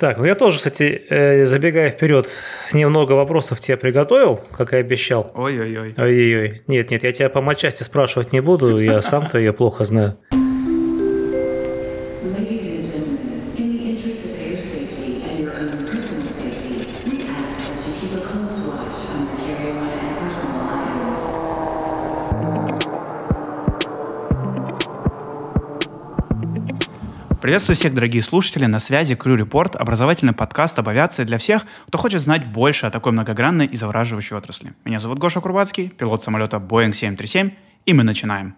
[0.00, 2.26] Так, ну я тоже, кстати, э, забегая вперед,
[2.72, 5.30] немного вопросов тебе приготовил, как и обещал.
[5.34, 5.94] Ой-ой-ой.
[5.94, 6.62] Ой-ой-ой.
[6.68, 10.16] Нет, нет, я тебя по матчасти спрашивать не буду, я сам-то ее плохо знаю.
[27.50, 31.98] Приветствую всех, дорогие слушатели, на связи Крю Репорт, образовательный подкаст об авиации для всех, кто
[31.98, 34.72] хочет знать больше о такой многогранной и завораживающей отрасли.
[34.84, 37.50] Меня зовут Гоша Курбацкий, пилот самолета Boeing 737,
[37.86, 38.54] и мы начинаем.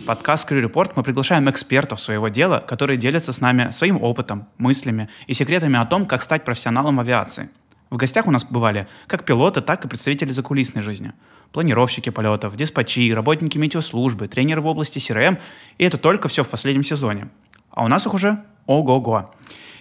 [0.00, 4.48] В подкаст Крю Репорт мы приглашаем экспертов своего дела, которые делятся с нами своим опытом,
[4.58, 7.50] мыслями и секретами о том, как стать профессионалом авиации.
[7.92, 11.12] В гостях у нас бывали как пилоты, так и представители закулисной жизни.
[11.52, 15.38] Планировщики полетов, диспатчи, работники метеослужбы, тренеры в области CRM.
[15.76, 17.28] И это только все в последнем сезоне.
[17.70, 19.34] А у нас их уже ого-го.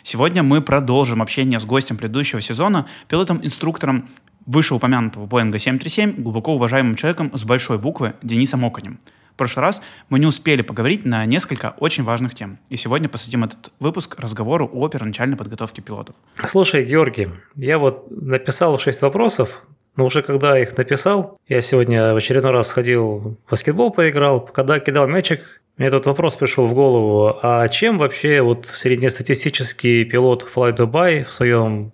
[0.04, 4.10] Сегодня мы продолжим общение с гостем предыдущего сезона, пилотом-инструктором
[4.46, 9.00] вышеупомянутого Boeing 737, глубоко уважаемым человеком с большой буквы Денисом Оконем.
[9.42, 12.60] Прошлый раз мы не успели поговорить на несколько очень важных тем.
[12.70, 16.16] И сегодня посвятим этот выпуск разговору о первоначальной подготовке пилотов.
[16.46, 19.64] Слушай, Георгий, я вот написал 6 вопросов,
[19.96, 24.80] но уже когда их написал, я сегодня в очередной раз сходил в баскетбол поиграл, когда
[24.80, 30.78] кидал мячик, мне этот вопрос пришел в голову, а чем вообще вот среднестатистический пилот Fly
[30.78, 31.94] Dubai в своем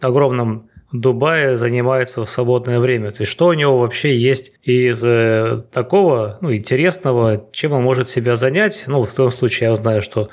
[0.00, 3.10] огромном Дубае занимается в свободное время.
[3.10, 8.08] То есть, что у него вообще есть из э, такого ну, интересного, чем он может
[8.08, 8.84] себя занять.
[8.86, 10.30] Ну, в том случае я знаю, что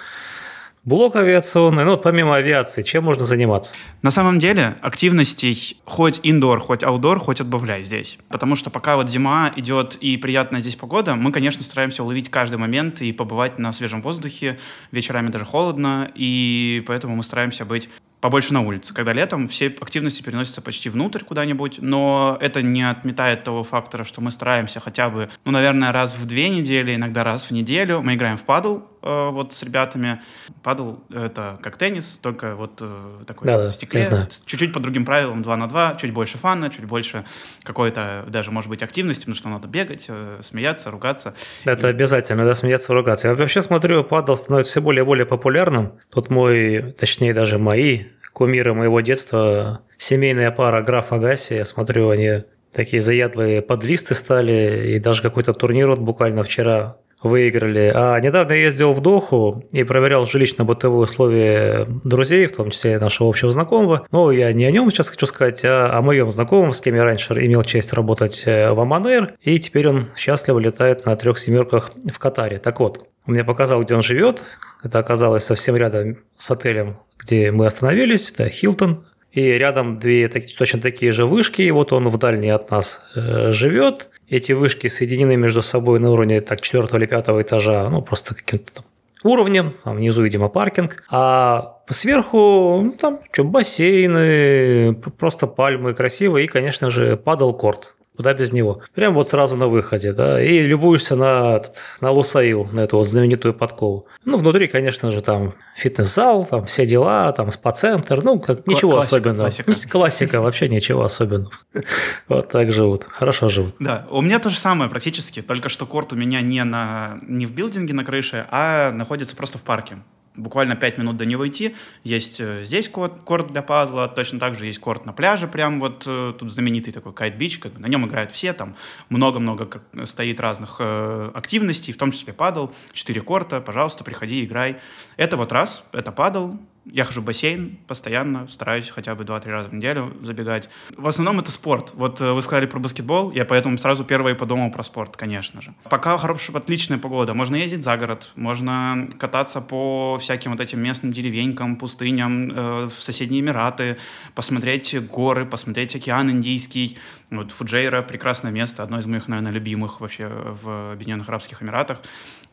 [0.86, 3.76] блок авиационный, ну, вот помимо авиации, чем можно заниматься?
[4.02, 8.18] На самом деле активностей хоть индор, хоть аудор, хоть отбавляй здесь.
[8.30, 12.56] Потому что пока вот зима идет и приятная здесь погода, мы, конечно, стараемся уловить каждый
[12.56, 14.58] момент и побывать на свежем воздухе.
[14.94, 17.90] Вечерами даже холодно, и поэтому мы стараемся быть
[18.22, 18.94] побольше на улице.
[18.94, 24.22] Когда летом все активности переносятся почти внутрь куда-нибудь, но это не отметает того фактора, что
[24.22, 28.02] мы стараемся хотя бы, ну, наверное, раз в две недели, иногда раз в неделю.
[28.02, 30.22] Мы играем в падл э, вот с ребятами.
[30.64, 34.02] Падл— это как теннис, только вот э, такой Да-да, в стекле.
[34.46, 37.26] Чуть-чуть по другим правилам, 2 на 2, чуть больше фана, чуть больше
[37.64, 41.36] какой-то даже, может быть, активности, потому что надо бегать, э, смеяться, ругаться.
[41.64, 43.30] Это обязательно, да, смеяться, ругаться.
[43.30, 45.94] Я вообще смотрю, падал становится все более и более популярным.
[46.10, 52.44] Тут мой, точнее даже мои кумиры моего детства, семейная пара Граф Агаси, я смотрю, они
[52.76, 57.92] такие заядлые подлисты стали, и даже какой-то турнир вот буквально вчера выиграли.
[57.94, 63.30] А недавно я ездил в Доху и проверял жилищно-бытовые условия друзей, в том числе нашего
[63.30, 64.08] общего знакомого.
[64.12, 67.04] Но я не о нем сейчас хочу сказать, а о моем знакомом, с кем я
[67.04, 71.92] раньше имел честь работать э, в Аманер, и теперь он счастливо летает на трех семерках
[72.12, 72.60] в Катаре.
[72.60, 74.42] Так вот, он мне показал, где он живет.
[74.84, 78.32] Это оказалось совсем рядом с отелем, где мы остановились.
[78.32, 79.06] Это Хилтон.
[79.36, 81.62] И рядом две так- точно такие же вышки.
[81.62, 84.10] И вот он в дальней от нас э, живет.
[84.30, 87.90] Эти вышки соединены между собой на уровне так, четвертого или пятого этажа.
[87.90, 88.84] Ну, просто каким-то
[89.24, 89.74] уровнем.
[89.84, 91.04] Там внизу, видимо, паркинг.
[91.12, 96.38] А сверху, ну, там, что, бассейны, просто пальмы красиво.
[96.38, 97.95] И, конечно же, падал корт.
[98.16, 98.82] Куда без него?
[98.94, 101.62] Прям вот сразу на выходе, да, и любуешься на,
[102.02, 104.08] на Лусаил, на эту вот знаменитую подкову.
[104.24, 109.16] Ну, внутри, конечно же, там фитнес-зал, там все дела, там спа-центр, ну, как, ничего классика,
[109.18, 109.50] особенного.
[109.50, 109.90] классика.
[109.90, 111.52] Классика, вообще ничего особенного.
[112.28, 113.76] Вот так живут, хорошо живут.
[113.80, 117.46] Да, у меня то же самое практически, только что корт у меня не, на, не
[117.46, 119.98] в билдинге на крыше, а находится просто в парке.
[120.36, 121.76] Буквально 5 минут до него идти.
[122.04, 125.80] Есть э, здесь корт, корт для пазла, точно так же есть корт на пляже, прям
[125.80, 128.76] вот э, тут знаменитый такой кайт-бич, как бы на нем играют все, там
[129.10, 134.78] много-много стоит разных э, активностей, в том числе падал, 4 корта, пожалуйста, приходи, играй.
[135.18, 139.70] Это вот раз, это падал, я хожу в бассейн постоянно, стараюсь хотя бы 2-3 раза
[139.70, 140.70] в неделю забегать.
[140.96, 141.94] В основном это спорт.
[141.96, 145.62] Вот э, вы сказали про баскетбол, я поэтому сразу первое и подумал про спорт, конечно
[145.62, 145.74] же.
[145.90, 151.12] Пока хорошая, отличная погода, можно ездить за город, можно кататься по всяким вот этим местным
[151.12, 153.98] деревенькам, пустыням, э, в соседние Эмираты,
[154.36, 156.98] посмотреть горы, посмотреть океан Индийский.
[157.32, 162.02] Вот Фуджейра– прекрасное место, одно из моих, наверное, любимых вообще в Объединенных Арабских Эмиратах.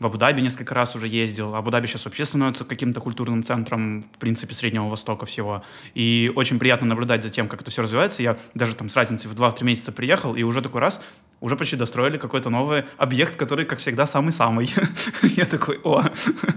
[0.02, 1.54] В Абу-Даби несколько раз уже ездил.
[1.54, 5.62] Абу-Даби сейчас вообще становится каким-то культурным центром, в принципе, Среднего Востока всего.
[5.94, 8.20] И очень приятно наблюдать за тем, как это все развивается.
[8.20, 11.00] Я даже там с разницей в 2-3 месяца приехал, и уже такой раз
[11.40, 14.75] уже почти достроили какой-то новый объект, который, как всегда, самый-самый.
[15.37, 16.02] Я такой, о.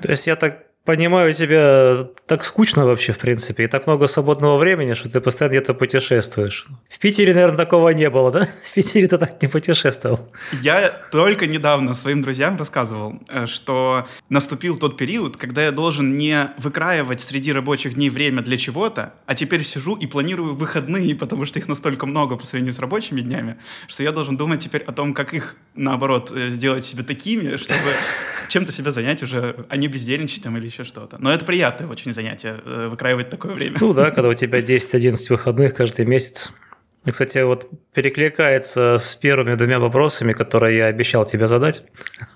[0.01, 4.57] То есть я так понимаю, тебе так скучно вообще, в принципе, и так много свободного
[4.57, 6.67] времени, что ты постоянно где-то путешествуешь.
[6.89, 8.47] В Питере, наверное, такого не было, да?
[8.63, 10.31] В Питере ты так не путешествовал.
[10.61, 16.51] Я только недавно своим друзьям рассказывал, э, что наступил тот период, когда я должен не
[16.57, 21.59] выкраивать среди рабочих дней время для чего-то, а теперь сижу и планирую выходные, потому что
[21.59, 25.13] их настолько много по сравнению с рабочими днями, что я должен думать теперь о том,
[25.13, 27.89] как их, наоборот, э, сделать себе такими, чтобы
[28.49, 31.17] чем-то себя занять уже, а не бездельничать там или еще что-то.
[31.19, 33.77] Но это приятное очень занятие, э, выкраивать такое время.
[33.79, 36.51] Ну да, когда у тебя 10-11 выходных каждый месяц.
[37.05, 41.83] Кстати, вот перекликается с первыми двумя вопросами, которые я обещал тебе задать.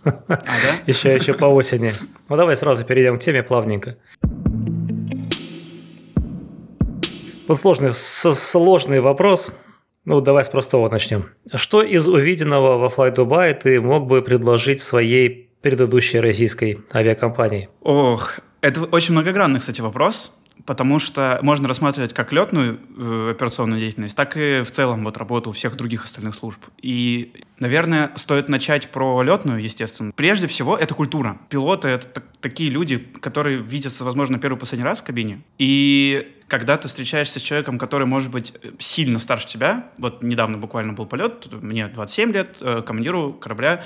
[0.03, 0.41] А, да?
[0.86, 1.91] Еще, еще по осени.
[2.30, 3.97] Ну давай сразу перейдем к теме плавненько.
[7.47, 9.51] Вот сложный, сложный вопрос.
[10.06, 11.30] Ну, давай с простого начнем.
[11.53, 17.69] Что из увиденного во Fly Dubai ты мог бы предложить своей предыдущей российской авиакомпании?
[17.81, 20.31] Ох, это очень многогранный, кстати, вопрос,
[20.65, 25.51] потому что можно рассматривать как летную э, операционную деятельность, так и в целом вот работу
[25.51, 26.59] всех других остальных служб.
[26.81, 30.11] И, наверное, стоит начать про летную, естественно.
[30.15, 31.38] Прежде всего, это культура.
[31.50, 35.41] Пилоты— это так- такие люди, которые видятся, возможно, первый последний раз в кабине.
[35.57, 40.94] И когда ты встречаешься с человеком, который, может быть, сильно старше тебя, вот недавно буквально
[40.94, 43.83] был полет, мне 27 лет, э, командиру корабля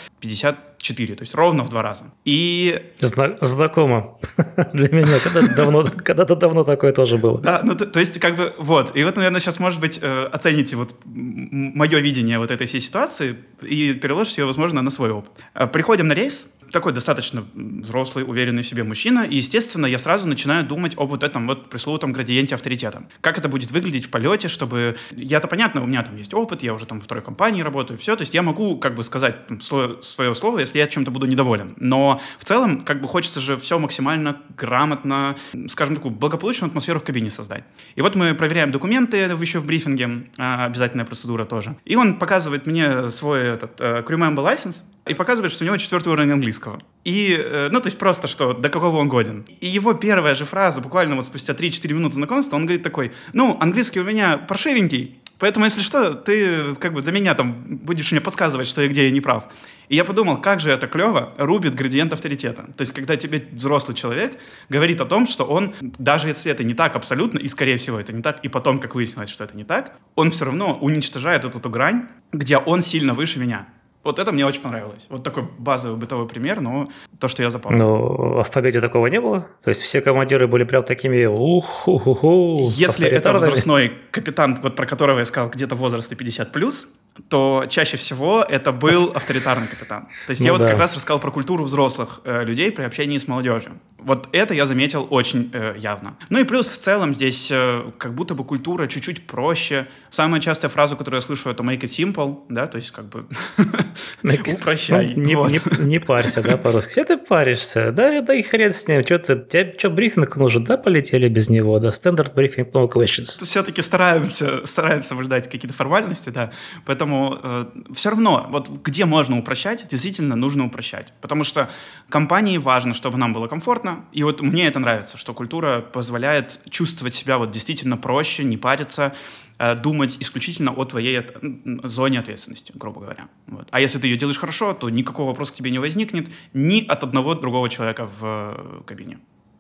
[0.84, 2.06] 54, то есть ровно в два раза.
[2.26, 4.18] И Зна- знакомо
[4.74, 5.20] для меня.
[5.20, 7.40] Когда-то давно, когда-то давно такое тоже было.
[7.40, 8.96] Да, ну то, то есть как бы вот.
[8.96, 13.36] И вот, наверное, сейчас, может быть, э, оцените вот мое видение вот этой всей ситуации
[13.62, 15.32] и переложите ее, возможно, на свой опыт.
[15.54, 20.28] Э, Приходим на рейс, такой достаточно взрослый, уверенный в себе мужчина, и, естественно, я сразу
[20.28, 23.04] начинаю думать об вот этом вот пресловутом градиенте авторитета.
[23.22, 24.98] Как это будет выглядеть в полете, чтобы...
[25.12, 28.16] Я-то понятно, у меня там есть опыт, я уже там в второй компании работаю, все,
[28.16, 31.28] то есть я могу как бы сказать там, свое, свое слово, если я чем-то буду
[31.28, 31.76] недоволен.
[31.78, 35.36] Но в целом как бы хочется же все максимально грамотно,
[35.68, 37.66] скажем, такую благополучную атмосферу в кабине создать.
[37.94, 41.76] И вот мы проверяем документы еще в брифинге, а, обязательная процедура тоже.
[41.86, 45.78] И он показывает мне свой этот э, crew member license, и показывает, что у него
[45.78, 46.63] четвертый уровень английского.
[47.04, 49.46] И, э, ну, то есть просто, что до какого он годен.
[49.60, 53.58] И его первая же фраза, буквально вот спустя 3-4 минуты знакомства, он говорит такой, ну,
[53.60, 58.22] английский у меня паршивенький, поэтому, если что, ты как бы за меня там будешь мне
[58.22, 59.46] подсказывать, что и где я не прав.
[59.90, 62.64] И я подумал, как же это клево рубит градиент авторитета.
[62.78, 64.40] То есть, когда тебе взрослый человек
[64.70, 68.14] говорит о том, что он, даже если это не так абсолютно, и скорее всего это
[68.14, 71.60] не так, и потом, как выяснилось, что это не так, он все равно уничтожает эту,
[71.60, 73.68] эту грань, где он сильно выше меня.
[74.04, 75.08] Вот это мне очень понравилось.
[75.10, 76.90] Вот такой базовый бытовой пример, но
[77.20, 77.80] то, что я запомнил.
[77.80, 79.48] Ну, а в победе такого не было?
[79.64, 85.20] То есть все командиры были прям такими ух-ху-ху-ху, Если это возрастной капитан, вот про которого
[85.20, 86.88] я сказал, где-то возраста 50 плюс,
[87.30, 90.08] то чаще всего это был авторитарный капитан.
[90.26, 90.68] То есть Ну я вот да.
[90.68, 93.74] как раз рассказал про культуру взрослых э, людей при общении с молодежью.
[94.00, 96.18] Вот это я заметил очень э, явно.
[96.30, 99.88] Ну и плюс в целом здесь э, как будто бы культура чуть-чуть проще.
[100.10, 103.28] Самая частая фраза, которую я слышу, это make it simple, да, то есть как бы
[104.24, 105.14] упрощай.
[105.16, 105.48] Ну,
[105.80, 106.92] не, парься, да, по-русски.
[106.92, 109.04] Все ты паришься, да, да и хрен с ним.
[109.04, 113.46] Тебе что, брифинг нужен, да, полетели без него, да, стандарт брифинг, no questions.
[113.46, 116.52] все-таки стараемся, стараемся соблюдать какие-то формальности, да.
[116.86, 121.14] Поэтому э, все равно, вот где можно упрощать, действительно нужно упрощать.
[121.22, 121.70] Потому что
[122.10, 124.06] компании важно, чтобы нам было комфортно.
[124.12, 129.14] И вот мне это нравится, что культура позволяет чувствовать себя вот действительно проще, не париться,
[129.60, 131.36] э, думать исключительно о твоей от-
[131.84, 133.28] зоне ответственности, грубо говоря.
[133.48, 133.68] Вот.
[133.72, 137.04] А если ты ее делаешь хорошо, то никакого вопроса к тебе не возникнет ни от
[137.04, 139.20] одного другого человека в э, кабине.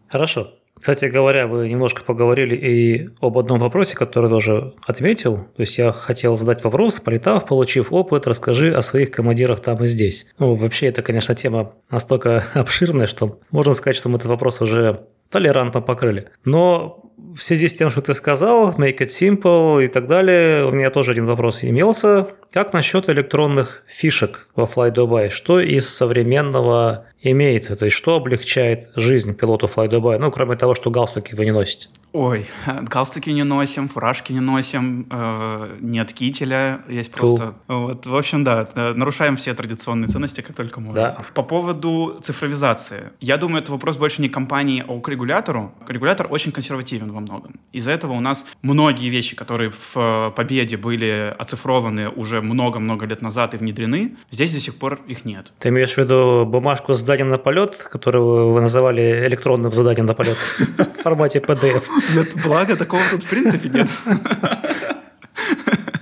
[0.10, 0.54] Хорошо.
[0.83, 5.37] Кстати говоря, вы немножко поговорили и об одном вопросе, который тоже отметил.
[5.37, 9.87] То есть я хотел задать вопрос, полетав, получив опыт, расскажи о своих командирах там и
[9.87, 10.28] здесь.
[10.40, 15.06] Ну, вообще, это, конечно, тема настолько обширная, что можно сказать, что мы этот вопрос уже
[15.30, 16.28] толерантно покрыли.
[16.44, 17.03] Но
[17.35, 20.89] в связи с тем, что ты сказал, make it simple и так далее, у меня
[20.89, 22.27] тоже один вопрос имелся.
[22.51, 25.30] Как насчет электронных фишек во Fly Dubai?
[25.30, 27.75] Что из современного имеется?
[27.75, 30.18] То есть, что облегчает жизнь пилоту Fly Dubai?
[30.19, 31.87] Ну, кроме того, что галстуки вы не носите.
[32.14, 32.46] Ой,
[32.84, 37.18] галстуки не носим, фуражки не носим, э, нет кителя, есть Cool.
[37.18, 37.54] просто...
[37.68, 40.96] Вот, в общем, да, нарушаем все традиционные ценности, как только можем.
[40.96, 41.18] Да.
[41.34, 43.12] По поводу цифровизации.
[43.20, 45.74] Я думаю, это вопрос больше не компании, а к регулятору.
[45.88, 47.56] Регулятор очень консервативен во многом.
[47.72, 53.24] Из-за этого у нас многие вещи, которые в э, Победе были оцифрованы уже много-много лет
[53.24, 55.52] назад и внедрены, здесь до сих пор их нет.
[55.58, 60.14] Ты имеешь в виду бумажку с заданием на полет, которую вы называли электронным заданием на
[60.14, 60.38] полет
[60.78, 61.84] в формате PDF?
[62.14, 63.90] Нет, благо такого тут в принципе нет.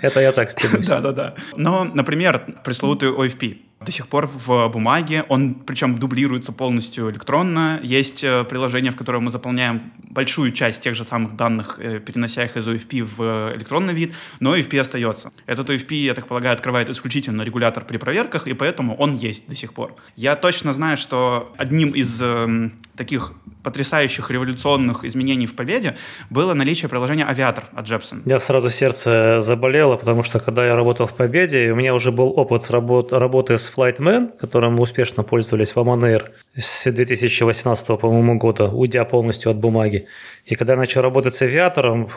[0.01, 0.87] Это я так стебусь.
[0.87, 1.35] Да-да-да.
[1.55, 3.57] Но, например, пресловутый OFP.
[3.79, 5.25] до сих пор в бумаге.
[5.27, 7.79] Он причем дублируется полностью электронно.
[7.83, 12.43] Есть э, приложение, в котором мы заполняем большую часть тех же самых данных, э, перенося
[12.45, 15.31] их из UFP в электронный вид, но UFP остается.
[15.47, 19.55] Этот UFP, я так полагаю, открывает исключительно регулятор при проверках, и поэтому он есть до
[19.55, 19.95] сих пор.
[20.15, 22.69] Я точно знаю, что одним из э,
[23.01, 25.95] таких потрясающих революционных изменений в Победе
[26.29, 28.21] было наличие приложения «Авиатор» от Jepson.
[28.25, 32.31] Я сразу сердце заболело, потому что когда я работал в Победе, у меня уже был
[32.37, 36.21] опыт работ, работы с Flightman, которым мы успешно пользовались в Amon
[36.55, 40.05] с 2018, по-моему, года, уйдя полностью от бумаги.
[40.45, 42.07] И когда я начал работать с авиатором,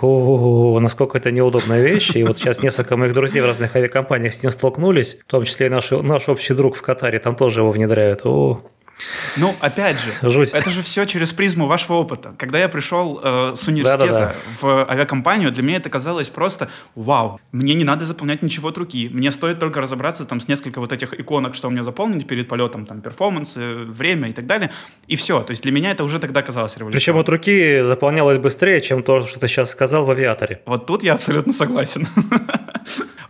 [0.82, 2.10] насколько это неудобная вещь.
[2.14, 5.66] И вот сейчас несколько моих друзей в разных авиакомпаниях с ним столкнулись, в том числе
[5.66, 8.20] и наш, наш общий друг в Катаре, там тоже его внедряют.
[8.24, 8.60] О,
[9.36, 10.50] ну, опять же, Жуть.
[10.52, 12.34] это же все через призму вашего опыта.
[12.38, 14.34] Когда я пришел э, с университета Да-да-да.
[14.60, 17.40] в авиакомпанию, для меня это казалось просто вау.
[17.52, 19.08] Мне не надо заполнять ничего от руки.
[19.12, 22.86] Мне стоит только разобраться там с несколько вот этих иконок, что мне заполнить перед полетом,
[22.86, 24.70] там, перформанс, э, время и так далее.
[25.08, 25.42] И все.
[25.42, 27.00] То есть для меня это уже тогда казалось революционным.
[27.00, 30.62] Причем от руки заполнялось быстрее, чем то, что ты сейчас сказал в авиаторе.
[30.66, 32.06] Вот тут я абсолютно согласен.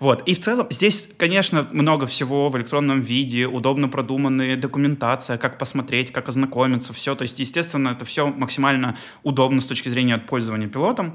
[0.01, 0.23] Вот.
[0.27, 6.13] И в целом здесь, конечно, много всего в электронном виде, удобно продуманная документация, как посмотреть,
[6.13, 7.15] как ознакомиться, все.
[7.15, 11.15] То есть, естественно, это все максимально удобно с точки зрения пользования пилотом.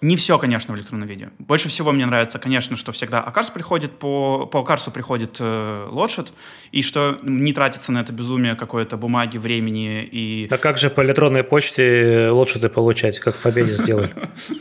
[0.00, 1.30] Не все, конечно, в электронном виде.
[1.38, 6.28] Больше всего мне нравится, конечно, что всегда Акарс приходит, по, по Акарсу приходит э, лошадь,
[6.70, 10.46] и что не тратится на это безумие какой-то бумаги, времени и...
[10.50, 12.30] А как же по электронной почте
[12.60, 14.14] ты получать, как в Победе сделали?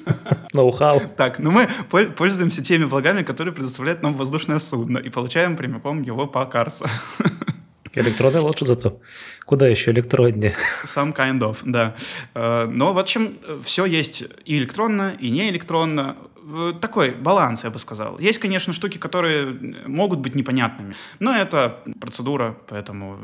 [0.54, 1.02] Ноу-хау.
[1.16, 6.02] Так, ну мы пол- пользуемся теми благами, которые предоставляет нам воздушное судно, и получаем прямиком
[6.02, 6.88] его по Акарсу.
[7.94, 9.00] Электронная лучше зато.
[9.46, 10.56] Куда еще электроннее?
[10.86, 11.96] Some kind of, да.
[12.36, 16.18] Э, Но, в общем, все есть и электронно, и не электронно.
[16.48, 18.20] Э, Такой баланс, я бы сказал.
[18.20, 23.20] Есть, конечно, штуки, которые могут быть непонятными, но это процедура, поэтому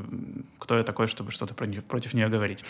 [0.60, 2.64] кто я такой, чтобы что-то против нее говорить.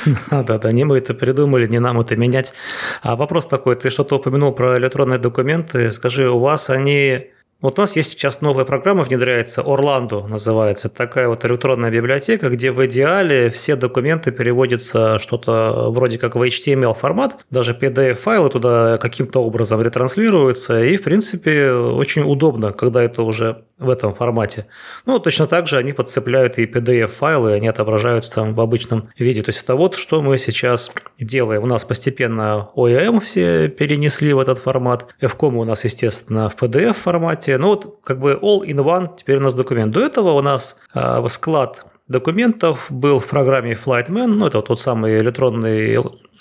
[0.30, 2.54] Да-да, не мы это придумали, не нам это менять.
[3.02, 5.90] А вопрос такой, ты что-то упомянул про электронные документы.
[5.90, 7.30] Скажи, у вас они...
[7.64, 10.88] Вот у нас есть сейчас новая программа, внедряется, Орландо называется.
[10.88, 16.42] Это такая вот электронная библиотека, где в идеале все документы переводятся что-то вроде как в
[16.42, 23.22] HTML формат, даже PDF-файлы туда каким-то образом ретранслируются, и, в принципе, очень удобно, когда это
[23.22, 24.66] уже в этом формате.
[25.04, 29.42] Ну, точно так же они подцепляют и PDF-файлы, они отображаются там в обычном виде.
[29.42, 31.62] То есть это вот что мы сейчас делаем.
[31.62, 35.14] У нас постепенно OEM все перенесли в этот формат.
[35.20, 37.53] FCOM у нас, естественно, в PDF-формате.
[37.58, 39.92] Ну, вот как бы all-in-one теперь у нас документ.
[39.92, 44.80] До этого у нас э, склад документов был в программе Flightman, ну, это вот тот
[44.80, 45.96] самый электронный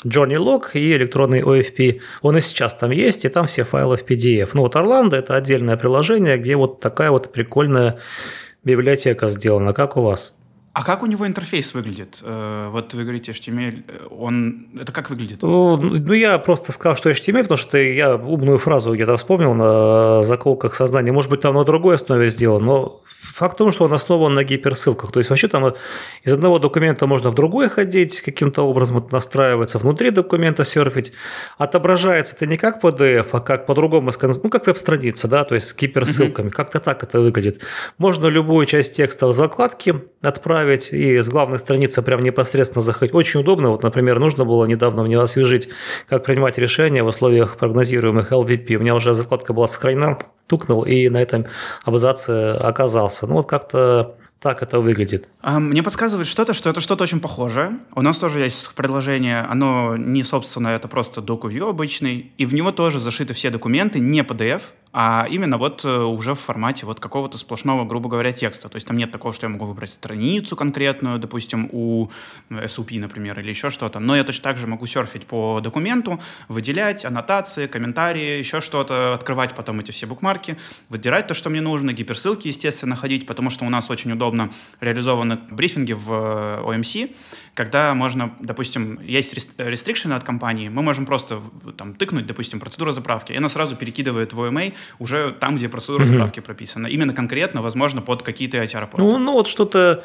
[0.06, 2.02] Journey Log и электронный OFP.
[2.22, 4.50] Он и сейчас там есть, и там все файлы в PDF.
[4.54, 8.00] Ну, вот Орландо– это отдельное приложение, где вот такая вот прикольная
[8.64, 10.36] библиотека сделана, как у вас.
[10.74, 12.20] А как у него интерфейс выглядит?
[12.24, 14.70] Э, Вот вы говорите HTML, э, он...
[14.80, 15.44] Это как выглядит?
[15.44, 20.24] Ну, ну, я просто сказал, что HTML, потому что я умную фразу где-то вспомнил на
[20.24, 21.12] заколках сознания.
[21.12, 23.02] Может быть, там на другой основе сделан, но
[23.34, 25.12] факт в том, что он основан на гиперссылках.
[25.12, 25.74] То есть, вообще там
[26.24, 31.14] из одного документа можно в другой ходить, каким-то образом это настраивается, внутри документа серфить.
[31.58, 35.76] Отображается это не как PDF, а как по-другому, ну, как веб-страница, да, то есть с
[35.76, 36.50] гиперссылками.
[36.50, 37.62] Как-то так это выглядит.
[37.98, 43.16] Можно любую часть текста в закладке отправить и с главной страницы прям непосредственно заходить.
[43.16, 43.70] Очень удобно.
[43.70, 45.70] Вот, например, нужно было недавно мне освежить,
[46.08, 48.76] как принимать решения в условиях прогнозируемых LVP.
[48.76, 51.46] У меня уже закладка была сохранена, тукнул и на этом
[51.84, 53.28] абзаце оказался.
[53.28, 55.30] Ну вот как-то так это выглядит.
[55.42, 57.80] А, Мне подсказывает что-то, что это что-то очень похожее.
[57.96, 62.74] У нас тоже есть предложение, оно не собственно, это просто DocuView обычный, и в него
[62.74, 67.40] тоже зашиты все документы, не PDF, а именно вот э, уже в формате вот какого-то
[67.40, 68.70] сплошного, грубо говоря, текста.
[68.70, 72.12] То есть там нет такого, что я могу выбрать страницу конкретную, допустим, у
[72.52, 74.00] SUP, например, или еще что-то.
[74.00, 79.56] Но я точно так же могу серфить по документу, выделять аннотации, комментарии, еще что-то, открывать
[79.56, 80.58] потом эти все букмарки,
[80.90, 85.40] выдирать то, что мне нужно, гиперссылки, естественно, ходить, потому что у нас очень удобно реализованы
[85.50, 87.16] брифинги в э, OMC,
[87.54, 91.40] когда можно, допустим, есть рес- рестрикшены от компании, мы можем просто
[91.78, 96.06] там тыкнуть, допустим, процедура заправки, и она сразу перекидывает в OMA уже там, где процедура
[96.06, 96.88] заправки прописана.
[96.88, 99.08] Именно конкретно, возможно, под какие-то IT-аэропорты.
[99.08, 100.04] Ну, ну вот что-то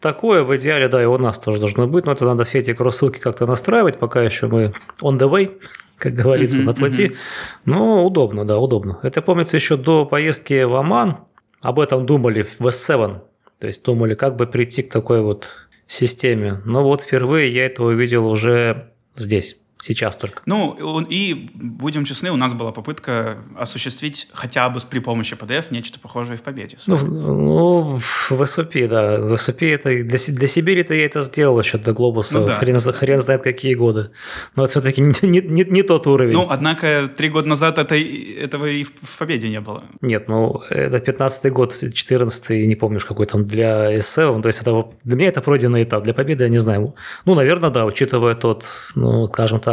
[0.00, 2.74] такое в идеале, да, и у нас тоже должно быть, но это надо все эти
[2.74, 5.58] кросс-ссылки как-то настраивать, пока еще мы on the way,
[5.96, 7.16] как говорится, Мгм, на пути.
[7.64, 8.98] Но удобно, да, удобно.
[9.02, 11.18] Это помнится еще до поездки в Оман,
[11.62, 13.20] об этом думали в S7,
[13.60, 15.48] то есть думали, как бы прийти к такой вот
[15.92, 16.60] системе.
[16.64, 19.61] Но вот впервые я это увидел уже здесь.
[19.84, 20.42] Сейчас только.
[20.46, 20.76] Ну,
[21.10, 26.36] и, будем честны, у нас была попытка осуществить хотя бы при помощи PDF нечто похожее
[26.36, 26.78] в Победе.
[26.86, 27.98] Ну, в- ну,
[28.30, 29.18] в СОП, да.
[29.18, 32.38] В СОП это для, для Сибири-то я это сделал еще до Глобуса.
[32.38, 32.58] Ну да.
[32.60, 34.10] хрен, хрен знает какие годы.
[34.54, 36.34] Но это все-таки не, не- не- не тот уровень.
[36.34, 39.82] Ну, однако, три года назад это, этого и в, Победе не было.
[40.00, 44.22] Нет, ну это 15-й год, 14-й, не помнишь, какой там для эссе.
[44.40, 46.04] То есть это для меня это пройденный этап.
[46.04, 46.94] Для победы я не знаю.
[47.24, 49.71] Ну, наверное, да, учитывая тот, ну, скажем так,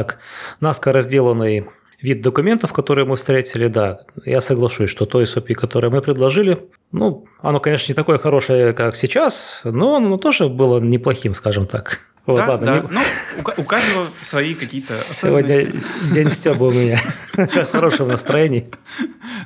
[0.60, 1.65] наскоро сделанный
[2.01, 7.25] вид документов, которые мы встретили, да, я соглашусь, что то SOP, которое мы предложили, ну,
[7.41, 12.00] оно, конечно, не такое хорошее, как сейчас, но оно тоже было неплохим, скажем так.
[12.25, 12.75] Вот, да, ладно, да.
[12.79, 13.01] не- Ну,
[13.39, 15.65] у, ка- у каждого свои какие-то Сегодня
[16.13, 17.01] день Стёба у меня.
[17.33, 18.69] В хорошем настроении.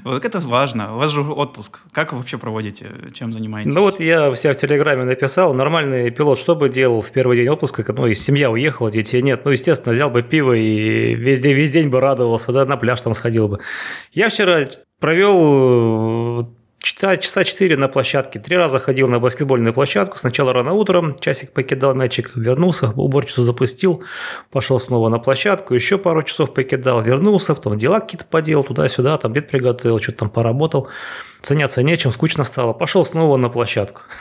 [0.03, 0.95] Вот это важно.
[0.95, 1.79] У вас же отпуск.
[1.93, 2.87] Как вы вообще проводите?
[3.13, 3.73] Чем занимаетесь?
[3.73, 7.47] Ну вот я себя в Телеграме написал, нормальный пилот что бы делал в первый день
[7.47, 11.53] отпуска, ну и семья уехала, детей нет, ну естественно взял бы пиво и весь день,
[11.53, 13.59] весь день бы радовался, да, на пляж там сходил бы.
[14.11, 14.59] Я вчера
[14.99, 15.37] провел
[16.83, 21.51] часа, часа 4 на площадке, три раза ходил на баскетбольную площадку, сначала рано утром, часик
[21.53, 24.03] покидал мячик, вернулся, уборщицу запустил,
[24.51, 29.31] пошел снова на площадку, еще пару часов покидал, вернулся, потом дела какие-то поделал, туда-сюда, там
[29.31, 30.89] обед приготовил, что-то там поработал,
[31.41, 34.01] заняться нечем, скучно стало, пошел снова на площадку.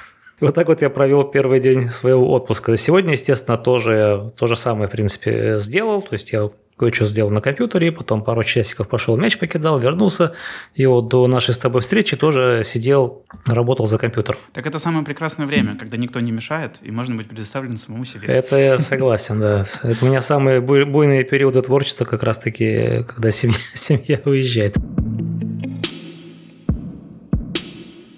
[0.41, 2.77] Вот так вот я провел первый день своего отпуска.
[2.77, 6.03] Сегодня, естественно, тоже то же самое, в принципе, сделал.
[6.03, 6.51] То есть я
[6.83, 10.33] кое-что сделал на компьютере, потом пару часиков пошел мяч покидал, вернулся.
[10.75, 14.41] И вот до нашей с тобой встречи тоже сидел, работал за компьютером.
[14.53, 18.27] Так это самое прекрасное время, когда никто не мешает, и можно быть предоставлен самому себе.
[18.27, 19.65] Это я согласен, да.
[19.85, 24.75] Это у меня самые буй- буйные периоды творчества как раз-таки, когда семья, семья уезжает.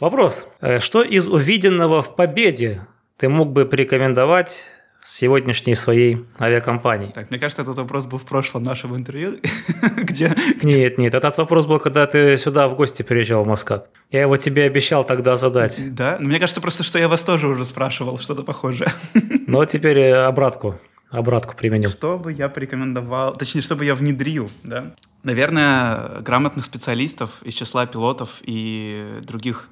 [0.00, 0.48] Вопрос.
[0.62, 2.86] Э, Что из увиденного в победе
[3.18, 4.64] ты мог бы порекомендовать
[5.04, 7.12] сегодняшней своей авиакомпании?
[7.12, 9.38] Так, мне кажется, этот вопрос был в прошлом нашем интервью,
[9.96, 10.34] где...
[10.62, 13.90] Нет, нет, этот вопрос был, когда ты сюда в гости приезжал в Маскат.
[14.10, 15.94] Я его тебе обещал тогда задать.
[15.94, 18.90] Да, мне кажется просто, что я вас тоже уже спрашивал, что-то похожее.
[19.46, 20.80] Но теперь э, обратку,
[21.10, 21.90] обратку применим.
[21.90, 24.94] Что бы я порекомендовал, точнее, что бы я внедрил, да?
[25.22, 29.68] Наверное, грамотных специалистов из числа пилотов и других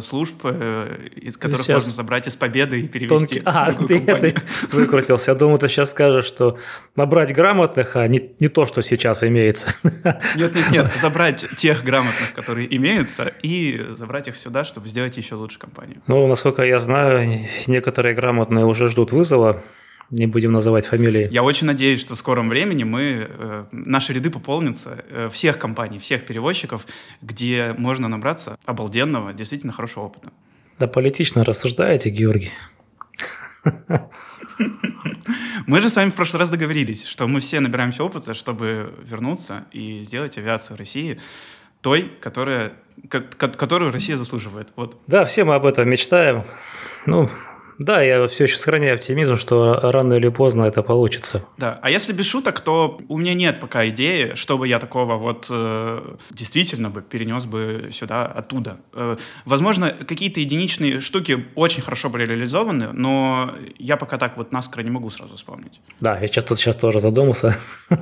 [0.00, 3.40] служб, э, из которых сейчас можно забрать из победы и перевести Тонкий.
[3.40, 4.34] в А, другую ты, компанию.
[4.34, 5.30] ты выкрутился.
[5.32, 6.58] Я думаю, ты сейчас скажешь, что
[6.94, 9.74] набрать грамотных, а не, не то, что сейчас имеется.
[10.36, 15.34] Нет, нет, нет, забрать тех грамотных, которые имеются, и забрать их сюда, чтобы сделать еще
[15.34, 16.00] лучше компанию.
[16.06, 19.62] Ну, насколько я знаю, некоторые грамотные уже ждут вызова.
[20.10, 21.28] Не будем называть фамилии.
[21.32, 25.98] Я очень надеюсь, что в скором времени мы, э, наши ряды пополнятся э, всех компаний,
[25.98, 26.86] всех перевозчиков,
[27.22, 30.30] где можно набраться обалденного, действительно хорошего опыта.
[30.78, 32.52] Да политично рассуждаете, Георгий.
[35.66, 39.64] Мы же с вами в прошлый раз договорились, что мы все набираемся опыта, чтобы вернуться
[39.72, 41.18] и сделать авиацию России
[41.80, 42.74] той, которая,
[43.08, 44.68] ко- ко- которую Россия заслуживает.
[44.76, 45.00] Вот.
[45.06, 46.44] Да, все мы об этом мечтаем.
[47.06, 47.28] Ну,
[47.78, 51.44] да, я все еще сохраняю оптимизм, что рано или поздно это получится.
[51.58, 51.78] Да.
[51.82, 56.14] А если без шуток, то у меня нет пока идеи, чтобы я такого вот э,
[56.30, 58.80] действительно бы перенес бы сюда оттуда.
[58.94, 64.82] Э, возможно, какие-то единичные штуки очень хорошо были реализованы, но я пока так вот наскоро
[64.82, 65.80] не могу сразу вспомнить.
[66.00, 67.58] Да, я сейчас тут сейчас тоже задумался.
[67.90, 67.96] А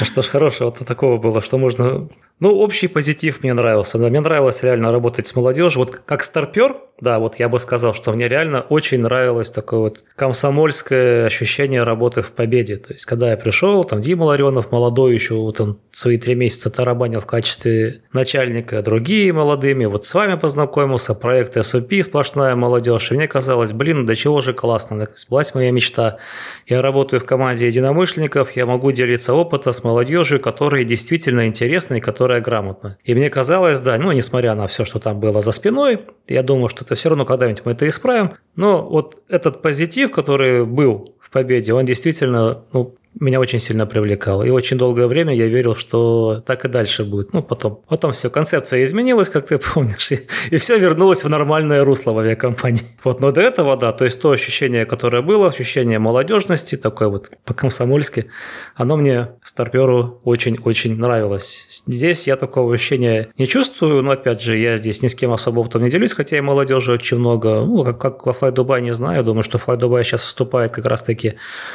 [0.04, 2.08] Что ж хорошего-то такого было, что можно...
[2.38, 3.98] Ну, общий позитив мне нравился.
[3.98, 5.80] Да, мне нравилось реально работать с молодежью.
[5.80, 10.04] Вот как старпер, да, вот я бы сказал, что мне реально очень нравилось такое вот
[10.16, 12.76] комсомольское ощущение работы в победе.
[12.76, 16.70] То есть, когда я пришел, там Дима Ларионов, молодой еще, вот он свои три месяца
[16.70, 23.10] тарабанил в качестве начальника, другие молодыми, вот с вами познакомился, проект SOP, сплошная молодежь.
[23.12, 26.18] И мне казалось, блин, до чего же классно, сбылась моя мечта.
[26.66, 32.00] Я работаю в команде единомышленников, я могу делиться опытом с молодежью, которая действительно интересна и
[32.26, 32.98] которая грамотна.
[33.04, 36.68] И мне казалось, да, ну, несмотря на все, что там было за спиной, я думаю,
[36.68, 38.32] что это все равно когда-нибудь мы это исправим.
[38.56, 44.42] Но вот этот позитив, который был в победе, он действительно, ну, меня очень сильно привлекал.
[44.44, 47.32] И очень долгое время я верил, что так и дальше будет.
[47.32, 51.84] Ну, потом, потом все, концепция изменилась, как ты помнишь, и, и все вернулось в нормальное
[51.84, 52.82] русло в авиакомпании.
[53.04, 57.30] Вот, но до этого, да, то есть то ощущение, которое было, ощущение молодежности, такое вот
[57.44, 58.26] по-комсомольски,
[58.74, 61.66] оно мне, старперу, очень-очень нравилось.
[61.86, 65.60] Здесь я такого ощущения не чувствую, но, опять же, я здесь ни с кем особо
[65.60, 67.64] опытом не делюсь, хотя и молодежи очень много.
[67.64, 70.84] Ну, как, как во Fly Dubai не знаю, думаю, что Fly Dubai сейчас вступает как
[70.86, 71.34] раз-таки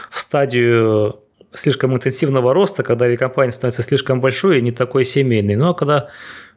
[0.09, 1.21] в стадию
[1.53, 5.55] слишком интенсивного роста, когда авиакомпания становится слишком большой и не такой семейной.
[5.55, 6.09] Но когда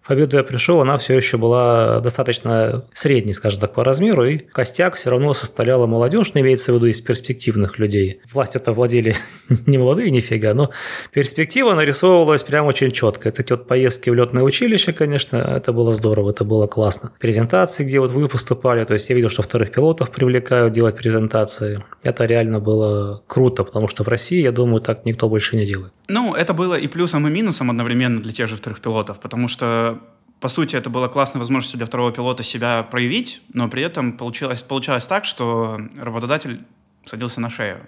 [0.07, 4.37] в обеду я пришел, она все еще была достаточно средней, скажем так, по размеру, и
[4.39, 8.21] костяк все равно составляла молодежь, но имеется в виду из перспективных людей.
[8.31, 9.17] Власть это владели
[9.67, 10.71] не молодые нифига, но
[11.11, 13.31] перспектива нарисовывалась прям очень четко.
[13.31, 17.13] Это вот поездки в летное училище, конечно, это было здорово, это было классно.
[17.19, 21.83] Презентации, где вот вы поступали, то есть я видел, что вторых пилотов привлекают делать презентации.
[22.03, 25.93] Это реально было круто, потому что в России, я думаю, так никто больше не делает.
[26.09, 30.01] Ну, это было и плюсом, и минусом одновременно для тех же вторых пилотов, потому что
[30.41, 34.63] по сути, это была классная возможность для второго пилота себя проявить, но при этом получилось,
[34.63, 36.61] получалось так, что работодатель
[37.07, 37.87] садился на шею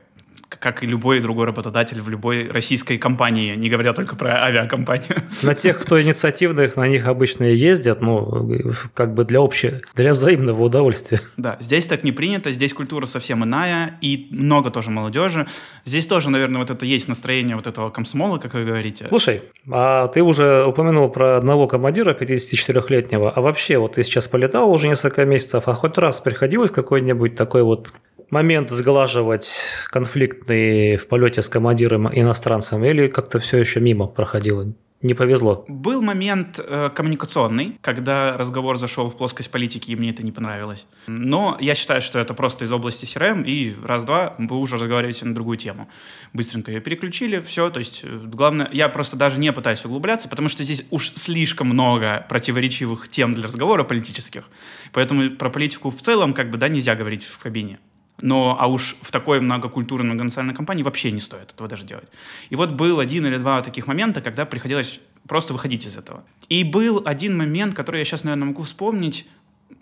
[0.48, 5.22] как и любой другой работодатель в любой российской компании, не говоря только про авиакомпанию.
[5.42, 8.48] На тех, кто инициативных, на них обычно ездят, ну,
[8.94, 11.20] как бы для общего, для взаимного удовольствия.
[11.36, 15.46] Да, здесь так не принято, здесь культура совсем иная, и много тоже молодежи.
[15.84, 19.06] Здесь тоже, наверное, вот это есть настроение вот этого комсомола, как вы говорите.
[19.08, 24.70] Слушай, а ты уже упомянул про одного командира 54-летнего, а вообще вот ты сейчас полетал
[24.70, 27.92] уже несколько месяцев, а хоть раз приходилось какой-нибудь такой вот
[28.30, 29.50] момент сглаживать
[29.90, 34.72] конфликтный в полете с командиром иностранцем или как-то все еще мимо проходило?
[35.02, 35.66] Не повезло.
[35.68, 40.86] Был момент э, коммуникационный, когда разговор зашел в плоскость политики, и мне это не понравилось.
[41.06, 45.34] Но я считаю, что это просто из области CRM, и раз-два вы уже разговариваете на
[45.34, 45.88] другую тему.
[46.32, 47.68] Быстренько ее переключили, все.
[47.68, 51.68] То есть, э, главное, я просто даже не пытаюсь углубляться, потому что здесь уж слишком
[51.68, 54.48] много противоречивых тем для разговора политических.
[54.92, 57.78] Поэтому про политику в целом, как бы, да, нельзя говорить в кабине.
[58.20, 62.08] Но, а уж в такой многокультурной, многонациональной компании вообще не стоит этого даже делать.
[62.48, 66.24] И вот был один или два таких момента, когда приходилось просто выходить из этого.
[66.48, 69.28] И был один момент, который я сейчас, наверное, могу вспомнить,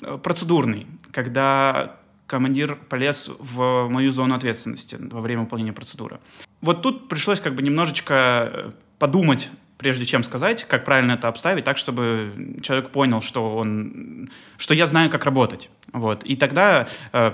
[0.03, 6.19] э, процедурный, когда командир полез в мою зону ответственности во время выполнения процедуры.
[6.61, 11.65] Вот тут пришлось как бы немножечко э, подумать, прежде чем сказать, как правильно это обставить,
[11.65, 15.69] так, чтобы человек понял, что он, что я знаю, как работать.
[15.93, 16.25] Вот.
[16.25, 17.33] И тогда э,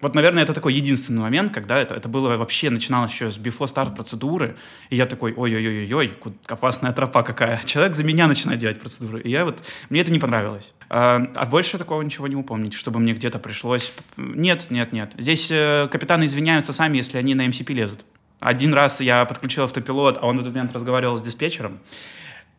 [0.00, 3.66] вот, наверное, это такой единственный момент, когда это, это было вообще, начиналось еще с before
[3.66, 4.56] start процедуры,
[4.90, 6.12] и я такой, ой-ой-ой-ой,
[6.46, 7.60] опасная тропа какая.
[7.64, 10.72] Человек за меня начинает делать процедуры, и я вот, мне это не понравилось.
[10.88, 13.92] А, а больше такого ничего не упомнить, чтобы мне где-то пришлось...
[14.16, 15.14] Нет, нет, нет.
[15.18, 18.04] Здесь э, капитаны извиняются сами, если они на MCP лезут.
[18.38, 21.80] Один раз я подключил автопилот, а он в этот момент разговаривал с диспетчером,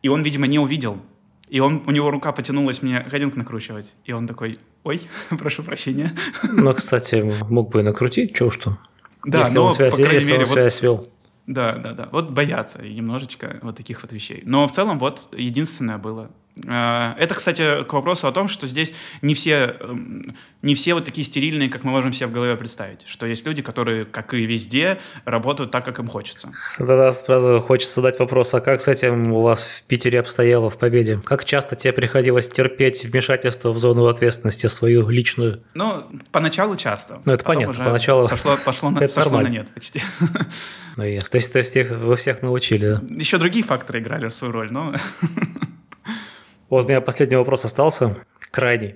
[0.02, 1.00] и он, видимо, не увидел,
[1.50, 3.92] и он, у него рука потянулась мне ходинку накручивать.
[4.04, 5.00] И он такой, ой,
[5.38, 6.12] прошу прощения.
[6.44, 8.78] Ну, кстати, мог бы и накрутить, чего что.
[9.24, 11.08] Да, если но, он связь, по крайней если мере, он связь вел.
[11.46, 12.08] Да, да, да.
[12.12, 14.42] Вот боятся и немножечко вот таких вот вещей.
[14.46, 19.34] Но в целом вот единственное было это, кстати, к вопросу о том, что здесь не
[19.34, 23.06] все, эм, не все вот такие стерильные, как мы можем себе в голове представить.
[23.06, 26.52] Что есть люди, которые, как и везде, работают так, как им хочется.
[26.76, 30.76] Тогда сразу хочется задать вопрос, а как с этим у вас в Питере обстояло в
[30.76, 31.20] Победе?
[31.24, 35.62] Как часто тебе приходилось терпеть вмешательство в зону ответственности свою личную?
[35.74, 37.22] Ну, поначалу часто.
[37.24, 37.84] Ну, это понятно.
[37.84, 40.02] Поначалу сошло, пошло, на, сошло на нет почти.
[40.96, 41.30] Ну, ясно.
[41.30, 43.02] То есть, то есть вы всех научили, да?
[43.14, 44.92] Еще другие факторы играли свою роль, но...
[46.70, 48.16] Вот у меня последний вопрос остался,
[48.52, 48.94] крайний.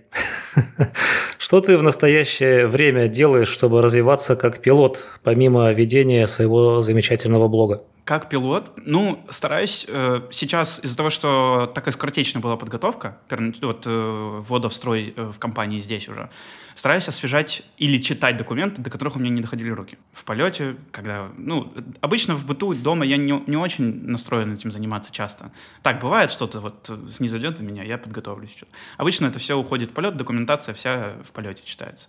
[1.38, 7.82] Что ты в настоящее время делаешь, чтобы развиваться как пилот, помимо ведения своего замечательного блога?
[8.05, 8.73] Как пилот?
[8.77, 13.17] Ну, стараюсь э, сейчас из-за того, что такая скоротечная была подготовка,
[13.62, 16.29] вот э, ввода в строй э, в компании здесь уже,
[16.75, 19.97] стараюсь освежать или читать документы, до которых у меня не доходили руки.
[20.12, 21.31] В полете, когда...
[21.38, 25.51] Ну, обычно в быту дома я не, не очень настроен этим заниматься часто.
[25.83, 28.51] Так, бывает что-то вот снизойдет до меня, я подготовлюсь.
[28.51, 28.73] Что-то.
[28.99, 32.09] Обычно это все уходит в полет, документация вся в полете читается.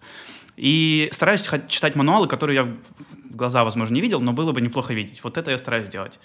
[0.58, 4.94] И стараюсь читать мануалы, которые я в глаза, возможно, не видел, но было бы неплохо
[4.94, 5.24] видеть.
[5.24, 6.20] Вот это я стараюсь делать.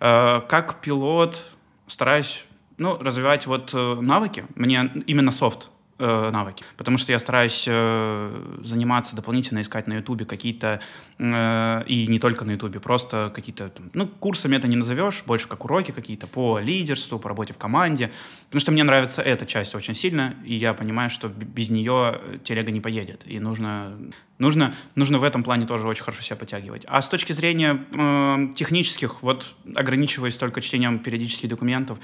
[0.00, 1.44] Э, как пилот
[1.86, 2.44] стараюсь
[2.78, 4.44] ну, развивать вот э, навыки.
[4.54, 6.64] Мне именно софт э, навыки.
[6.76, 10.80] Потому что я стараюсь э, заниматься дополнительно, искать на Ютубе какие-то,
[11.18, 15.64] э, и не только на Ютубе, просто какие-то, ну, курсами это не назовешь, больше как
[15.64, 18.12] уроки какие-то по лидерству, по работе в команде.
[18.46, 22.70] Потому что мне нравится эта часть очень сильно, и я понимаю, что без нее телега
[22.70, 23.22] не поедет.
[23.26, 23.96] И нужно,
[24.38, 26.82] нужно, нужно в этом плане тоже очень хорошо себя подтягивать.
[26.86, 31.98] А с точки зрения э, технических, вот ограничиваясь только чтением периодических документов,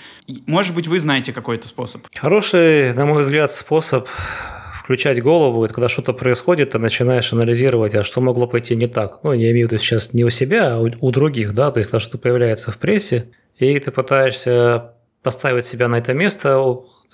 [0.47, 2.07] может быть, вы знаете какой-то способ?
[2.15, 4.09] Хороший, на мой взгляд, способ
[4.83, 9.23] включать голову, это когда что-то происходит, ты начинаешь анализировать, а что могло пойти не так.
[9.23, 11.79] Ну, я имею в виду сейчас не у себя, а у, у других, да, то
[11.79, 16.61] есть когда что-то появляется в прессе, и ты пытаешься поставить себя на это место,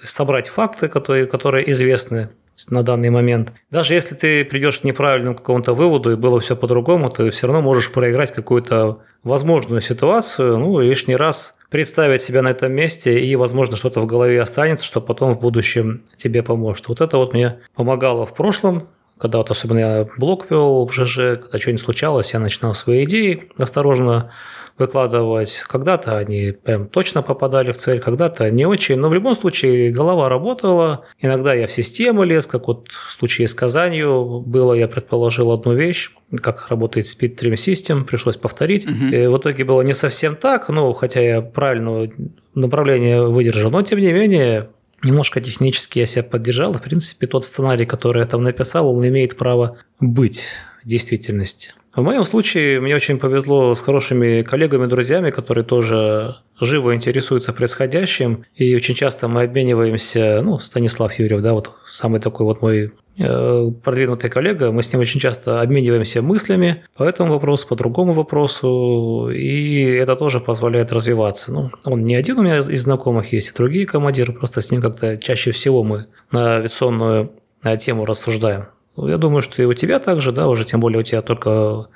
[0.03, 2.31] собрать факты, которые, которые известны
[2.71, 3.53] на данный момент.
[3.71, 7.63] Даже если ты придешь к неправильному какому-то выводу и было все по-другому, ты все равно
[7.63, 13.77] можешь проиграть какую-то возможную ситуацию, ну, лишний раз представить себя на этом месте, и, возможно,
[13.77, 16.89] что-то в голове останется, что потом в будущем тебе поможет.
[16.89, 21.41] Вот это вот мне помогало в прошлом, когда вот особенно я блог вел в ЖЖ,
[21.41, 24.31] когда что-нибудь случалось, я начинал свои идеи осторожно
[24.79, 25.65] выкладывать.
[25.67, 28.97] Когда-то они прям точно попадали в цель, когда-то не очень.
[28.97, 31.05] Но в любом случае голова работала.
[31.21, 35.75] Иногда я в систему лез, как вот в случае с Казанью было, я предположил одну
[35.75, 36.11] вещь,
[36.43, 38.87] как работает Speed Trim System, пришлось повторить.
[38.87, 39.07] Угу.
[39.07, 42.11] И в итоге было не совсем так, ну, хотя я правильно
[42.55, 44.69] направление выдержал, но тем не менее
[45.03, 46.73] Немножко технически я себя поддержал.
[46.73, 50.43] В принципе, тот сценарий, который я там написал, он имеет право быть
[50.83, 51.73] в действительности.
[51.99, 58.45] В моем случае мне очень повезло с хорошими коллегами, друзьями, которые тоже живо интересуются происходящим.
[58.55, 63.71] И очень часто мы обмениваемся, ну, Станислав Юрьев, да, вот самый такой вот мой э,
[63.83, 69.29] продвинутый коллега, мы с ним очень часто обмениваемся мыслями по этому вопросу, по другому вопросу,
[69.35, 71.53] и это тоже позволяет развиваться.
[71.53, 74.81] Ну, он не один у меня из знакомых есть, и другие командиры, просто с ним
[74.81, 77.33] как-то чаще всего мы на авиационную
[77.81, 78.67] тему рассуждаем.
[78.99, 81.87] Ну, я думаю, что и у тебя также, да, уже тем более у тебя только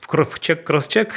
[0.00, 1.12] в чек кросс-чек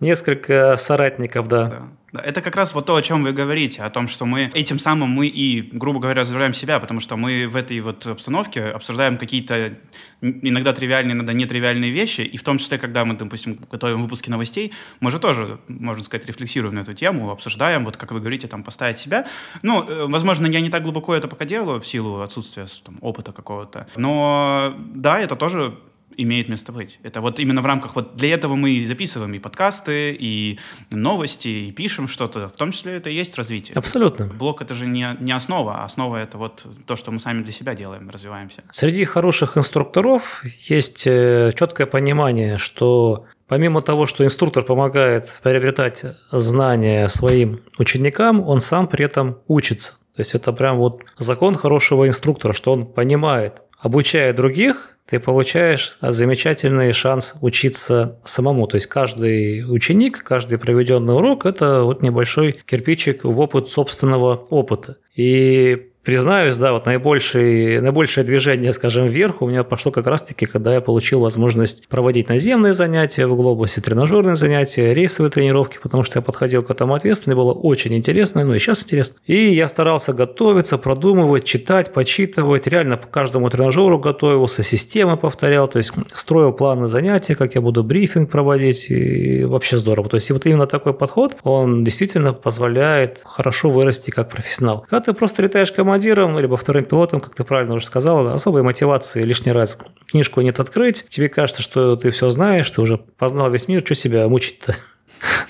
[0.00, 1.68] несколько соратников, да.
[1.68, 1.88] да.
[2.14, 5.08] Это как раз вот то, о чем вы говорите, о том, что мы этим самым
[5.08, 9.78] мы и, грубо говоря, развиваем себя, потому что мы в этой вот обстановке обсуждаем какие-то
[10.20, 14.72] иногда тривиальные, иногда нетривиальные вещи, и в том числе, когда мы, допустим, готовим выпуски новостей,
[15.00, 18.62] мы же тоже, можно сказать, рефлексируем на эту тему, обсуждаем, вот как вы говорите, там,
[18.62, 19.26] поставить себя.
[19.62, 23.32] Ну, э, возможно, я не так глубоко это пока делаю в силу отсутствия там, опыта
[23.32, 25.78] какого-то, но да, это тоже
[26.16, 26.98] имеет место быть.
[27.02, 30.58] Это вот именно в рамках, вот для этого мы и записываем и подкасты, и
[30.90, 32.48] новости, и пишем что-то.
[32.48, 33.74] В том числе это и есть развитие.
[33.74, 34.26] Абсолютно.
[34.26, 37.52] Блок— это же не, не основа, а основа— это вот то, что мы сами для
[37.52, 38.62] себя делаем, развиваемся.
[38.70, 47.06] Среди хороших инструкторов есть э, четкое понимание, что Помимо того, что инструктор помогает приобретать знания
[47.08, 49.92] своим ученикам, он сам при этом учится.
[50.16, 55.98] То есть это прям вот закон хорошего инструктора, что он понимает, обучая других, ты получаешь
[56.00, 58.66] замечательный шанс учиться самому.
[58.66, 64.96] То есть каждый ученик, каждый проведенный урок– это вот небольшой кирпичик в опыт собственного опыта.
[65.14, 70.74] И Признаюсь, да, вот наибольшее, наибольшее движение, скажем, вверх у меня пошло как раз-таки, когда
[70.74, 76.22] я получил возможность проводить наземные занятия в глобусе, тренажерные занятия, рейсовые тренировки, потому что я
[76.22, 79.18] подходил к этому ответственно, было очень интересно, ну и сейчас интересно.
[79.26, 85.78] И я старался готовиться, продумывать, читать, почитывать, реально по каждому тренажеру готовился, системы повторял, то
[85.78, 90.08] есть строил планы занятий, как я буду брифинг проводить, и вообще здорово.
[90.08, 94.84] То есть вот именно такой подход, он действительно позволяет хорошо вырасти как профессионал.
[94.90, 98.62] Когда ты просто летаешь командой, командиром, либо вторым пилотом, как ты правильно уже сказал, особой
[98.62, 99.78] мотивации лишний раз
[100.10, 101.04] книжку нет открыть.
[101.10, 104.74] Тебе кажется, что ты все знаешь, ты уже познал весь мир, что себя мучить-то?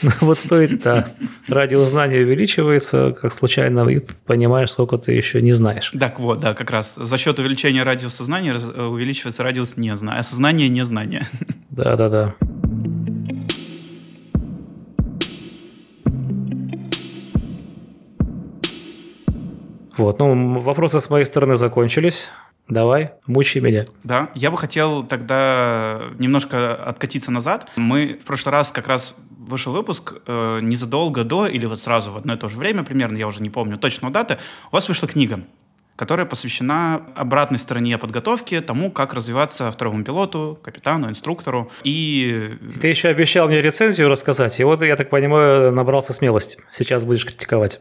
[0.03, 1.09] Ну, вот стоит, да,
[1.49, 5.95] радиус знания увеличивается, как случайно, и понимаешь, сколько ты еще не знаешь.
[5.99, 11.27] Так вот, да, как раз за счет увеличения радиуса знания увеличивается радиус незнания, осознания незнания.
[11.71, 12.35] Да-да-да.
[20.03, 22.29] Вот, ну, вопросы с моей стороны закончились.
[22.69, 23.85] Давай, мучай меня.
[24.03, 27.69] Да, я бы хотел тогда немножко откатиться назад.
[27.77, 32.17] Мы в прошлый раз как раз вышел выпуск э, незадолго до или вот сразу в
[32.17, 34.39] одно и то же время примерно, я уже не помню точно даты,
[34.73, 35.45] у вас вышла книга
[36.03, 41.71] которая посвящена обратной стороне подготовки, тому, как развиваться второму пилоту, капитану, инструктору.
[41.85, 42.59] И...
[42.81, 46.59] Ты еще обещал мне рецензию рассказать, и вот, я так понимаю, набрался смелости.
[46.73, 47.81] Сейчас будешь критиковать.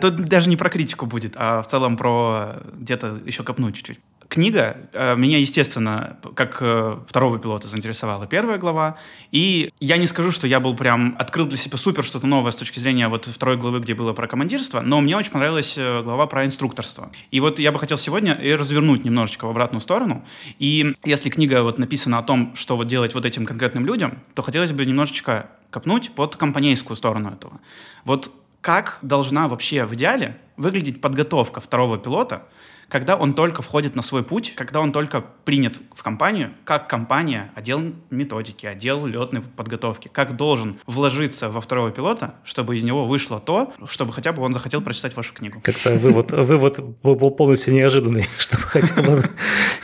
[0.00, 4.00] Тут даже не про критику будет, а в целом про где-то еще копнуть чуть-чуть.
[4.34, 8.96] Книга э, меня, естественно, как э, второго пилота заинтересовала первая глава.
[9.30, 12.56] И я не скажу, что я был прям открыл для себя супер что-то новое с
[12.56, 16.26] точки зрения вот второй главы, где было про командирство, но мне очень понравилась э, глава
[16.26, 17.12] про инструкторство.
[17.30, 20.24] И вот я бы хотел сегодня и развернуть немножечко в обратную сторону.
[20.58, 24.42] И если книга вот написана о том, что вот делать вот этим конкретным людям, то
[24.42, 27.60] хотелось бы немножечко копнуть под компанейскую сторону этого.
[28.04, 32.42] Вот как должна вообще в идеале выглядеть подготовка второго пилота–
[32.88, 37.50] когда он только входит на свой путь, когда он только принят в компанию, как компания,
[37.54, 43.40] отдел методики, отдел летной подготовки, как должен вложиться во второго пилота, чтобы из него вышло
[43.40, 45.60] то, чтобы хотя бы он захотел прочитать вашу книгу.
[45.62, 49.18] Как-то вывод, вывод был полностью неожиданный, чтобы хотя бы...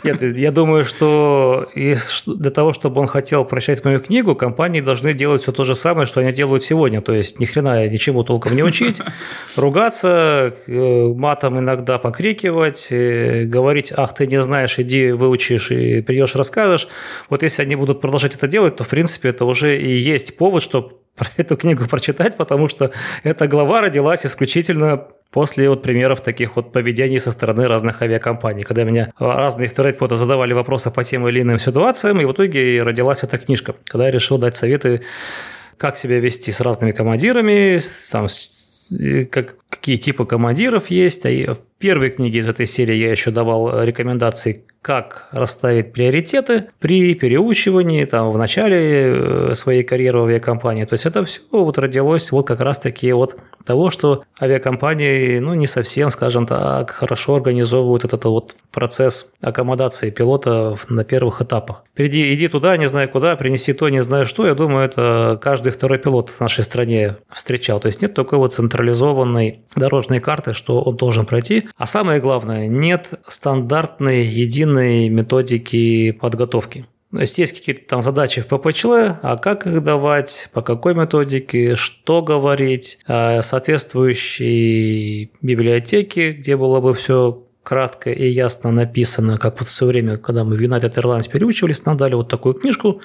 [0.03, 5.43] Нет, я думаю, что для того, чтобы он хотел прочитать мою книгу, компании должны делать
[5.43, 7.01] все то же самое, что они делают сегодня.
[7.01, 9.01] То есть ни хрена ничему толком не учить,
[9.57, 16.89] ругаться, э, матом иногда покрикивать, говорить, ах, ты не знаешь, иди выучишь и придешь расскажешь.
[17.29, 20.63] Вот если они будут продолжать это делать, то, в принципе, это уже и есть повод,
[20.63, 20.93] чтобы
[21.37, 27.21] эту книгу прочитать, потому что эта глава родилась исключительно после вот примеров таких вот поведений
[27.21, 32.21] со стороны разных авиакомпаний, когда меня разные вторые задавали вопросы по тем или иным ситуациям,
[32.21, 35.03] и в итоге родилась эта книжка, когда я решил дать советы,
[35.77, 37.79] как себя вести с разными командирами,
[38.11, 38.27] там,
[39.31, 41.25] как, какие типы командиров есть.
[41.27, 47.15] А в первой книге из этой серии я еще давал рекомендации, как расставить приоритеты при
[47.15, 50.85] переучивании там, в начале э, своей карьеры в авиакомпании.
[50.85, 55.67] То есть это все вот родилось вот как раз-таки от того, что авиакомпании ну, не
[55.67, 61.85] совсем, скажем так, хорошо организовывают этот вот процесс аккомодации пилота на первых этапах.
[61.95, 64.47] Приди, иди туда, не знаю куда, принеси то, не знаю что.
[64.47, 67.81] Я думаю, это каждый второй пилот в нашей стране встречал.
[67.81, 71.69] То есть нет такой вот централизованной дорожной карты, что он должен пройти.
[71.77, 76.87] А самое главное, нет стандартной единой методики подготовки.
[77.13, 78.93] То есть есть какие-то там задачи в ППЧЛ,
[79.23, 86.95] а как их давать, по какой методике, что говорить, а соответствующей библиотеки, где было бы
[86.95, 91.85] все кратко и ясно написано, как вот все время, когда мы в United Airlines переучивались,
[91.85, 93.01] нам дали вот такую книжку,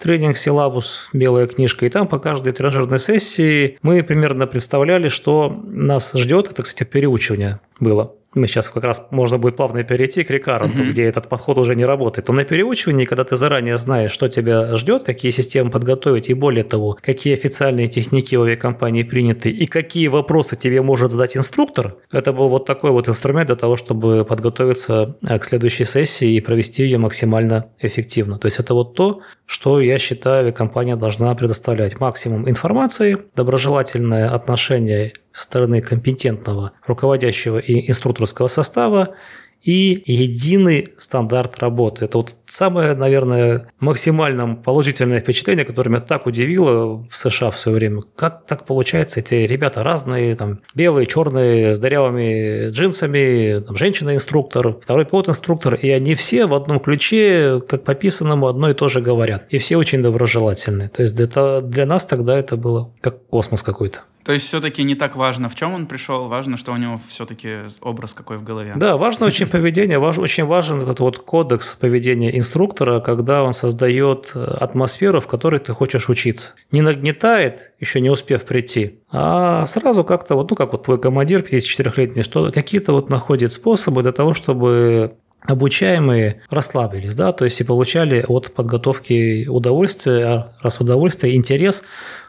[0.00, 6.12] тренинг силабус, белая книжка, и там по каждой тренажерной сессии мы примерно представляли, что нас
[6.14, 10.82] ждет, это, кстати, переучивание было мы сейчас как раз можно будет плавно перейти к рекарренту,
[10.82, 10.90] uh-huh.
[10.90, 14.74] где этот подход уже не работает, то на переучивании, когда ты заранее знаешь, что тебя
[14.76, 20.08] ждет, какие системы подготовить, и более того, какие официальные техники в авиакомпании приняты, и какие
[20.08, 25.16] вопросы тебе может задать инструктор, это был вот такой вот инструмент для того, чтобы подготовиться
[25.22, 28.38] к следующей сессии и провести ее максимально эффективно.
[28.38, 31.98] То есть это вот то, что я считаю, авиакомпания должна предоставлять.
[32.00, 39.14] Максимум информации, доброжелательное отношение со стороны компетентного руководящего и инструкторского состава
[39.62, 42.04] и единый стандарт работы.
[42.04, 47.78] Это вот самое, наверное, максимально положительное впечатление, которое меня так удивило в США в свое
[47.78, 48.02] время.
[48.16, 49.20] Как так получается?
[49.20, 56.14] Эти ребята разные, там, белые, черные, с дырявыми джинсами, там, женщина-инструктор, второй пилот-инструктор, и они
[56.14, 59.46] все в одном ключе, как по писанному, одно и то же говорят.
[59.50, 60.88] И все очень доброжелательные.
[60.88, 64.00] То есть для, для нас тогда это было как космос какой-то.
[64.28, 67.60] То есть все-таки не так важно, в чем он пришел, важно, что у него все-таки
[67.80, 68.74] образ какой в голове.
[68.76, 74.32] Да, важно очень поведение, важ, очень важен этот вот кодекс поведения инструктора, когда он создает
[74.34, 76.52] атмосферу, в которой ты хочешь учиться.
[76.70, 81.40] Не нагнетает, еще не успев прийти, а сразу как-то вот, ну как вот твой командир
[81.40, 87.64] 54-летний, что какие-то вот находит способы для того, чтобы обучаемые расслабились, да, то есть и
[87.64, 91.84] получали от подготовки удовольствие, а раз удовольствие, интерес,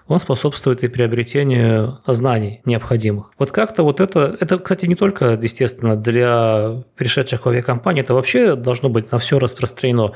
[0.09, 3.31] он способствует и приобретению знаний необходимых.
[3.37, 8.55] Вот как-то вот это, это, кстати, не только, естественно, для пришедших в авиакомпании, это вообще
[8.55, 10.13] должно быть на все распространено,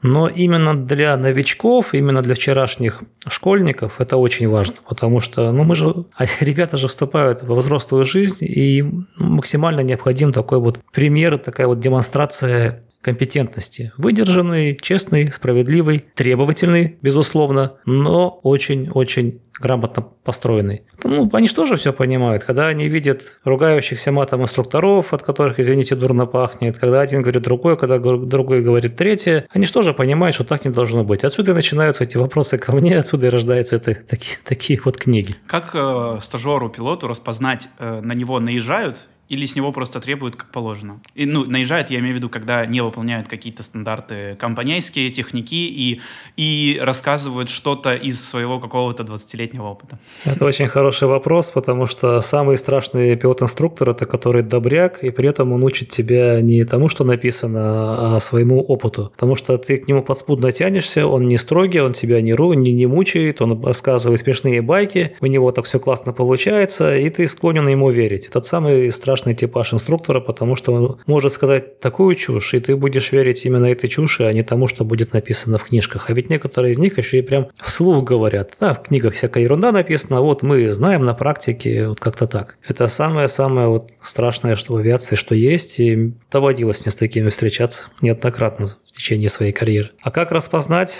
[0.00, 5.74] но именно для новичков, именно для вчерашних школьников это очень важно, потому что, ну, мы
[5.74, 8.84] же, а ребята же вступают во взрослую жизнь, и
[9.16, 13.92] максимально необходим такой вот пример, такая вот демонстрация компетентности.
[13.98, 20.82] Выдержанный, честный, справедливый, требовательный, безусловно, но очень-очень грамотно построенный.
[21.04, 22.44] Ну, они же тоже все понимают.
[22.44, 27.76] Когда они видят ругающихся матом инструкторов, от которых, извините, дурно пахнет, когда один говорит другой,
[27.76, 31.24] когда другой говорит третье, они же тоже понимают, что так не должно быть.
[31.24, 35.36] Отсюда и начинаются эти вопросы ко мне, отсюда и рождаются это, такие, такие вот книги.
[35.46, 40.50] Как э, стажеру, пилоту распознать, э, на него наезжают или с него просто требуют как
[40.50, 41.00] положено.
[41.14, 46.00] И, ну, наезжают, я имею в виду, когда не выполняют какие-то стандарты компанейские, техники и,
[46.36, 49.98] и рассказывают что-то из своего какого-то 20-летнего опыта.
[50.26, 55.52] Это очень хороший вопрос, потому что самый страшный пилот-инструктор– это который добряк, и при этом
[55.52, 59.12] он учит тебя не тому, что написано, а своему опыту.
[59.14, 62.72] Потому что ты к нему подспудно тянешься, он не строгий, он тебя не, ру, не,
[62.72, 67.66] не мучает, он рассказывает смешные байки, у него так все классно получается, и ты склонен
[67.66, 68.26] ему верить.
[68.26, 72.76] Этот самый страшный страшный типаж инструктора, потому что он может сказать такую чушь, и ты
[72.76, 76.08] будешь верить именно этой чуши, а не тому, что будет написано в книжках.
[76.08, 78.52] А ведь некоторые из них еще и прям вслух говорят.
[78.58, 82.56] Да, в книгах всякая ерунда написана, вот мы знаем на практике, вот как-то так.
[82.66, 87.88] Это самое-самое вот страшное, что в авиации, что есть, и доводилось мне с такими встречаться
[88.00, 89.90] неоднократно в течение своей карьеры.
[90.00, 90.98] А как распознать?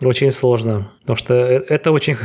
[0.00, 0.92] Очень сложно.
[1.00, 2.16] Потому что э, это очень...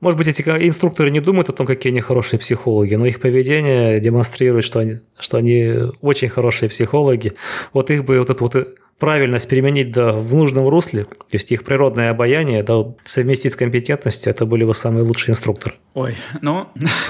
[0.00, 4.00] Может быть, эти инструкторы не думают о том, какие они хорошие психологи, но их поведение
[4.00, 7.34] демонстрирует, что они, что они очень хорошие психологи.
[7.72, 11.64] Вот их бы вот эту вот правильность применить да, в нужном русле, то есть их
[11.64, 15.76] природное обаяние, да, совместить с компетентностью, это были бы самые лучшие инструкторы.
[15.94, 16.68] Ой, ну,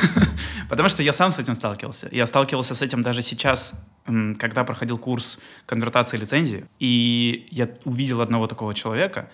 [0.68, 2.09] потому что я сам с этим сталкивался.
[2.11, 3.72] Я сталкивался с этим даже сейчас,
[4.38, 9.28] когда проходил курс конвертации лицензии, и я увидел одного такого человека,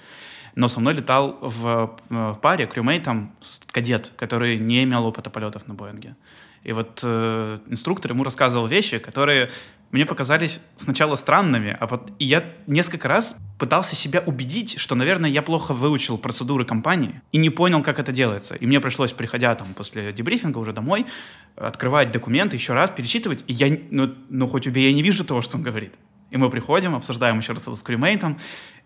[0.55, 3.33] но со мной летал в, в паре крюмейтом
[3.71, 6.17] кадет, который не имел опыта полетов на Боинге.
[6.65, 9.51] И вот э, инструктор ему рассказывал вещи, которые
[9.91, 15.29] мне показались сначала странными, а вот и я несколько раз пытался себя убедить, что, наверное,
[15.29, 18.55] я плохо выучил процедуры компании и не понял, как это делается.
[18.55, 21.05] И мне пришлось, приходя там после дебрифинга уже домой,
[21.57, 25.43] открывать документы, еще раз перечитывать, и я, ну, ну хоть убей, я не вижу того,
[25.43, 25.93] что он говорит.
[26.31, 28.41] И мы приходим, обсуждаем еще раз это с кремейтом,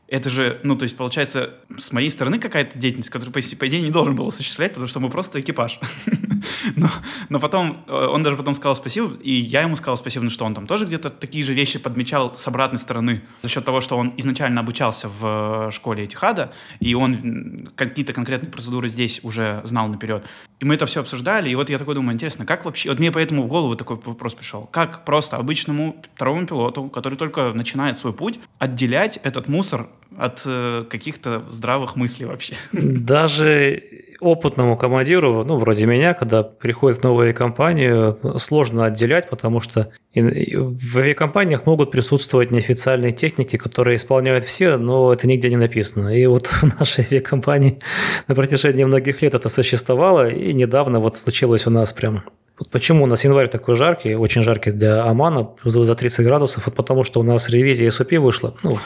[0.08, 3.90] это же, ну, то есть, получается, с моей стороны какая-то деятельность, которую, по, идее, не
[3.90, 5.80] должен был осуществлять, потому что мы просто экипаж.
[6.74, 6.90] но,
[7.28, 10.44] но потом, э, он даже потом сказал спасибо, и я ему сказал спасибо, ну, что
[10.44, 13.96] он там тоже где-то такие же вещи подмечал с обратной стороны, за счет того, что
[13.96, 20.24] он изначально обучался в школе Этихада, и он какие-то конкретные процедуры здесь уже знал наперед.
[20.58, 22.88] И мы это все обсуждали, и вот я такой думаю, интересно, как вообще...
[22.88, 24.66] Вот мне поэтому в голову такой вопрос пришел.
[24.72, 30.84] Как просто обычному второму пилоту, который только начинает свой путь, отделять этот мусор от э,
[30.88, 32.56] каких-то здравых мыслей вообще.
[32.72, 33.82] Даже
[34.20, 40.98] опытному командиру, ну, вроде меня, когда приходит в новую компанию, сложно отделять, потому что в
[40.98, 46.08] авиакомпаниях могут присутствовать неофициальные техники, которые исполняют все, но это нигде не написано.
[46.16, 47.80] И вот в нашей авиакомпании
[48.28, 52.24] на протяжении многих лет это существовало, и недавно вот случилось у нас прям
[52.58, 56.74] вот почему у нас январь такой жаркий, очень жаркий для Омана, за 30 градусов, вот
[56.74, 58.54] потому что у нас ревизия SOP вышла.
[58.62, 58.78] Ну,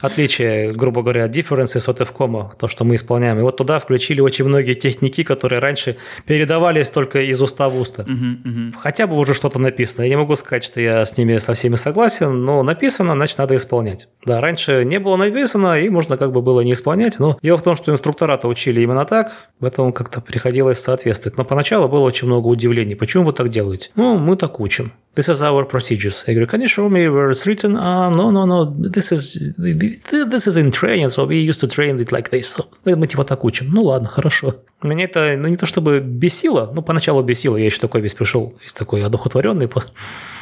[0.00, 3.38] отличие, грубо говоря, differences от FCOM, то, что мы исполняем.
[3.38, 5.96] И вот туда включили очень многие техники, которые раньше
[6.26, 8.02] передавались только из уста в уста.
[8.02, 8.74] Uh-huh, uh-huh.
[8.78, 10.04] Хотя бы уже что-то написано.
[10.04, 13.56] Я не могу сказать, что я с ними со всеми согласен, но написано, значит, надо
[13.56, 14.08] исполнять.
[14.24, 17.62] Да, раньше не было написано, и можно как бы было не исполнять, но дело в
[17.62, 21.36] том, что инструктора-то учили именно так, в этом как-то приходилось соответствовать.
[21.36, 22.94] Но поначалу было очень много удивлений.
[22.94, 23.90] Почему вы так делаете?
[23.96, 24.92] Ну, мы так учим.
[25.16, 26.22] This is our procedures.
[26.26, 27.76] Я говорю, can you show me where it's written?
[27.76, 29.36] Uh, no, no, no, this is,
[30.10, 32.56] this is in training, so we used to train it like this.
[32.84, 33.68] Мы типа так учим.
[33.70, 34.56] Ну ладно, хорошо.
[34.82, 38.54] Меня это, ну не то чтобы бесило, ну поначалу бесило, я еще такой весь пришел,
[38.62, 39.68] весь такой одухотворенный,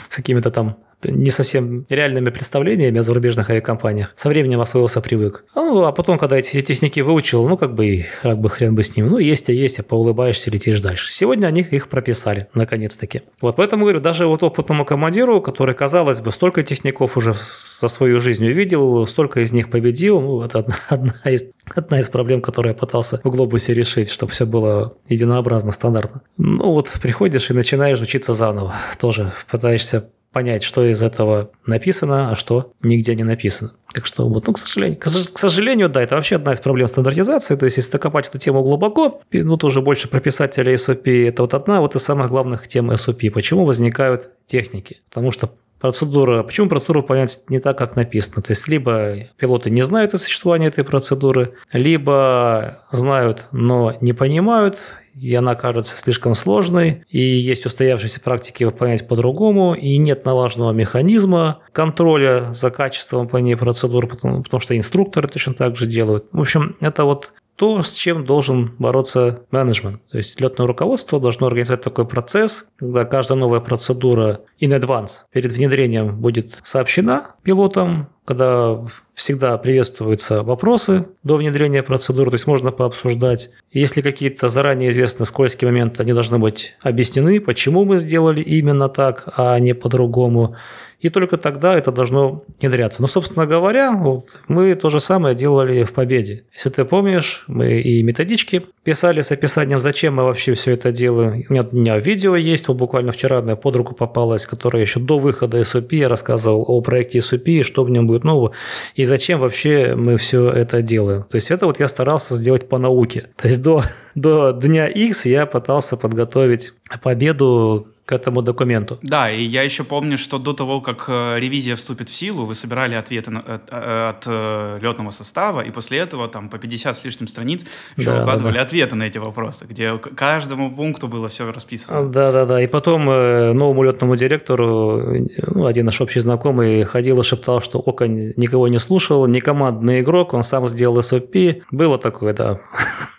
[0.09, 4.12] с какими-то там не совсем реальными представлениями о зарубежных авиакомпаниях.
[4.16, 5.44] Со временем освоился, привык.
[5.55, 8.96] Ну, а потом, когда эти техники выучил, ну, как бы, как бы хрен бы с
[8.96, 9.09] ним.
[9.09, 11.12] Ну, есть, а есть, а поулыбаешься, летишь дальше.
[11.12, 13.22] Сегодня они их прописали, наконец-таки.
[13.40, 18.20] Вот поэтому, говорю, даже вот опытному командиру, который, казалось бы, столько техников уже со свою
[18.20, 21.44] жизнь увидел, столько из них победил, ну, это одна, одна из
[21.74, 26.22] Одна из проблем, которую я пытался в глобусе решить, чтобы все было единообразно, стандартно.
[26.36, 28.74] Ну вот приходишь и начинаешь учиться заново.
[28.99, 33.72] Тоже пытаешься понять, что из этого написано, а что нигде не написано.
[33.93, 37.57] Так что вот, ну, к сожалению, к, сожалению, да, это вообще одна из проблем стандартизации.
[37.57, 41.55] То есть, если копать эту тему глубоко, ну, тоже больше про писателя SOP, это вот
[41.55, 43.32] одна вот из самых главных тем SOP.
[43.32, 45.01] Почему возникают техники?
[45.09, 48.41] Потому что процедура, почему процедуру понять не так, как написано?
[48.41, 54.78] То есть, либо пилоты не знают о существовании этой процедуры, либо знают, но не понимают,
[55.21, 61.61] и она кажется слишком сложной, и есть устоявшиеся практики выполнять по-другому, и нет налаженного механизма
[61.73, 66.27] контроля за качеством по ней процедур, потому, потому что инструкторы точно так же делают.
[66.33, 70.00] В общем, это вот то, с чем должен бороться менеджмент.
[70.11, 75.50] То есть летное руководство должно организовать такой процесс, когда каждая новая процедура in advance перед
[75.50, 78.80] внедрением будет сообщена пилотам, когда
[79.14, 83.50] всегда приветствуются вопросы до внедрения процедуры, то есть можно пообсуждать.
[83.72, 89.24] Если какие-то заранее известны скользкие моменты, они должны быть объяснены, почему мы сделали именно так,
[89.36, 90.54] а не по-другому
[91.01, 93.01] и только тогда это должно внедряться.
[93.01, 96.44] Но, собственно говоря, вот, мы то же самое делали в «Победе».
[96.53, 101.44] Если ты помнишь, мы и методички писали с описанием, зачем мы вообще все это делаем.
[101.49, 104.99] У меня, у меня видео есть, вот буквально вчера одна под руку попалась, которая еще
[104.99, 108.53] до выхода SOP я рассказывал о проекте SOP, что в нем будет нового,
[108.94, 111.24] и зачем вообще мы все это делаем.
[111.24, 113.28] То есть это вот я старался сделать по науке.
[113.36, 113.84] То есть до,
[114.21, 118.99] до дня X я пытался подготовить победу к этому документу.
[119.03, 122.55] Да, и я еще помню, что до того, как э, ревизия вступит в силу, вы
[122.55, 126.97] собирали ответы на, от, э, от э, летного состава, и после этого там по 50
[126.97, 127.66] с лишним страниц
[127.99, 128.64] еще да, выкладывали да, да.
[128.64, 132.09] ответы на эти вопросы, где каждому пункту было все расписано.
[132.09, 137.79] Да-да-да, и потом новому летному директору ну, один наш общий знакомый ходил и шептал, что
[137.79, 141.61] Оконь никого не слушал, не командный игрок, он сам сделал SOP.
[141.71, 142.59] Было такое, да.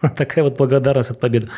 [0.18, 1.50] Такая вот благодарность от победы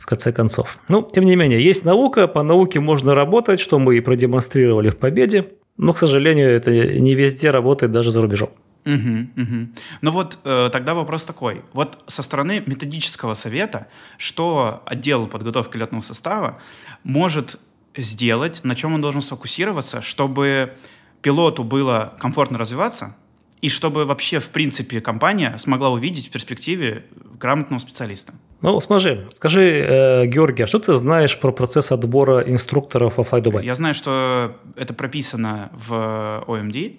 [0.00, 0.78] в конце концов.
[0.88, 4.96] Ну, тем не менее, есть наука, по науке можно работать, что мы и продемонстрировали в
[4.96, 5.48] победе.
[5.76, 8.50] Но, к сожалению, это не везде работает даже за рубежом.
[8.84, 9.68] Угу, угу.
[10.00, 11.62] Ну вот э, тогда вопрос такой.
[11.72, 13.86] Вот со стороны методического совета,
[14.18, 16.58] что отдел подготовки летного состава
[17.04, 17.60] может
[17.96, 20.74] сделать, на чем он должен сфокусироваться, чтобы
[21.20, 23.14] пилоту было комфортно развиваться,
[23.62, 27.04] и чтобы вообще, в принципе, компания смогла увидеть в перспективе
[27.38, 28.34] грамотного специалиста.
[28.60, 33.64] Ну, смотри, скажи, э, Георгий, а что ты знаешь про процесс отбора инструкторов во FlyDubai?
[33.64, 36.98] Я знаю, что это прописано в OMD,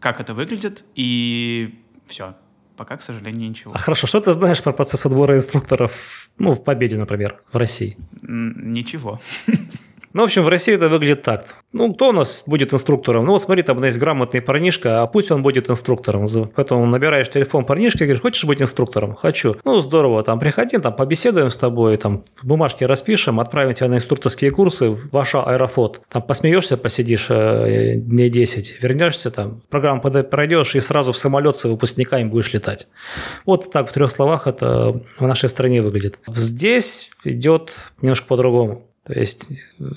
[0.00, 2.34] как это выглядит, и все.
[2.76, 3.72] Пока, к сожалению, ничего.
[3.74, 7.96] А хорошо, что ты знаешь про процесс отбора инструкторов, ну, в Победе, например, в России?
[8.22, 9.20] Ничего.
[10.12, 11.44] Ну, в общем, в России это выглядит так.
[11.72, 13.26] Ну, кто у нас будет инструктором?
[13.26, 16.26] Ну, вот смотри, там у нас есть грамотный парнишка, а пусть он будет инструктором.
[16.56, 19.14] Поэтому набираешь телефон парнишки и говоришь, хочешь быть инструктором?
[19.14, 19.56] Хочу.
[19.64, 24.50] Ну, здорово, там приходи, там побеседуем с тобой, там бумажки распишем, отправим тебя на инструкторские
[24.50, 26.00] курсы, ваша аэрофот.
[26.08, 31.64] Там посмеешься, посидишь э, дней 10, вернешься там, программу пройдешь и сразу в самолет с
[31.64, 32.88] выпускниками будешь летать.
[33.46, 36.18] Вот так в трех словах это в нашей стране выглядит.
[36.26, 38.89] Здесь идет немножко по-другому.
[39.04, 39.46] То есть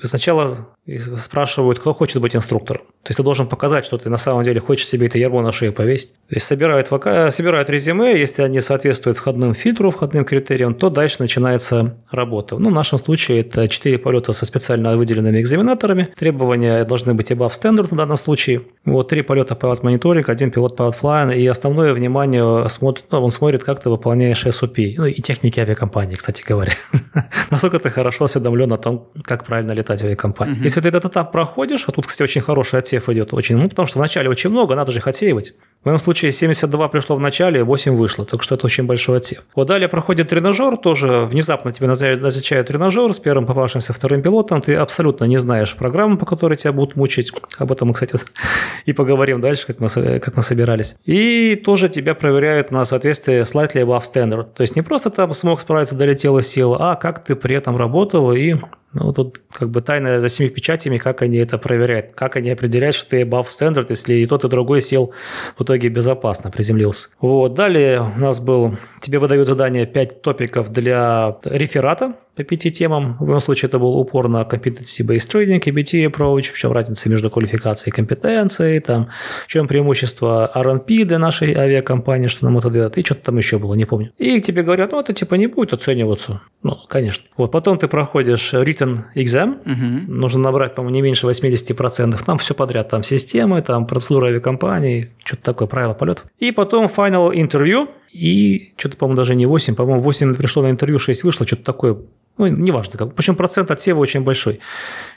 [0.04, 0.73] сначала
[1.18, 2.82] спрашивают, кто хочет быть инструктором.
[3.04, 5.52] То есть ты должен показать, что ты на самом деле хочешь себе это ярмо на
[5.52, 6.14] шею повесить.
[6.30, 11.98] То есть собирают, собирают резюме, если они соответствуют входным фильтру, входным критериям, то дальше начинается
[12.12, 12.58] работа.
[12.58, 16.10] Ну, в нашем случае это 4 полета со специально выделенными экзаменаторами.
[16.18, 18.64] Требования должны быть above standard в данном случае.
[18.86, 23.32] Вот три полета pilot мониторинг, один пилот pilot flying, и основное внимание смотрит, ну, он
[23.32, 24.96] смотрит, как ты выполняешь SOP.
[24.98, 26.74] Ну, и техники авиакомпании, кстати говоря.
[27.52, 30.73] Насколько ты хорошо осведомлен о том, как правильно летать в авиакомпании.
[30.74, 33.86] Если ты этот этап проходишь, а тут, кстати, очень хороший отсев идет, очень, ну, потому
[33.86, 35.54] что вначале очень много, надо же их отсеивать.
[35.84, 39.44] В моем случае 72 пришло в начале, 8 вышло, так что это очень большой отсев.
[39.54, 44.74] Вот далее проходит тренажер, тоже внезапно тебе назначают тренажер с первым попавшимся вторым пилотом, ты
[44.74, 47.32] абсолютно не знаешь программу, по которой тебя будут мучить.
[47.60, 48.16] Об этом мы, кстати,
[48.88, 50.96] и поговорим дальше, как мы, как мы собирались.
[51.06, 54.48] И тоже тебя проверяют на соответствие slightly above standard.
[54.56, 57.78] То есть не просто там смог справиться, долетел и сел, а как ты при этом
[57.78, 58.56] работал и
[58.94, 62.96] ну, тут как бы тайна за семи печатями, как они это проверяют, как они определяют,
[62.96, 65.14] что ты above standard, если и тот, и другой сел
[65.58, 67.10] в итоге безопасно, приземлился.
[67.20, 73.18] Вот, далее у нас был, тебе выдают задание 5 топиков для реферата, по пяти темам.
[73.20, 77.30] В моем случае это был упор на competency-based trading, KBT approach, в чем разница между
[77.30, 79.10] квалификацией и компетенцией, там,
[79.46, 83.60] в чем преимущество R&P для нашей авиакомпании, что нам это дает, и что-то там еще
[83.60, 84.12] было, не помню.
[84.18, 86.42] И тебе говорят, ну, это типа не будет оцениваться.
[86.64, 87.26] Ну, конечно.
[87.38, 90.12] Вот, потом ты проходишь written exam, угу.
[90.12, 95.44] нужно набрать, по-моему, не меньше 80%, там все подряд, там системы, там процедура авиакомпании, что-то
[95.44, 96.26] такое, правила полетов.
[96.40, 101.00] И потом final interview, и что-то, по-моему, даже не 8, по-моему, 8 пришло на интервью,
[101.00, 101.98] 6 вышло, что-то такое
[102.38, 103.14] ну, неважно как.
[103.14, 104.60] Причем процент отсева очень большой.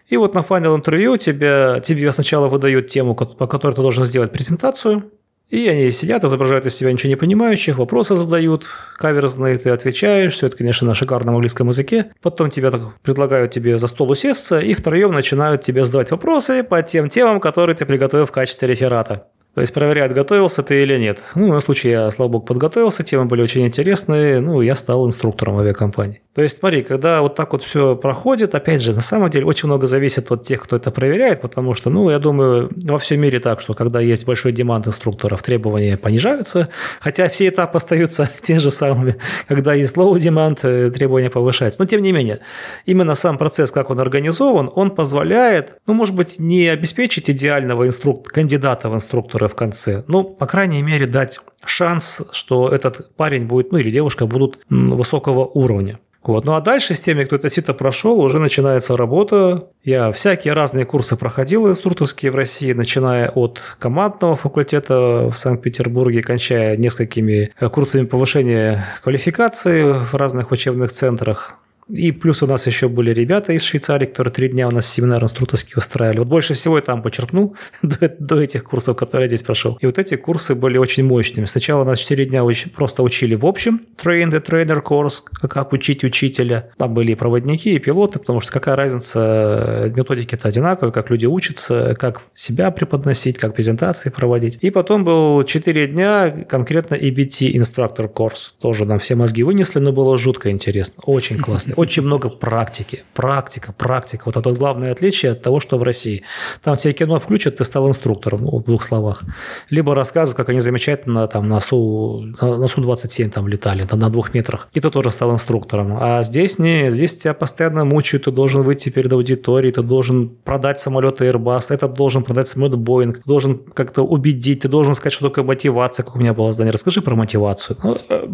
[0.08, 4.32] И вот на финал интервью тебе, тебе сначала выдают тему, по которой ты должен сделать
[4.32, 5.10] презентацию,
[5.48, 8.66] и они сидят, изображают из себя ничего не понимающих, вопросы задают,
[8.96, 12.12] каверзные, ты отвечаешь, все это, конечно, на шикарном английском языке.
[12.20, 16.82] Потом тебя так предлагают тебе за стол усесться, и втроем начинают тебе задавать вопросы по
[16.82, 19.28] тем темам, которые ты приготовил в качестве реферата.
[19.56, 21.18] То есть проверяют, готовился ты или нет.
[21.34, 25.06] Ну, в моем случае я, слава богу, подготовился, темы были очень интересные, ну, я стал
[25.06, 26.20] инструктором авиакомпании.
[26.34, 29.68] То есть, смотри, когда вот так вот все проходит, опять же, на самом деле очень
[29.68, 33.38] много зависит от тех, кто это проверяет, потому что, ну, я думаю, во всем мире
[33.38, 36.68] так, что когда есть большой демант инструкторов, требования понижаются,
[37.00, 39.16] хотя все этапы остаются те же самыми.
[39.48, 41.80] Когда есть low demand, э, требования повышаются.
[41.80, 42.40] Но, тем не менее,
[42.84, 48.28] именно сам процесс, как он организован, он позволяет, ну, может быть, не обеспечить идеального инструк...
[48.28, 53.72] кандидата в инструктора в конце, но, по крайней мере, дать шанс, что этот парень будет,
[53.72, 55.98] ну, или девушка будут высокого уровня.
[56.26, 56.44] Вот.
[56.44, 59.68] Ну а дальше с теми, кто это сито прошел, уже начинается работа.
[59.84, 66.76] Я всякие разные курсы проходил инструкторские в России, начиная от командного факультета в Санкт-Петербурге, кончая
[66.76, 71.58] несколькими курсами повышения квалификации в разных учебных центрах.
[71.88, 75.22] И плюс у нас еще были ребята из Швейцарии, которые три дня у нас семинар
[75.22, 76.18] инструкторский устраивали.
[76.18, 79.78] Вот больше всего я там почерпнул до, до этих курсов, которые я здесь прошел.
[79.80, 81.46] И вот эти курсы были очень мощными.
[81.46, 86.02] Сначала нас четыре дня уч- просто учили в общем, train the trainer course, как учить
[86.02, 86.70] учителя.
[86.76, 91.94] Там были и проводники, и пилоты, потому что какая разница, методики-то одинаковые, как люди учатся,
[91.98, 94.58] как себя преподносить, как презентации проводить.
[94.60, 98.56] И потом был четыре дня конкретно EBT инструктор курс.
[98.60, 103.04] Тоже нам все мозги вынесли, но было жутко интересно, очень классно очень много практики.
[103.14, 104.22] Практика, практика.
[104.26, 106.22] Вот это главное отличие от того, что в России.
[106.62, 109.22] Там тебе кино включат, ты стал инструктором, ну, в двух словах.
[109.70, 114.34] Либо рассказывают, как они замечательно там на Су, на Су-27 там летали, там, на двух
[114.34, 114.68] метрах.
[114.72, 115.96] И ты тоже стал инструктором.
[116.00, 120.80] А здесь не, здесь тебя постоянно мучают, ты должен выйти перед аудиторией, ты должен продать
[120.80, 125.44] самолет Airbus, этот должен продать самолет Boeing, должен как-то убедить, ты должен сказать, что такое
[125.44, 126.72] мотивация, как у меня было здание.
[126.72, 127.76] Расскажи про мотивацию.
[127.82, 128.26] Ну, э,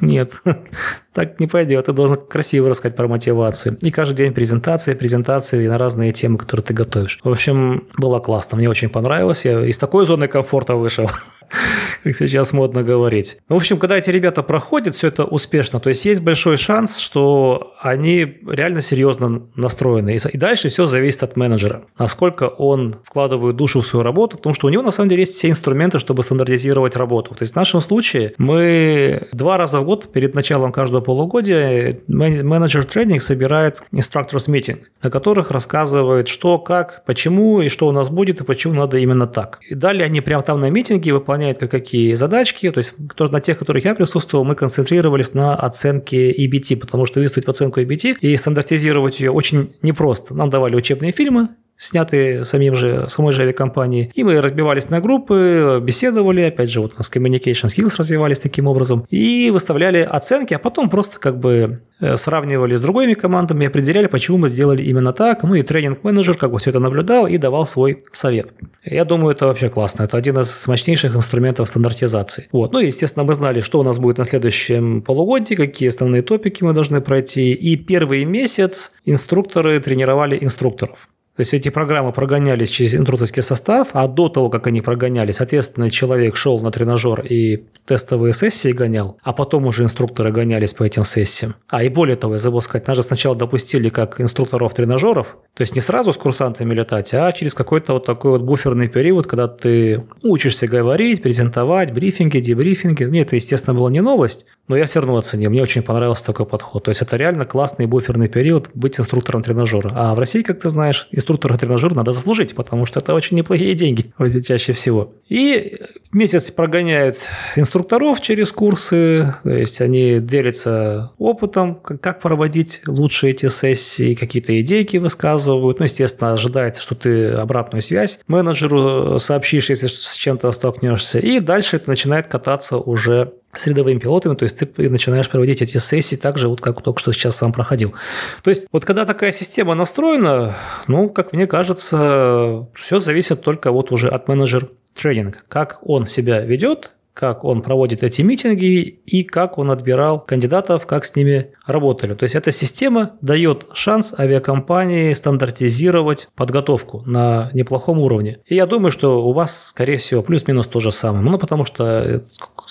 [0.00, 0.32] нет,
[1.16, 1.86] так не пойдет.
[1.86, 3.78] Ты должен красиво рассказать про мотивацию.
[3.80, 7.20] И каждый день презентации, презентации на разные темы, которые ты готовишь.
[7.24, 8.58] В общем, было классно.
[8.58, 9.46] Мне очень понравилось.
[9.46, 11.10] Я из такой зоны комфорта вышел
[12.02, 13.38] как сейчас модно говорить.
[13.48, 17.74] В общем, когда эти ребята проходят все это успешно, то есть есть большой шанс, что
[17.80, 20.16] они реально серьезно настроены.
[20.32, 21.82] И дальше все зависит от менеджера.
[21.98, 25.34] Насколько он вкладывает душу в свою работу, потому что у него на самом деле есть
[25.34, 27.34] все инструменты, чтобы стандартизировать работу.
[27.34, 32.84] То есть в нашем случае мы два раза в год перед началом каждого полугодия менеджер
[32.84, 38.40] тренинг собирает instructors meeting, на которых рассказывает, что, как, почему и что у нас будет
[38.40, 39.58] и почему надо именно так.
[39.68, 41.35] И далее они прямо там на митинге выполняют
[41.68, 42.70] какие задачки.
[42.70, 47.46] То есть на тех, которых я присутствовал, мы концентрировались на оценке EBT, потому что выставить
[47.46, 50.34] в оценку EBT и стандартизировать ее очень непросто.
[50.34, 51.48] Нам давали учебные фильмы,
[51.78, 54.10] снятые самим же, самой же авиакомпанией.
[54.14, 58.66] И мы разбивались на группы, беседовали, опять же, вот у нас communication skills развивались таким
[58.66, 64.06] образом, и выставляли оценки, а потом просто как бы э, сравнивали с другими командами, определяли,
[64.06, 65.42] почему мы сделали именно так.
[65.42, 68.52] Ну и тренинг-менеджер как бы все это наблюдал и давал свой совет.
[68.84, 70.04] Я думаю, это вообще классно.
[70.04, 72.48] Это один из мощнейших инструментов стандартизации.
[72.52, 72.72] Вот.
[72.72, 76.62] Ну и, естественно, мы знали, что у нас будет на следующем полугодии, какие основные топики
[76.62, 77.52] мы должны пройти.
[77.52, 81.08] И первый месяц инструкторы тренировали инструкторов.
[81.36, 85.90] То есть эти программы прогонялись через инструкторский состав, а до того, как они прогонялись, соответственно,
[85.90, 91.04] человек шел на тренажер и тестовые сессии гонял, а потом уже инструкторы гонялись по этим
[91.04, 91.54] сессиям.
[91.68, 95.60] А и более того, я забыл сказать, нас же сначала допустили как инструкторов тренажеров, то
[95.60, 99.46] есть не сразу с курсантами летать, а через какой-то вот такой вот буферный период, когда
[99.46, 103.04] ты учишься говорить, презентовать, брифинги, дебрифинги.
[103.04, 105.50] Мне это, естественно, была не новость, но я все равно оценил.
[105.50, 106.84] Мне очень понравился такой подход.
[106.84, 109.92] То есть это реально классный буферный период быть инструктором тренажера.
[109.94, 113.74] А в России, как ты знаешь, инструктора тренажера надо заслужить, потому что это очень неплохие
[113.74, 114.12] деньги
[114.46, 115.12] чаще всего.
[115.28, 115.78] И
[116.12, 117.18] месяц прогоняют
[117.56, 124.96] инструкторов через курсы, то есть они делятся опытом, как проводить лучше эти сессии, какие-то идейки
[124.96, 125.78] высказывают.
[125.78, 131.18] Ну, естественно, ожидается, что ты обратную связь менеджеру сообщишь, если с чем-то столкнешься.
[131.18, 135.78] И дальше это начинает кататься уже с рядовыми пилотами, то есть ты начинаешь проводить эти
[135.78, 137.94] сессии так же, вот как только что сейчас сам проходил.
[138.42, 143.92] То есть вот когда такая система настроена, ну, как мне кажется, все зависит только вот
[143.92, 149.56] уже от менеджер тренинг, как он себя ведет, как он проводит эти митинги и как
[149.56, 152.12] он отбирал кандидатов, как с ними работали.
[152.12, 158.40] То есть эта система дает шанс авиакомпании стандартизировать подготовку на неплохом уровне.
[158.44, 161.24] И я думаю, что у вас, скорее всего, плюс-минус то же самое.
[161.24, 162.20] Ну, потому что э,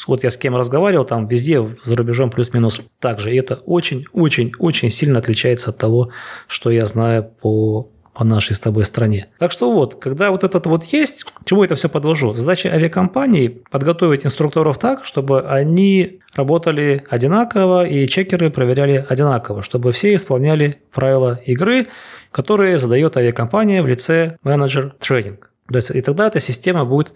[0.05, 3.33] вот я с кем разговаривал, там везде за рубежом плюс-минус так же.
[3.33, 6.11] И это очень-очень-очень сильно отличается от того,
[6.47, 9.27] что я знаю по по нашей с тобой стране.
[9.39, 12.33] Так что вот, когда вот этот вот есть, чему это все подвожу?
[12.33, 20.15] Задача авиакомпании подготовить инструкторов так, чтобы они работали одинаково и чекеры проверяли одинаково, чтобы все
[20.15, 21.87] исполняли правила игры,
[22.31, 25.51] которые задает авиакомпания в лице менеджер тренинг.
[25.69, 27.13] То есть, и тогда эта система будет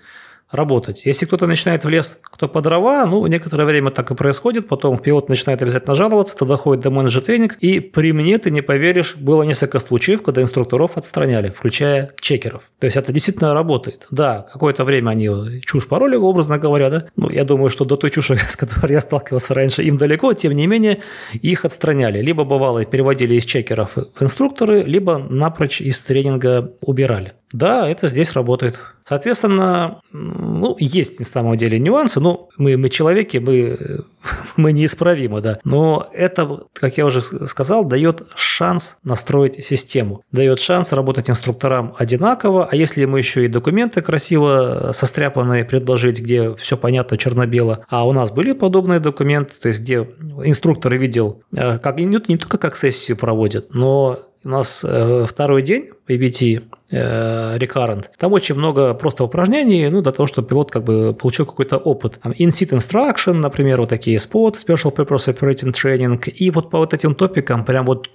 [0.51, 1.05] работать.
[1.05, 4.97] Если кто-то начинает в лес, кто по дрова, ну, некоторое время так и происходит, потом
[4.97, 9.15] пилот начинает обязательно жаловаться, тогда ходит до менеджер тренинг, и при мне, ты не поверишь,
[9.15, 12.63] было несколько случаев, когда инструкторов отстраняли, включая чекеров.
[12.79, 14.07] То есть это действительно работает.
[14.11, 17.05] Да, какое-то время они чушь пароли, образно говоря, да.
[17.15, 20.53] Ну, я думаю, что до той чуши, с которой я сталкивался раньше, им далеко, тем
[20.53, 20.99] не менее,
[21.33, 22.21] их отстраняли.
[22.21, 27.33] Либо бывало переводили из чекеров в инструкторы, либо напрочь из тренинга убирали.
[27.51, 28.79] Да, это здесь работает.
[29.07, 34.03] Соответственно, ну, есть на самом деле нюансы, но мы, мы человеки, мы,
[34.55, 35.59] мы неисправимы, да.
[35.63, 42.69] Но это, как я уже сказал, дает шанс настроить систему, дает шанс работать инструкторам одинаково,
[42.71, 48.11] а если мы еще и документы красиво состряпанные предложить, где все понятно черно-бело, а у
[48.11, 50.07] нас были подобные документы, то есть где
[50.43, 55.61] инструктор видел, э, как, не, не только как сессию проводят, но у нас э, второй
[55.61, 58.05] день PBT э, Recurrent.
[58.17, 62.19] Там очень много просто упражнений, ну, для того, чтобы пилот как бы получил какой-то опыт.
[62.21, 66.29] Там in-seat instruction, например, вот такие spot, special purpose operating training.
[66.29, 68.09] И вот по вот этим топикам прям вот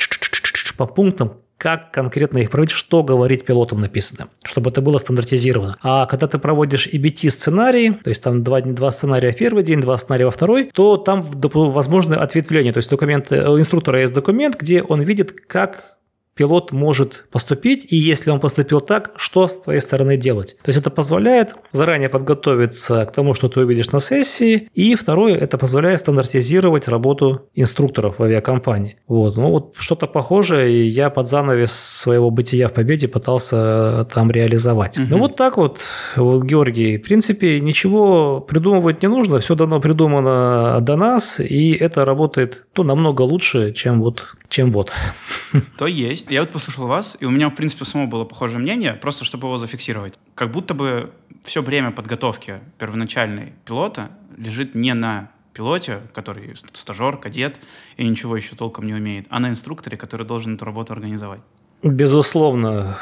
[0.76, 5.78] по пунктам как конкретно их проводить, что говорить пилотам написано, чтобы это было стандартизировано.
[5.82, 9.96] А когда ты проводишь EBT-сценарий, то есть там два, два сценария в первый день, два
[9.96, 12.72] сценария во второй, то там возможно ответвление.
[12.72, 15.96] То есть документы, у инструктора есть документ, где он видит, как
[16.34, 20.56] пилот может поступить, и если он поступил так, что с твоей стороны делать.
[20.62, 25.36] То есть это позволяет заранее подготовиться к тому, что ты увидишь на сессии, и второе,
[25.36, 28.96] это позволяет стандартизировать работу инструкторов в авиакомпании.
[29.06, 34.98] Вот, ну вот что-то похожее я под занавес своего бытия в Победе пытался там реализовать.
[34.98, 35.06] Угу.
[35.10, 35.78] Ну вот так вот,
[36.16, 42.04] вот, Георгий, в принципе, ничего придумывать не нужно, все давно придумано до нас, и это
[42.04, 44.92] работает ну, намного лучше, чем вот, чем вот.
[45.78, 46.30] То есть.
[46.30, 49.48] Я вот послушал вас, и у меня, в принципе, само было похожее мнение, просто чтобы
[49.48, 50.14] его зафиксировать.
[50.36, 51.10] Как будто бы
[51.42, 57.58] все время подготовки первоначальной пилота лежит не на пилоте, который стажер, кадет
[57.96, 61.40] и ничего еще толком не умеет, а на инструкторе, который должен эту работу организовать.
[61.82, 62.98] Безусловно,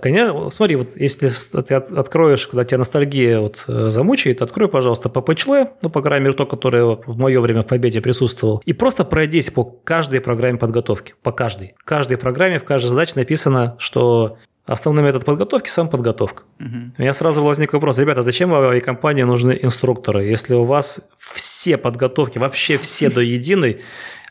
[0.00, 1.30] конечно, смотри, вот если
[1.62, 6.36] ты откроешь, когда тебя ностальгия вот э, замучает, открой, пожалуйста, PPCHL, ну, по крайней мере,
[6.36, 11.14] то, которое в мое время в Победе присутствовал, и просто пройдись по каждой программе подготовки,
[11.22, 11.74] по каждой.
[11.78, 16.44] В каждой программе, в каждой задаче написано, что Основной метод подготовки– сам подготовка.
[16.60, 16.76] Угу.
[16.96, 21.76] У меня сразу возник вопрос, ребята, зачем в авиакомпании нужны инструкторы, если у вас все
[21.76, 23.82] подготовки, вообще все до единой,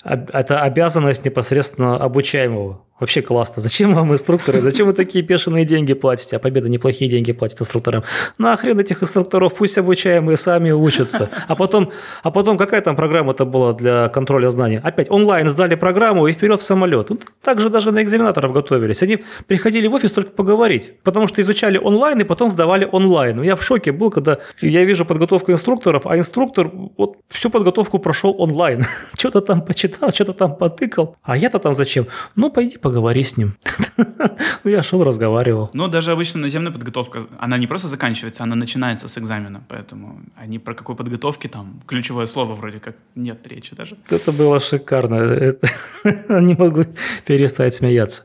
[0.04, 2.86] это обязанность непосредственно обучаемого.
[3.02, 3.64] Вообще классно.
[3.64, 4.62] Зачем вам инструкторы?
[4.62, 6.36] Зачем вы такие бешеные деньги платите?
[6.36, 8.04] А Победа неплохие деньги платит инструкторам.
[8.38, 11.28] Нахрен этих инструкторов, пусть обучаемые сами учатся.
[11.48, 11.92] А потом,
[12.22, 14.80] а потом какая там программа-то была для контроля знаний?
[14.84, 17.10] Опять онлайн сдали программу и вперед в самолет.
[17.10, 19.02] Ну, так же даже на экзаменаторов готовились.
[19.02, 23.42] Они приходили в офис только поговорить, потому что изучали онлайн и потом сдавали онлайн.
[23.42, 28.36] Я в шоке был, когда я вижу подготовку инструкторов, а инструктор вот всю подготовку прошел
[28.38, 28.86] онлайн.
[29.18, 31.16] Что-то там почитал, что-то там потыкал.
[31.24, 32.06] А я-то там зачем?
[32.36, 33.54] Ну, пойди поговорить поговори с ним.
[34.66, 35.70] Я шел, разговаривал.
[35.74, 40.60] Ну, даже обычно наземная подготовка, она не просто заканчивается, она начинается с экзамена, поэтому они
[40.60, 43.96] про какой подготовке там, ключевое слово вроде как нет речи даже.
[44.10, 45.56] Это было шикарно.
[46.42, 46.84] Не могу
[47.26, 48.24] перестать смеяться.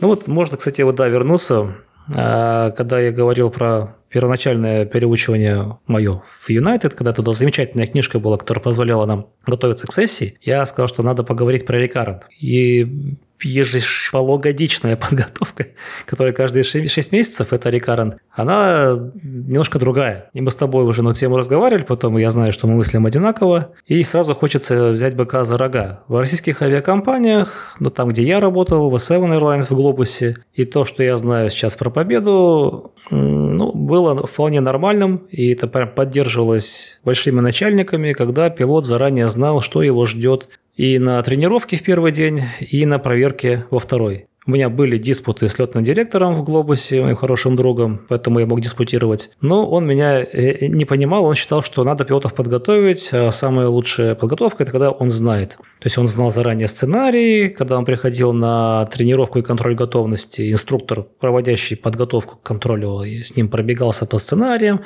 [0.00, 1.76] Ну вот можно, кстати, вот да, вернуться,
[2.14, 8.36] а, когда я говорил про первоначальное переучивание мое в United, когда туда замечательная книжка была,
[8.36, 12.26] которая позволяла нам готовиться к сессии, я сказал, что надо поговорить про рекаррент.
[12.38, 15.66] И ежеполугодичная подготовка,
[16.06, 20.30] которая каждые 6 месяцев, это рекаррент, она немножко другая.
[20.32, 23.72] И мы с тобой уже на тему разговаривали, потом я знаю, что мы мыслим одинаково,
[23.86, 26.02] и сразу хочется взять быка за рога.
[26.08, 30.84] В российских авиакомпаниях, ну там, где я работал, в Seven Airlines в Глобусе, и то,
[30.84, 37.40] что я знаю сейчас про победу, ну, было вполне нормальным, и это прям поддерживалось большими
[37.40, 42.86] начальниками, когда пилот заранее знал, что его ждет и на тренировке в первый день, и
[42.86, 44.26] на проверке во второй.
[44.44, 48.60] У меня были диспуты с летным директором в «Глобусе», моим хорошим другом, поэтому я мог
[48.60, 49.30] диспутировать.
[49.40, 54.16] Но он меня э, не понимал, он считал, что надо пилотов подготовить, а самая лучшая
[54.16, 55.50] подготовка– это когда он знает.
[55.50, 61.04] То есть он знал заранее сценарий, когда он приходил на тренировку и контроль готовности, инструктор,
[61.20, 64.80] проводящий подготовку к контролю, с ним пробегался по сценариям,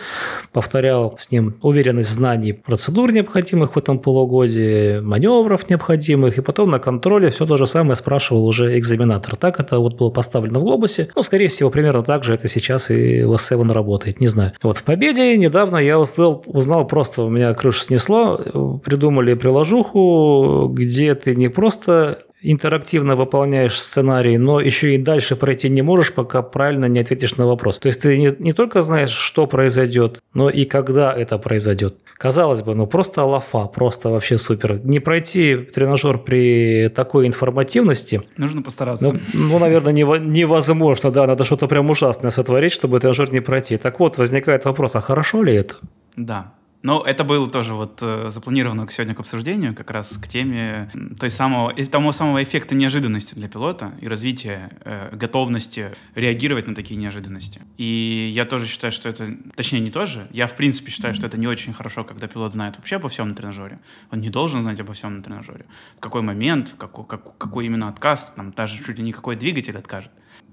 [0.52, 6.78] повторял с ним уверенность знаний процедур, необходимых в этом полугодии, маневров необходимых, и потом на
[6.78, 11.08] контроле все то же самое спрашивал уже экзаменатор так это вот было поставлено в глобусе.
[11.14, 14.54] Ну, скорее всего, примерно так же это сейчас и в S7 работает, не знаю.
[14.60, 21.14] Вот в Победе недавно я узнал, узнал просто, у меня крышу снесло, придумали приложуху, где
[21.14, 26.86] ты не просто интерактивно выполняешь сценарий, но еще и дальше пройти не можешь, пока правильно
[26.86, 27.78] не ответишь на вопрос.
[27.78, 31.96] То есть ты не, не только знаешь, что произойдет, но и когда это произойдет.
[32.16, 34.80] Казалось бы, ну просто лафа, просто вообще супер.
[34.84, 38.22] Не пройти тренажер при такой информативности...
[38.36, 39.04] Нужно постараться.
[39.04, 43.76] Ну, ну наверное, невозможно, да, надо что-то прям ужасное сотворить, чтобы тренажер не пройти.
[43.76, 45.76] Так вот, возникает вопрос, а хорошо ли это?
[46.16, 46.52] Да.
[46.86, 51.30] Но это было тоже вот э, запланировано сегодня к обсуждению, как раз к теме той
[51.30, 57.60] самого, того самого эффекта неожиданности для пилота и развития э, готовности реагировать на такие неожиданности.
[57.76, 61.36] И я тоже считаю, что это, точнее не тоже, я в принципе считаю, что это
[61.36, 63.80] не очень хорошо, когда пилот знает вообще обо всем на тренажере.
[64.12, 65.66] Он не должен знать обо всем на тренажере.
[65.96, 69.34] В какой момент, в какой, как, какой именно отказ, там даже чуть ли не какой
[69.34, 70.12] двигатель откажет.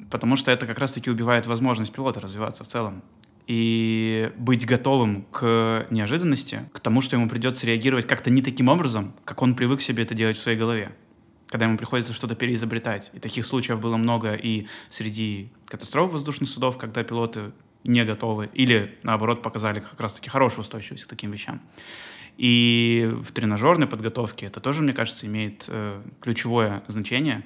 [0.10, 3.04] Потому что это как раз-таки убивает возможность пилота развиваться в целом
[3.48, 9.14] и быть готовым к неожиданности, к тому, что ему придется реагировать как-то не таким образом,
[9.26, 10.92] как он привык себе это делать в своей голове
[11.54, 13.12] когда ему приходится что-то переизобретать.
[13.14, 17.52] И таких случаев было много и среди катастроф воздушных судов, когда пилоты
[17.84, 21.62] не готовы, или наоборот показали как раз-таки хорошую устойчивость к таким вещам.
[22.38, 27.46] И в тренажерной подготовке это тоже, мне кажется, имеет э, ключевое значение.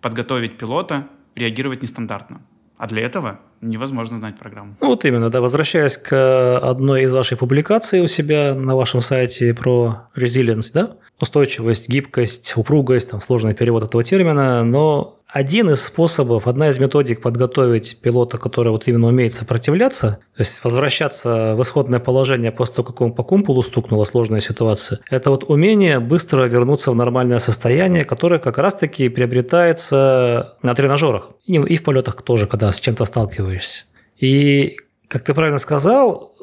[0.00, 2.40] Подготовить пилота, реагировать нестандартно.
[2.78, 4.76] А для этого невозможно знать программу.
[4.80, 9.52] Ну вот именно, да, возвращаясь к одной из вашей публикаций у себя на вашем сайте
[9.52, 16.46] про resilience, да, устойчивость, гибкость, упругость, там сложный перевод этого термина, но один из способов,
[16.46, 22.00] одна из методик подготовить пилота, который вот именно умеет сопротивляться, то есть возвращаться в исходное
[22.00, 26.90] положение после того, как он по кумпулу стукнула сложная ситуация, это вот умение быстро вернуться
[26.90, 32.80] в нормальное состояние, которое как раз-таки приобретается на тренажерах и в полетах тоже, когда с
[32.80, 33.84] чем-то сталкиваешься.
[34.16, 36.34] И, как ты правильно сказал,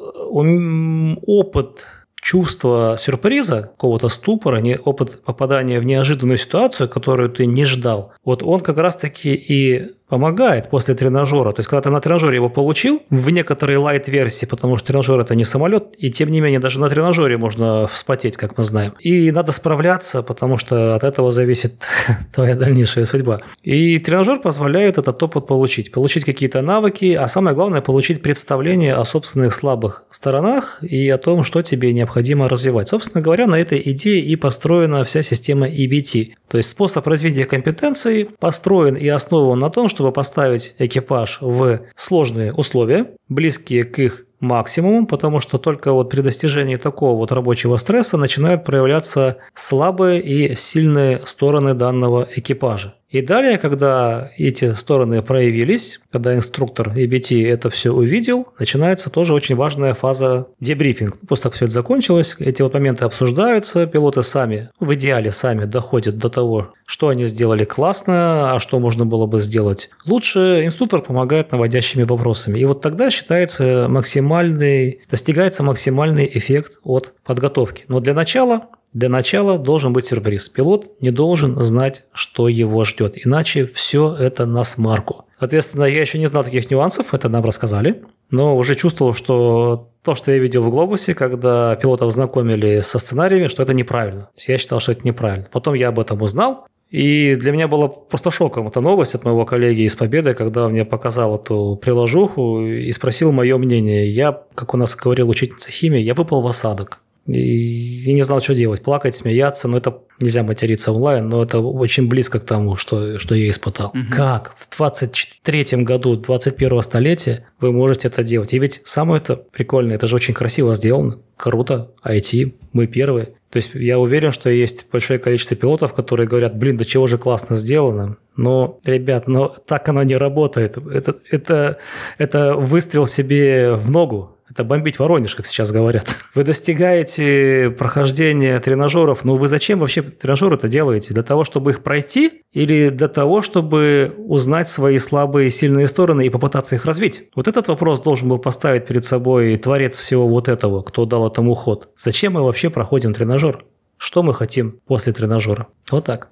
[1.26, 1.84] опыт
[2.26, 8.42] чувство сюрприза, какого-то ступора, не, опыт попадания в неожиданную ситуацию, которую ты не ждал, вот
[8.42, 11.52] он как раз-таки и помогает после тренажера.
[11.52, 15.34] То есть, когда ты на тренажере его получил, в некоторой лайт-версии, потому что тренажер это
[15.34, 18.94] не самолет, и тем не менее даже на тренажере можно вспотеть, как мы знаем.
[19.00, 21.74] И надо справляться, потому что от этого зависит
[22.34, 23.42] твоя дальнейшая судьба.
[23.62, 25.90] И тренажер позволяет этот опыт получить.
[25.90, 31.42] Получить какие-то навыки, а самое главное, получить представление о собственных слабых сторонах и о том,
[31.42, 32.88] что тебе необходимо развивать.
[32.88, 36.34] Собственно говоря, на этой идее и построена вся система EBT.
[36.48, 42.52] То есть способ развития компетенций построен и основан на том, чтобы поставить экипаж в сложные
[42.52, 48.18] условия, близкие к их максимуму, потому что только вот при достижении такого вот рабочего стресса
[48.18, 52.94] начинают проявляться слабые и сильные стороны данного экипажа.
[53.16, 59.56] И далее, когда эти стороны проявились, когда инструктор EBT это все увидел, начинается тоже очень
[59.56, 61.18] важная фаза дебрифинг.
[61.26, 65.64] После того, как все это закончилось, эти вот моменты обсуждаются, пилоты сами, в идеале сами
[65.64, 70.66] доходят до того, что они сделали классно, а что можно было бы сделать лучше.
[70.66, 72.58] Инструктор помогает наводящими вопросами.
[72.58, 77.86] И вот тогда считается максимальный, достигается максимальный эффект от подготовки.
[77.88, 80.48] Но для начала для начала должен быть сюрприз.
[80.48, 85.24] Пилот не должен знать, что его ждет, иначе все это на смарку.
[85.38, 90.14] Соответственно, я еще не знал таких нюансов, это нам рассказали, но уже чувствовал, что то,
[90.14, 94.30] что я видел в «Глобусе», когда пилотов знакомили со сценариями, что это неправильно.
[94.36, 95.48] Я считал, что это неправильно.
[95.52, 99.44] Потом я об этом узнал, и для меня было просто шоком эта новость от моего
[99.44, 104.08] коллеги из Победы, когда он мне показал эту приложуху и спросил мое мнение.
[104.08, 107.00] Я, как у нас говорил учительница химии, я выпал в осадок.
[107.26, 108.82] И я не знал, что делать.
[108.82, 109.68] Плакать, смеяться.
[109.68, 113.88] Но это нельзя материться онлайн, но это очень близко к тому, что, что я испытал.
[113.88, 114.14] Угу.
[114.14, 118.52] Как в 23-м году 21-го столетия вы можете это делать?
[118.54, 121.18] И ведь самое это прикольное, это же очень красиво сделано.
[121.36, 123.34] Круто, IT, мы первые.
[123.50, 127.16] То есть я уверен, что есть большое количество пилотов, которые говорят, блин, да чего же
[127.16, 128.16] классно сделано.
[128.36, 130.76] Но, ребят, но так оно не работает.
[130.76, 131.78] Это, это,
[132.18, 134.35] это выстрел себе в ногу.
[134.48, 136.06] Это бомбить Воронеж, как сейчас говорят.
[136.34, 141.14] Вы достигаете прохождения тренажеров, но вы зачем вообще тренажеры это делаете?
[141.14, 146.26] Для того, чтобы их пройти или для того, чтобы узнать свои слабые и сильные стороны
[146.26, 147.24] и попытаться их развить?
[147.34, 151.54] Вот этот вопрос должен был поставить перед собой творец всего вот этого, кто дал этому
[151.54, 151.90] ход.
[151.98, 153.64] Зачем мы вообще проходим тренажер?
[153.98, 155.68] Что мы хотим после тренажера?
[155.90, 156.28] Вот так.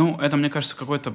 [0.00, 1.12] Ну, это, мне кажется, какое-то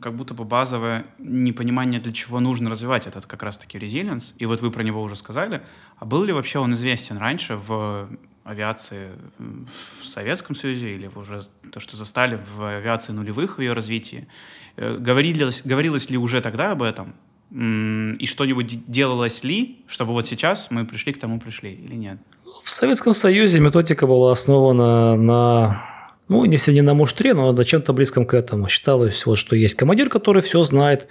[0.00, 4.34] как будто бы базовое непонимание, для чего нужно развивать этот как раз-таки резилиенс.
[4.38, 5.62] И вот вы про него уже сказали.
[5.98, 8.08] А был ли вообще он известен раньше в
[8.44, 14.28] авиации в Советском Союзе или уже то, что застали в авиации нулевых в ее развитии?
[14.76, 17.14] Э, говорилось, говорилось ли уже тогда об этом?
[17.50, 22.20] И что-нибудь делалось ли, чтобы вот сейчас мы пришли к тому пришли или нет?
[22.62, 25.89] В Советском Союзе методика была основана на
[26.30, 28.68] ну, если не на муштре, но на чем-то близком к этому.
[28.68, 31.08] Считалось, вот, что есть командир, который все знает,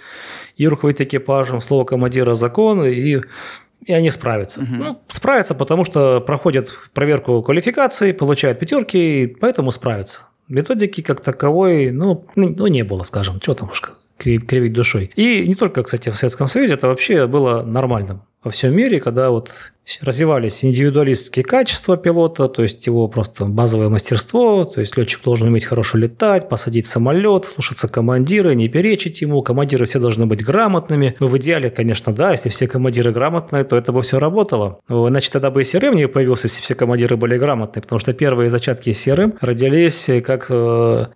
[0.56, 3.20] и руководит экипажем, слово командира– закон, и
[3.86, 4.60] и они справятся.
[4.60, 4.74] Угу.
[4.74, 10.20] Ну, справятся, потому что проходят проверку квалификации, получают пятерки, поэтому справятся.
[10.48, 13.82] Методики как таковой, ну, ну не было, скажем, что там уж
[14.18, 15.10] кривить душой.
[15.16, 19.30] И не только, кстати, в Советском Союзе, это вообще было нормальным во всем мире, когда
[19.30, 19.50] вот
[20.02, 25.64] развивались индивидуалистские качества пилота, то есть его просто базовое мастерство, то есть летчик должен уметь
[25.64, 31.16] хорошо летать, посадить самолет, слушаться командира, не перечить ему, командиры все должны быть грамотными.
[31.20, 34.80] Ну, в идеале, конечно, да, если все командиры грамотные, то это бы все работало.
[34.88, 38.50] Значит, тогда бы и CRM не появился, если все командиры были грамотные, потому что первые
[38.50, 41.06] зачатки CRM родились как э,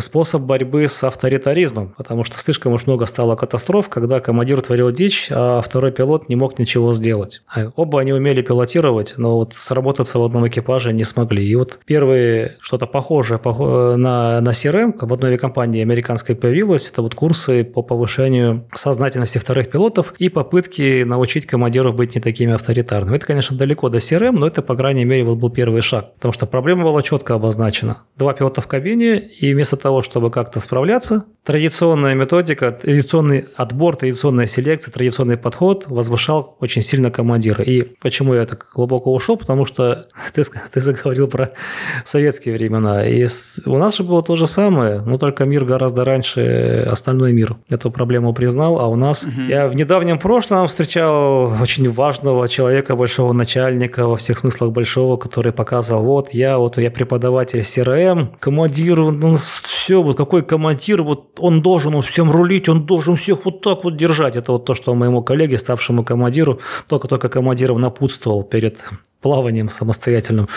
[0.00, 5.28] способ борьбы с авторитаризмом, потому что слишком уж много стало катастроф, когда командир творил дичь,
[5.30, 7.42] а второй пилот не мог ничего ничего сделать.
[7.46, 11.46] А Оба они умели пилотировать, но вот сработаться в одном экипаже не смогли.
[11.46, 17.02] И вот первые что-то похожее похо- на, на CRM в одной компании американской появилось, это
[17.02, 23.16] вот курсы по повышению сознательности вторых пилотов и попытки научить командиров быть не такими авторитарными.
[23.16, 26.14] Это, конечно, далеко до CRM, но это, по крайней мере, вот был первый шаг.
[26.14, 27.98] Потому что проблема была четко обозначена.
[28.16, 34.46] Два пилота в кабине, и вместо того, чтобы как-то справляться, традиционная методика, традиционный отбор, традиционная
[34.46, 37.62] селекция, традиционный подход возвышал очень сильно командира.
[37.64, 39.38] И почему я так глубоко ушел?
[39.38, 41.52] Потому что ты, ты заговорил про
[42.04, 43.06] советские времена.
[43.06, 43.26] И
[43.64, 47.90] у нас же было то же самое, но только мир гораздо раньше остальной мир эту
[47.90, 49.26] проблему признал, а у нас...
[49.48, 55.52] Я в недавнем прошлом встречал очень важного человека, большого начальника, во всех смыслах большого, который
[55.52, 61.62] показывал, вот я, вот я преподаватель CRM, командир, ну, все, вот какой командир, вот он
[61.62, 64.36] должен он всем рулить, он должен всех вот так вот держать.
[64.36, 68.82] Это вот то, что моему коллеге, ставшему командиру, только-только командиром напутствовал перед
[69.20, 70.48] плаванием самостоятельным.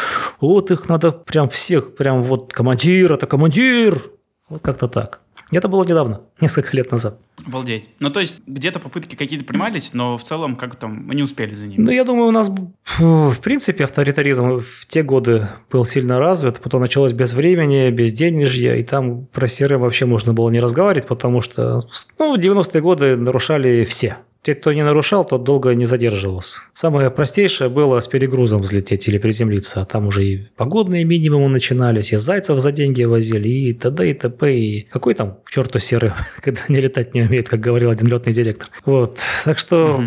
[0.42, 4.02] Вот их надо прям всех, прям вот командир, это командир.
[4.50, 5.22] Вот как-то так.
[5.52, 7.20] Это было недавно, несколько лет назад.
[7.46, 7.88] Обалдеть.
[8.00, 11.56] Ну, то есть, где-то попытки какие-то принимались, но в целом, как там, мы не успели
[11.56, 11.82] за ними.
[11.82, 12.52] Ну, я думаю, у нас,
[12.98, 18.74] в принципе, авторитаризм в те годы был сильно развит, потом началось без времени, без денежья,
[18.74, 21.82] и там про CRM вообще можно было не разговаривать, потому что,
[22.20, 24.18] ну, в 90-е годы нарушали все.
[24.48, 26.60] Те, кто не нарушал, тот долго не задерживался.
[26.74, 29.82] Самое простейшее было с перегрузом взлететь или приземлиться.
[29.82, 34.10] а Там уже и погодные минимумы начинались, и зайцев за деньги возили, и т.д.
[34.10, 34.58] и т.п.
[34.58, 38.32] И какой там к черту серый, когда они летать не умеют, как говорил один летный
[38.32, 38.70] директор.
[38.86, 39.18] Вот.
[39.44, 40.02] Так что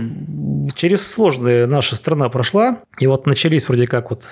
[0.74, 4.22] через сложные наша страна прошла, и вот начались вроде как вот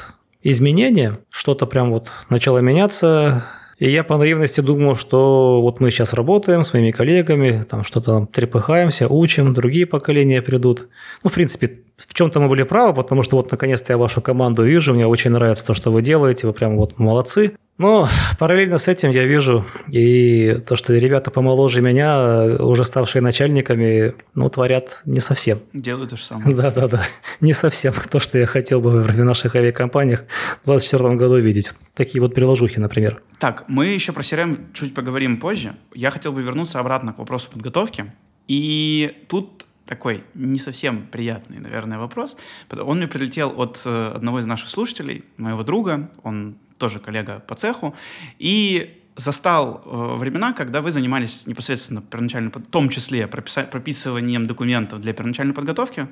[0.42, 3.44] изменения, что-то прям вот начало меняться,
[3.78, 8.06] и я по наивности думал, что вот мы сейчас работаем с моими коллегами, там что-то
[8.12, 10.88] там трепыхаемся, учим, другие поколения придут.
[11.22, 14.62] Ну, в принципе, в чем-то мы были правы, потому что вот наконец-то я вашу команду
[14.62, 17.54] вижу, мне очень нравится то, что вы делаете, вы прям вот молодцы.
[17.76, 18.08] Но
[18.40, 24.50] параллельно с этим я вижу и то, что ребята помоложе меня, уже ставшие начальниками, ну,
[24.50, 25.60] творят не совсем.
[25.72, 26.56] Делают то же самое.
[26.56, 27.04] Да-да-да,
[27.40, 30.24] не совсем то, что я хотел бы в наших авиакомпаниях
[30.62, 31.72] в 2024 году видеть.
[31.94, 33.22] Такие вот приложухи, например.
[33.38, 35.76] Так, мы еще про CRM чуть поговорим позже.
[35.94, 38.12] Я хотел бы вернуться обратно к вопросу подготовки.
[38.48, 42.36] И тут такой не совсем приятный, наверное, вопрос.
[42.70, 47.54] Он мне прилетел от э, одного из наших слушателей, моего друга, он тоже коллега по
[47.54, 47.94] цеху,
[48.38, 55.12] и застал э, времена, когда вы занимались непосредственно первоначально, в том числе прописыванием документов для
[55.12, 56.06] первоначальной подготовки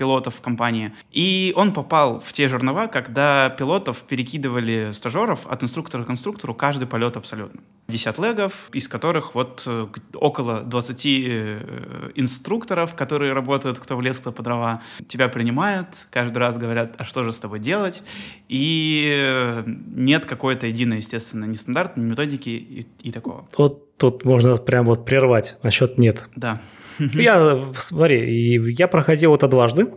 [0.00, 0.94] пилотов в компании.
[1.12, 6.88] И он попал в те жернова, когда пилотов перекидывали стажеров от инструктора к инструктору каждый
[6.88, 7.60] полет абсолютно.
[7.88, 14.18] 50 легов, из которых вот э, около 20 э, инструкторов, которые работают, кто в лес,
[14.18, 18.02] кто по дрова, тебя принимают, каждый раз говорят, а что же с тобой делать?
[18.48, 23.46] И э, нет какой-то единой, естественно, ни стандарта, ни методики и, и такого.
[23.58, 26.26] Вот тут можно прям вот прервать насчет нет.
[26.36, 26.56] Да.
[27.14, 29.88] Я, смотри, я проходил это дважды,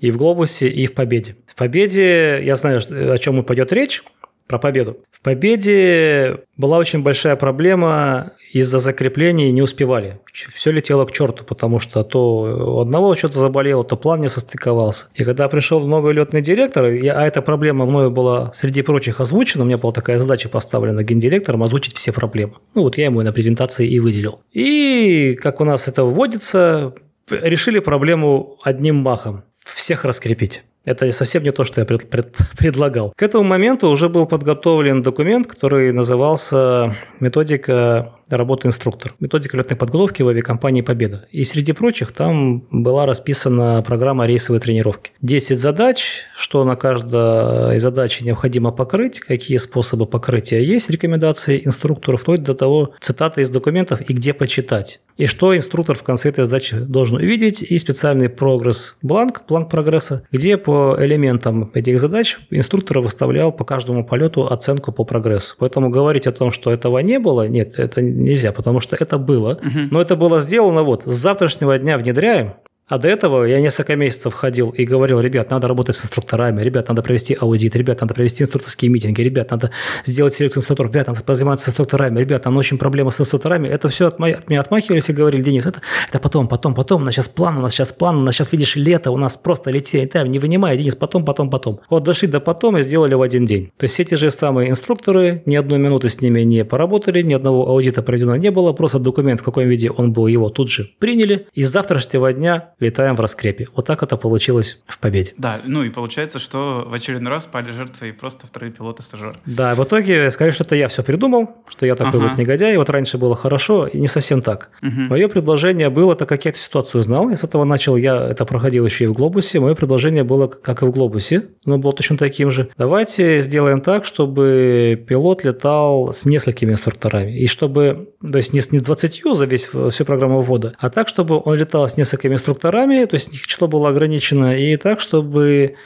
[0.00, 1.36] и в «Глобусе», и в «Победе».
[1.46, 2.80] В «Победе» я знаю,
[3.12, 4.02] о чем и пойдет речь,
[4.46, 4.98] про победу.
[5.10, 10.20] В «Победе» была очень большая проблема из-за закреплений не успевали.
[10.54, 12.42] Все летело к черту, потому что то
[12.76, 15.06] у одного что-то заболело, то план не состыковался.
[15.14, 19.64] И когда пришел новый летный директор, я- а эта проблема мною была среди прочих озвучена,
[19.64, 22.54] у меня была такая задача поставлена гендиректором озвучить все проблемы.
[22.74, 24.40] Ну вот я ему на презентации и выделил.
[24.52, 26.94] И как у нас это вводится,
[27.28, 29.42] решили проблему одним махом.
[29.74, 30.62] Всех раскрепить.
[30.86, 33.12] Это совсем не то, что я пред- пред- предлагал.
[33.16, 39.14] К этому моменту уже был подготовлен документ, который назывался «Методика работы инструктор».
[39.20, 41.26] Методика летной подготовки в авиакомпании «Победа».
[41.30, 45.12] И среди прочих там была расписана программа рейсовой тренировки.
[45.22, 52.42] 10 задач, что на каждой задаче необходимо покрыть, какие способы покрытия есть, рекомендации инструкторов, вплоть
[52.42, 55.00] до того, цитаты из документов и где почитать.
[55.16, 60.58] И что инструктор в конце этой задачи должен увидеть, и специальный прогресс-бланк, бланк прогресса, где
[60.58, 65.56] по элементам этих задач инструктор выставлял по каждому полету оценку по прогрессу.
[65.58, 69.60] Поэтому говорить о том, что этого не было, нет, это нельзя, потому что это было.
[69.90, 72.54] Но это было сделано вот, с завтрашнего дня внедряем,
[72.88, 76.88] а до этого я несколько месяцев ходил и говорил, ребят, надо работать с инструкторами, ребят,
[76.88, 79.72] надо провести аудит, ребят, надо провести инструкторские митинги, ребят, надо
[80.04, 83.66] сделать селекцию инструкторов, ребят, надо позаниматься с инструкторами, ребят, нам очень проблема с инструкторами.
[83.66, 87.02] Это все от, моя- от меня отмахивались и говорили, Денис, это, это потом, потом, потом,
[87.02, 89.36] у нас сейчас план, у нас сейчас план, у нас сейчас, видишь, лето, у нас
[89.36, 91.80] просто летит, да, не вынимай, Денис, потом, потом, потом.
[91.90, 93.72] Вот дошли до потом и сделали в один день.
[93.76, 97.34] То есть все те же самые инструкторы, ни одной минуты с ними не поработали, ни
[97.34, 100.90] одного аудита проведено не было, просто документ, в каком виде он был, его тут же
[101.00, 103.68] приняли, и с завтрашнего дня летаем в раскрепе.
[103.74, 105.32] Вот так это получилось в победе.
[105.38, 109.36] Да, ну и получается, что в очередной раз пали жертвой просто вторые пилоты-стажеры.
[109.46, 112.28] Да, в итоге сказали, что это я все придумал, что я такой Ага.
[112.30, 114.70] вот негодяй, вот раньше было хорошо, и не совсем так.
[114.82, 115.08] Мгм.
[115.08, 118.44] Мое предложение было, так как я эту ситуацию знал, я с этого начал, я это
[118.44, 122.18] проходил еще и в Глобусе, мое предложение было, как и в Глобусе, но было точно
[122.18, 122.68] таким же.
[122.76, 128.70] Давайте сделаем так, чтобы пилот летал с несколькими инструкторами, и чтобы, то есть не с,
[128.72, 132.34] не с 20 за весь, всю программу ввода, а так, чтобы он летал с несколькими
[132.34, 135.76] инструкторами, то есть их число было ограничено, и так, чтобы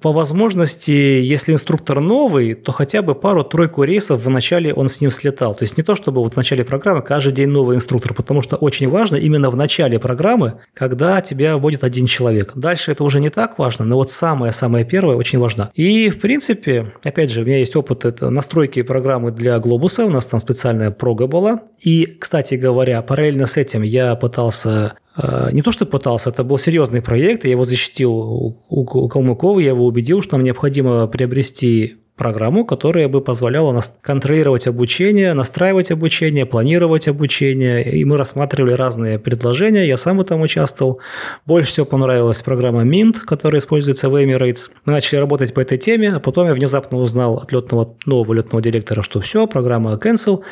[0.00, 5.12] по возможности, если инструктор новый, то хотя бы пару-тройку рейсов в начале он с ним
[5.12, 5.54] слетал.
[5.54, 8.56] То есть не то, чтобы вот в начале программы каждый день новый инструктор, потому что
[8.56, 12.52] очень важно именно в начале программы, когда тебя вводит один человек.
[12.56, 15.70] Дальше это уже не так важно, но вот самое-самое первое очень важно.
[15.74, 20.10] И, в принципе, опять же, у меня есть опыт это настройки программы для Глобуса, у
[20.10, 21.62] нас там специальная прога была.
[21.78, 24.94] И, кстати говоря, параллельно с этим я пытался
[25.52, 29.68] не то, что пытался, это был серьезный проект, я его защитил у, у Калмыкова, я
[29.68, 36.46] его убедил, что нам необходимо приобрести программу, которая бы позволяла нас контролировать обучение, настраивать обучение,
[36.46, 37.82] планировать обучение.
[37.90, 39.86] И мы рассматривали разные предложения.
[39.86, 41.00] Я сам в этом участвовал.
[41.46, 44.70] Больше всего понравилась программа Mint, которая используется в Emirates.
[44.84, 48.62] Мы начали работать по этой теме, а потом я внезапно узнал от летного, нового летного
[48.62, 50.42] директора, что все, программа cancel.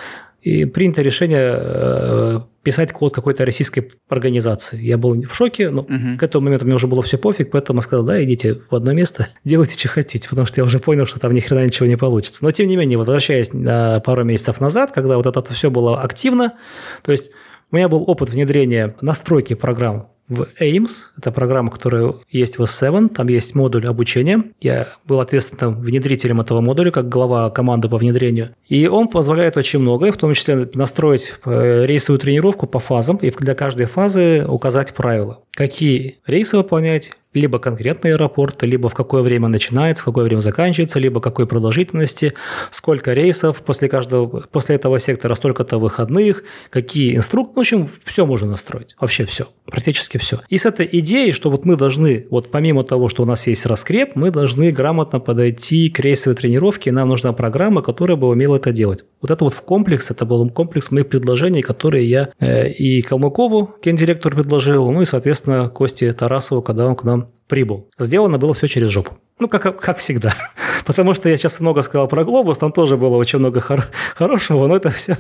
[0.43, 4.81] И принято решение э, писать код какой-то российской организации.
[4.81, 6.19] Я был в шоке, но Мгм.
[6.19, 8.93] к этому моменту мне уже было все пофиг, поэтому я сказал, да, идите в одно
[8.93, 11.97] место, делайте, что хотите, потому что я уже понял, что там ни хрена ничего не
[11.97, 12.45] получится.
[12.45, 16.55] Но тем не менее, возвращаясь на пару месяцев назад, когда вот это все было активно,
[17.03, 17.31] то есть
[17.71, 21.11] у меня был опыт внедрения настройки программ в AIMS.
[21.19, 23.09] Это программа, которая есть в S7.
[23.09, 24.45] Там есть модуль обучения.
[24.61, 28.55] Я был ответственным внедрителем этого модуля, как глава команды по внедрению.
[28.69, 33.31] И он позволяет очень многое, в том числе настроить э, рейсовую тренировку по фазам и
[33.31, 35.41] для каждой фазы указать правила.
[35.53, 40.99] Какие рейсы выполнять, либо конкретный аэропорт, либо в какое время начинается, в какое время заканчивается,
[40.99, 42.35] либо какой продолжительности,
[42.71, 48.49] сколько рейсов после каждого, после этого сектора, столько-то выходных, какие инструкции, в общем, все можно
[48.49, 50.41] настроить, вообще все, практически все.
[50.49, 53.67] И с этой идеей, что вот мы должны, вот помимо того, что у нас есть
[53.67, 58.73] раскреп, мы должны грамотно подойти к рейсовой тренировке, нам нужна программа, которая бы умела это
[58.73, 59.05] делать.
[59.21, 63.75] Вот это вот в комплекс, это был комплекс моих предложений, которые я э, и Калмыкову,
[63.83, 67.89] гендиректору, предложил, ну и, соответственно, Косте Тарасову, когда он к нам прибыл.
[67.99, 69.19] Сделано было все через жопу.
[69.39, 70.35] Ну, как, как всегда.
[70.87, 74.67] Потому что я сейчас много сказал про глобус, там тоже было очень много хор- хорошего,
[74.67, 75.19] но это все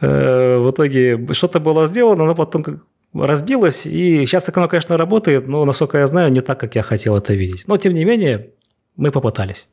[0.00, 2.76] э, в итоге что-то было сделано, но потом как
[3.14, 6.82] разбилось, и сейчас так оно, конечно, работает, но, насколько я знаю, не так, как я
[6.82, 7.66] хотел это видеть.
[7.68, 8.50] Но, тем не менее,
[8.96, 9.68] мы попытались.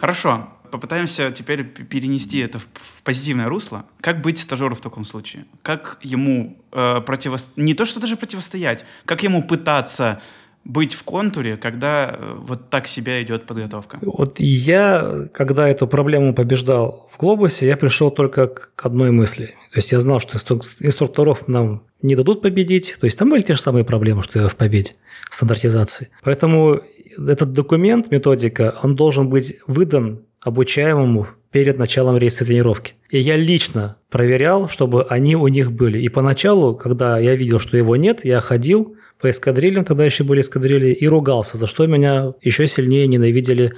[0.00, 0.50] Хорошо.
[0.70, 2.66] Попытаемся теперь перенести это в
[3.04, 3.86] позитивное русло.
[4.00, 5.44] Как быть стажеру в таком случае?
[5.62, 7.56] Как ему э, противостоять?
[7.56, 10.20] Не то, что даже противостоять, как ему пытаться
[10.64, 13.98] быть в контуре, когда э, вот так себя идет подготовка?
[14.02, 19.54] Вот я, когда эту проблему побеждал в глобусе, я пришел только к одной мысли.
[19.72, 22.96] То есть я знал, что инстру- инструкторов нам не дадут победить.
[23.00, 24.94] То есть там были те же самые проблемы, что и в победе,
[25.30, 26.08] в стандартизации.
[26.22, 26.80] Поэтому
[27.16, 32.94] этот документ, методика, он должен быть выдан обучаемому перед началом рейса тренировки.
[33.10, 36.00] И я лично проверял, чтобы они у них были.
[36.00, 40.42] И поначалу, когда я видел, что его нет, я ходил по эскадрильям, тогда еще были
[40.42, 43.72] эскадрильи, и ругался, за что меня еще сильнее ненавидели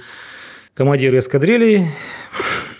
[0.73, 1.85] командиры эскадрилей.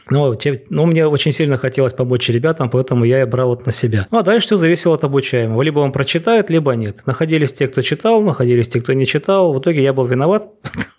[0.09, 3.71] Но, те- но мне очень сильно хотелось помочь ребятам, поэтому я и брал это на
[3.71, 4.07] себя.
[4.11, 5.61] Ну, а дальше все зависело от обучаемого.
[5.61, 6.97] Либо он прочитает, либо нет.
[7.05, 9.53] Находились те, кто читал, находились те, кто не читал.
[9.53, 10.49] В итоге я был виноват.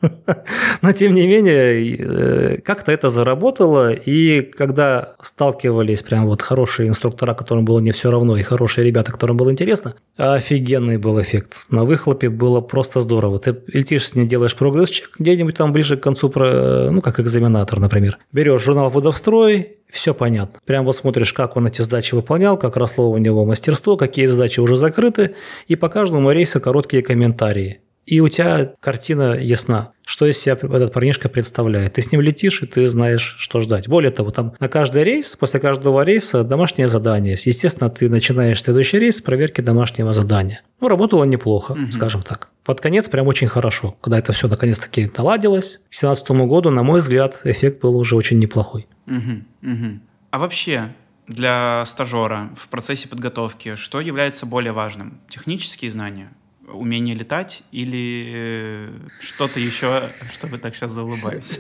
[0.83, 3.93] Но, тем не менее, э, как-то это заработало.
[3.93, 9.11] И когда сталкивались прям вот хорошие инструктора, которым было не все равно, и хорошие ребята,
[9.13, 11.67] которым было интересно, офигенный был эффект.
[11.71, 13.39] На выхлопе было просто здорово.
[13.39, 17.81] Ты летишь с ней, делаешь прогресс-чек где-нибудь там ближе к концу, про- ну, как экзаменатор,
[17.81, 18.19] например.
[18.33, 20.59] Берешь журнал водовстрой, все понятно.
[20.67, 24.61] Прям вот смотришь, как он эти задачи выполнял, как росло у него мастерство, какие задачи
[24.61, 25.35] уже закрыты,
[25.67, 27.81] и по каждому рейсу короткие комментарии.
[28.09, 31.93] И у тебя картина ясна, что из себя этот парнишка представляет.
[31.93, 33.87] Ты с ним летишь, и ты знаешь, что ждать.
[33.87, 37.33] Более того, там на каждый рейс, после каждого рейса домашнее задание.
[37.45, 40.63] Естественно, ты начинаешь следующий рейс с проверки домашнего задания.
[40.81, 41.93] Ну, работало неплохо, Мгм.
[41.93, 42.49] скажем так.
[42.65, 43.95] Под конец прям очень хорошо.
[44.01, 48.39] Когда это все наконец-таки наладилось, к 2017 году, на мой взгляд, эффект был уже очень
[48.39, 48.87] неплохой.
[49.05, 50.01] Мгм, мгм.
[50.31, 50.95] А вообще
[51.27, 55.21] для стажера в процессе подготовки что является более важным?
[55.29, 56.31] Технические знания,
[56.73, 58.89] умение летать или э,
[59.21, 60.03] что-то еще,
[60.33, 61.59] что вы так сейчас заулыбаетесь?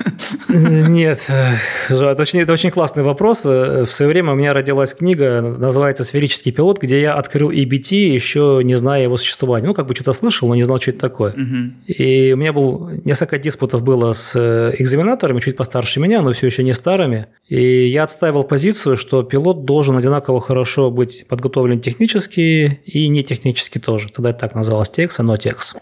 [0.48, 1.54] Нет, э,
[1.88, 3.42] это очень, это очень классный вопрос.
[3.44, 7.94] Э, в свое время у меня родилась книга, называется «Сферический пилот», где я открыл EBT,
[7.94, 9.66] еще не зная его существования.
[9.66, 11.34] Ну, как бы что-то слышал, но не знал, что это такое.
[11.86, 14.36] И у меня был несколько диспутов было с
[14.78, 17.26] экзаменаторами, чуть постарше меня, но все еще не старыми.
[17.48, 23.78] И я отстаивал позицию, что пилот должен одинаково хорошо быть подготовлен технически и не технически
[23.78, 24.11] тоже.
[24.11, 25.76] Тогда это так называлось но текст.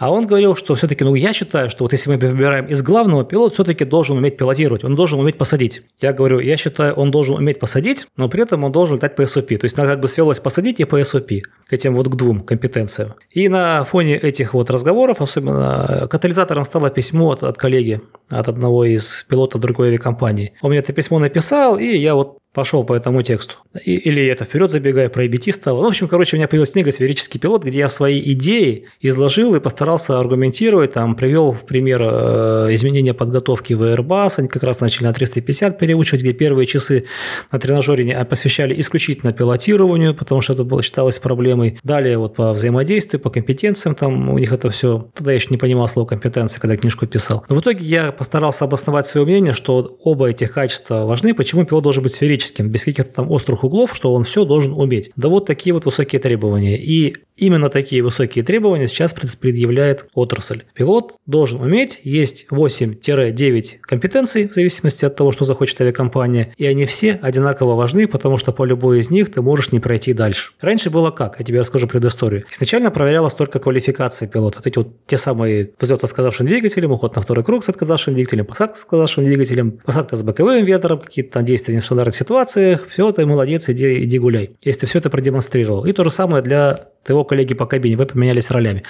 [0.00, 3.22] А он говорил, что все-таки, ну, я считаю, что вот если мы выбираем из главного,
[3.22, 5.82] пилот все-таки должен уметь пилотировать, он должен уметь посадить.
[6.00, 9.22] Я говорю, я считаю, он должен уметь посадить, но при этом он должен летать по
[9.22, 9.58] SOP.
[9.58, 12.40] То есть, надо как бы свелось посадить и по SOP, к этим вот к двум
[12.40, 13.12] компетенциям.
[13.30, 18.86] И на фоне этих вот разговоров, особенно катализатором стало письмо от, от коллеги, от одного
[18.86, 20.54] из пилотов другой авиакомпании.
[20.62, 23.56] Он мне это письмо написал, и я вот пошел по этому тексту.
[23.84, 25.78] И, или это вперед забегая, про EBT стало.
[25.78, 29.54] Ну, в общем, короче, у меня появилась книга «Сферический пилот», где я свои идеи изложил
[29.54, 35.04] и постарался аргументировать, там, привел пример э, изменения подготовки в Airbus, они как раз начали
[35.04, 37.04] на 350 переучивать, где первые часы
[37.52, 41.78] на тренажере посвящали исключительно пилотированию, потому что это было, считалось проблемой.
[41.84, 45.56] Далее вот по взаимодействию, по компетенциям, там у них это все, тогда я еще не
[45.56, 47.44] понимал слово компетенции, когда книжку писал.
[47.48, 51.84] Но в итоге я постарался обосновать свое мнение, что оба этих качества важны, почему пилот
[51.84, 55.10] должен быть сферическим человеческим, без каких-то там острых углов, что он все должен уметь.
[55.16, 56.76] Да вот такие вот высокие требования.
[56.76, 60.62] И именно такие высокие требования сейчас предъявляет отрасль.
[60.74, 66.84] Пилот должен уметь, есть 8-9 компетенций, в зависимости от того, что захочет авиакомпания, и они
[66.86, 70.52] все одинаково важны, потому что по любой из них ты можешь не пройти дальше.
[70.60, 71.38] Раньше было как?
[71.38, 72.44] Я тебе расскажу предысторию.
[72.50, 74.60] Изначально проверялась только квалификация пилота.
[74.64, 78.44] Эти вот те самые взлет с отказавшим двигателем, уход на второй круг с отказавшим двигателем,
[78.44, 82.86] посадка с отказавшим двигателем, посадка с боковым ветром, какие-то там действия в нестандартных ситуациях.
[82.90, 84.56] Все, ты молодец, иди, иди гуляй.
[84.62, 85.84] Если ты все это продемонстрировал.
[85.84, 88.82] И то же самое для твоего коллеги по кабине, вы поменялись ролями.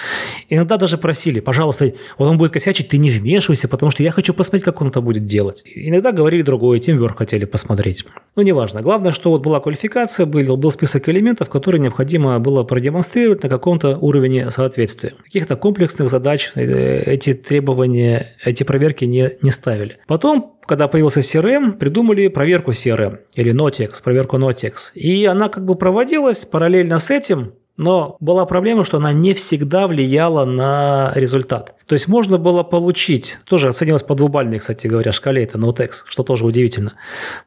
[0.49, 4.33] Иногда даже просили, пожалуйста, вот он будет косячить, ты не вмешивайся, потому что я хочу
[4.33, 5.63] посмотреть, как он это будет делать.
[5.65, 8.05] Иногда говорили другое, тем вверх хотели посмотреть.
[8.35, 8.81] Ну, неважно.
[8.81, 13.97] Главное, что вот была квалификация, был, был список элементов, которые необходимо было продемонстрировать на каком-то
[13.97, 15.13] уровне соответствия.
[15.23, 19.99] Каких-то комплексных задач э, эти требования, эти проверки не, не ставили.
[20.07, 24.93] Потом когда появился CRM, придумали проверку CRM или Notex, проверку Notex.
[24.93, 29.87] И она как бы проводилась параллельно с этим, но была проблема, что она не всегда
[29.87, 31.75] влияла на результат.
[31.85, 36.23] То есть можно было получить, тоже оценилось по двубальной, кстати говоря, шкале, это Notex, что
[36.23, 36.93] тоже удивительно.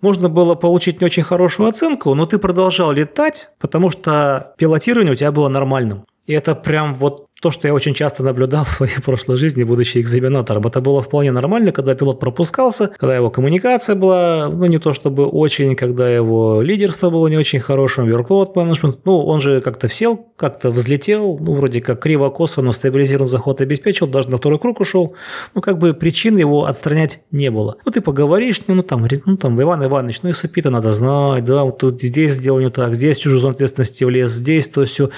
[0.01, 5.17] Можно было получить не очень хорошую оценку, но ты продолжал летать, потому что пилотирование у
[5.17, 6.05] тебя было нормальным.
[6.27, 9.99] И это прям вот то, что я очень часто наблюдал в своей прошлой жизни, будучи
[9.99, 10.67] экзаменатором.
[10.67, 15.27] Это было вполне нормально, когда пилот пропускался, когда его коммуникация была, ну, не то чтобы
[15.27, 20.17] очень, когда его лидерство было не очень хорошим, workload management, ну, он же как-то всел,
[20.37, 25.15] как-то взлетел, ну, вроде как криво-косо, но стабилизированный заход обеспечил, даже на второй круг ушел.
[25.55, 27.77] Ну, как бы причин его отстранять не было.
[27.85, 30.91] Ну, ты поговоришь с ним, ну, там, ну, там, Иван Иванович, ну, и сопи надо
[30.93, 34.87] знать, да, вот тут здесь сделал не так, здесь чужую зону ответственности влез, здесь то
[34.87, 35.11] все.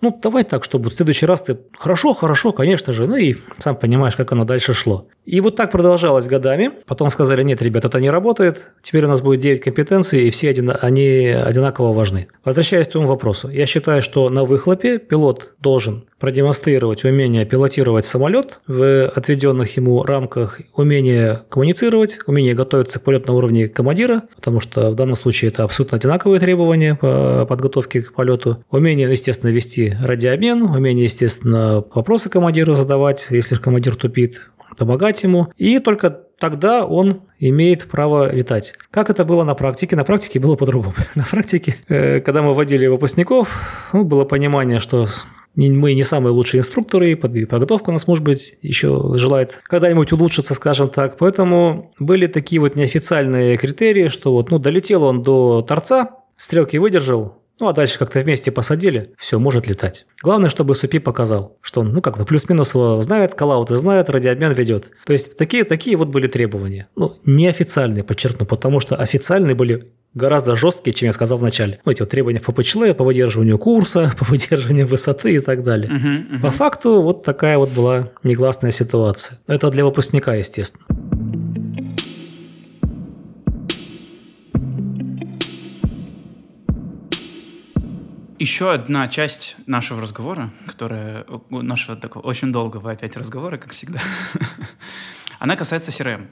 [0.00, 3.06] Ну, давай так, чтобы в следующий раз ты Хорошо, хорошо, конечно же.
[3.06, 5.08] Ну и сам понимаешь, как оно дальше шло.
[5.24, 6.70] И вот так продолжалось годами.
[6.86, 8.72] Потом сказали, нет, ребят, это не работает.
[8.82, 12.28] Теперь у нас будет 9 компетенций, и все один, они одинаково важны.
[12.44, 13.48] Возвращаясь к твоему вопросу.
[13.48, 20.60] Я считаю, что на выхлопе пилот должен продемонстрировать умение пилотировать самолет в отведенных ему рамках,
[20.74, 25.64] умение коммуницировать, умение готовиться к полету на уровне командира, потому что в данном случае это
[25.64, 32.74] абсолютно одинаковые требования по подготовке к полету, умение, естественно, вести радиообмен, умение, естественно, вопросы командиру
[32.74, 34.42] задавать, если командир тупит,
[34.76, 38.74] помогать ему, и только тогда он имеет право летать.
[38.90, 39.96] Как это было на практике?
[39.96, 40.94] На практике было по-другому.
[41.14, 43.48] На практике, э, когда мы вводили выпускников,
[43.92, 45.06] ну, было понимание, что
[45.56, 50.88] мы не самые лучшие инструкторы, подготовка у нас, может быть, еще желает когда-нибудь улучшиться, скажем
[50.88, 51.18] так.
[51.18, 57.42] Поэтому были такие вот неофициальные критерии, что вот, ну, долетел он до торца, стрелки выдержал,
[57.60, 60.06] ну, а дальше как-то вместе посадили, все, может летать.
[60.22, 64.90] Главное, чтобы Супи показал, что он, ну, как-то плюс-минус знает, коллауты знает, радиообмен ведет.
[65.04, 66.88] То есть, такие, такие вот были требования.
[66.96, 71.80] Ну, неофициальные, подчеркну, потому что официальные были гораздо жесткие, чем я сказал в начале.
[71.84, 75.90] Ну, эти вот требования по ПЧЛ, по выдерживанию курса, по выдерживанию высоты и так далее.
[75.90, 76.42] Uh-huh, uh-huh.
[76.42, 79.38] По факту вот такая вот была негласная ситуация.
[79.46, 80.84] Это для выпускника, естественно.
[88.38, 94.00] Еще одна часть нашего разговора, которая нашего такого очень долгого опять разговора, как всегда,
[95.40, 96.28] она касается CRM.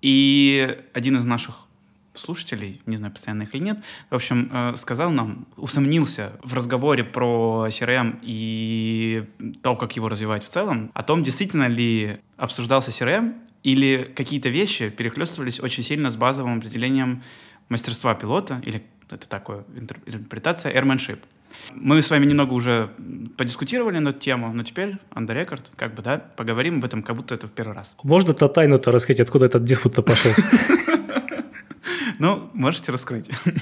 [0.00, 1.66] И один из наших
[2.14, 3.78] слушателей, не знаю, постоянно их или нет,
[4.08, 9.26] в общем, э, сказал нам, усомнился в разговоре про CRM и
[9.62, 13.34] то, как его развивать в целом, о том, действительно ли обсуждался CRM
[13.64, 17.22] или какие-то вещи перехлестывались очень сильно с базовым определением
[17.68, 21.20] мастерства пилота, или это такое интерпретация airmanship.
[21.74, 22.90] Мы с вами немного уже
[23.36, 27.02] подискутировали на эту тему, но теперь on the record, как бы, да, поговорим об этом,
[27.02, 27.96] как будто это в первый раз.
[28.02, 30.32] Можно-то тайну-то рассказать, откуда этот диспут-то пошел?
[32.18, 33.30] Ну, можете раскрыть.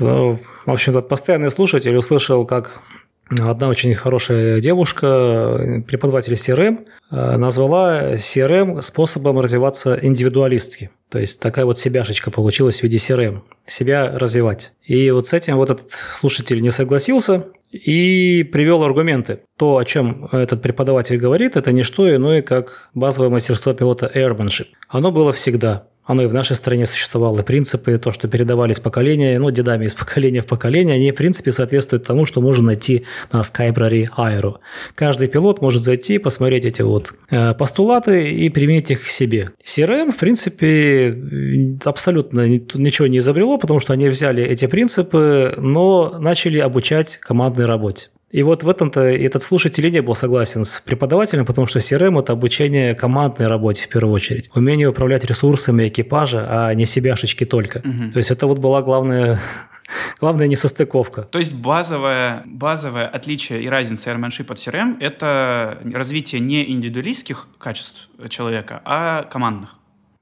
[0.00, 2.82] Ну, в общем-то, постоянный слушатель услышал, как
[3.30, 10.90] одна очень хорошая девушка, преподаватель CRM, э, назвала CRM способом развиваться индивидуалистски.
[11.10, 13.42] То есть такая вот себяшечка получилась в виде CRM.
[13.66, 14.72] Себя развивать.
[14.84, 19.40] И вот с этим вот этот слушатель не согласился и привел аргументы.
[19.58, 24.68] То, о чем этот преподаватель говорит, это не что иное, как базовое мастерство пилота airmanship.
[24.88, 25.84] Оно было всегда.
[26.08, 27.42] Оно и в нашей стране существовало.
[27.42, 32.06] Принципы, то, что передавались поколения, ну, дедами из поколения в поколение, они, в принципе, соответствуют
[32.06, 34.58] тому, что можно найти на Skybrary Aero.
[34.94, 39.50] Каждый пилот может зайти, посмотреть эти вот э, постулаты и применить их к себе.
[39.62, 46.58] CRM, в принципе, абсолютно ничего не изобрело, потому что они взяли эти принципы, но начали
[46.58, 48.08] обучать командной работе.
[48.30, 52.18] И вот в этом-то этот слушатель и не был согласен с преподавателем, потому что CRM–
[52.20, 54.50] это обучение командной работе в первую очередь.
[54.54, 57.78] Умение управлять ресурсами экипажа, а не себяшечки только.
[57.78, 58.12] Угу.
[58.12, 59.40] То есть это вот была главная
[60.20, 61.22] главная несостыковка.
[61.22, 68.10] То есть базовое, базовое отличие и разница airmanship от CRM– это развитие не индивидуалистских качеств
[68.28, 69.77] человека, а командных.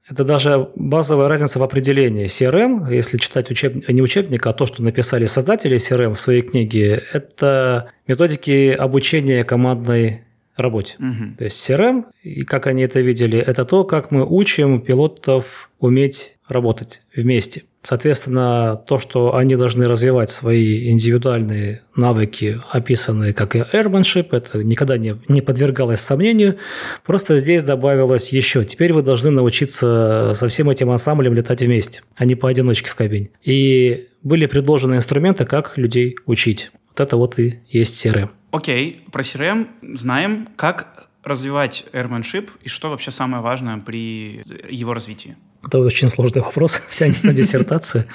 [0.09, 2.25] Это даже базовая разница в определении.
[2.27, 3.87] CRM, если читать учеб...
[3.89, 10.23] не учебник, а то, что написали создатели CRM в своей книге, это методики обучения командной
[10.55, 10.95] работе.
[10.99, 11.37] Угу.
[11.37, 16.37] То есть CRM, и как они это видели, это то, как мы учим пилотов уметь
[16.47, 17.63] работать вместе.
[17.83, 24.97] Соответственно, то, что они должны развивать свои индивидуальные навыки, описанные как и airmanship, это никогда
[24.97, 26.57] не, не подвергалось сомнению.
[27.05, 28.65] Просто здесь добавилось еще.
[28.65, 33.29] Теперь вы должны научиться со всем этим ансамблем летать вместе, а не поодиночке в кабине.
[33.43, 36.71] И были предложены инструменты, как людей учить.
[36.89, 38.29] Вот это вот и есть CRM.
[38.51, 40.49] Окей, про CRM знаем.
[40.55, 45.35] Как развивать airmanship и что вообще самое важное при его развитии?
[45.67, 48.05] Это очень сложный вопрос, вся на диссертацию.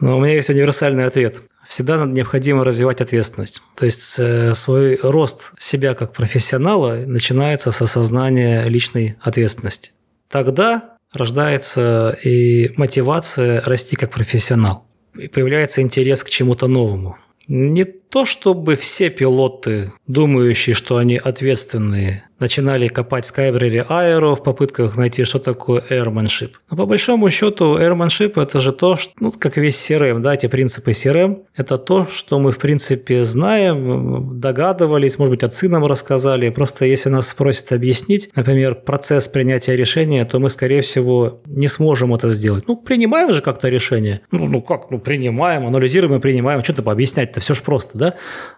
[0.00, 1.36] Но у меня есть универсальный ответ.
[1.68, 3.62] Всегда необходимо развивать ответственность.
[3.76, 9.92] То есть э, свой рост себя как профессионала начинается с осознания личной ответственности.
[10.28, 14.84] Тогда рождается и мотивация расти как профессионал.
[15.18, 17.16] И появляется интерес к чему-то новому.
[17.46, 17.84] Не
[18.14, 25.24] то, чтобы все пилоты, думающие, что они ответственные, начинали копать Skybrary Aero в попытках найти,
[25.24, 26.50] что такое airmanship.
[26.70, 30.46] Но по большому счету airmanship это же то, что, ну, как весь CRM, да, эти
[30.46, 36.50] принципы CRM, это то, что мы в принципе знаем, догадывались, может быть, отцы нам рассказали.
[36.50, 42.14] Просто если нас спросят объяснить, например, процесс принятия решения, то мы, скорее всего, не сможем
[42.14, 42.64] это сделать.
[42.68, 44.20] Ну, принимаем же как-то решение.
[44.30, 46.62] Ну, ну как, ну, принимаем, анализируем и принимаем.
[46.62, 48.03] Что-то пообъяснять-то, все же просто, да?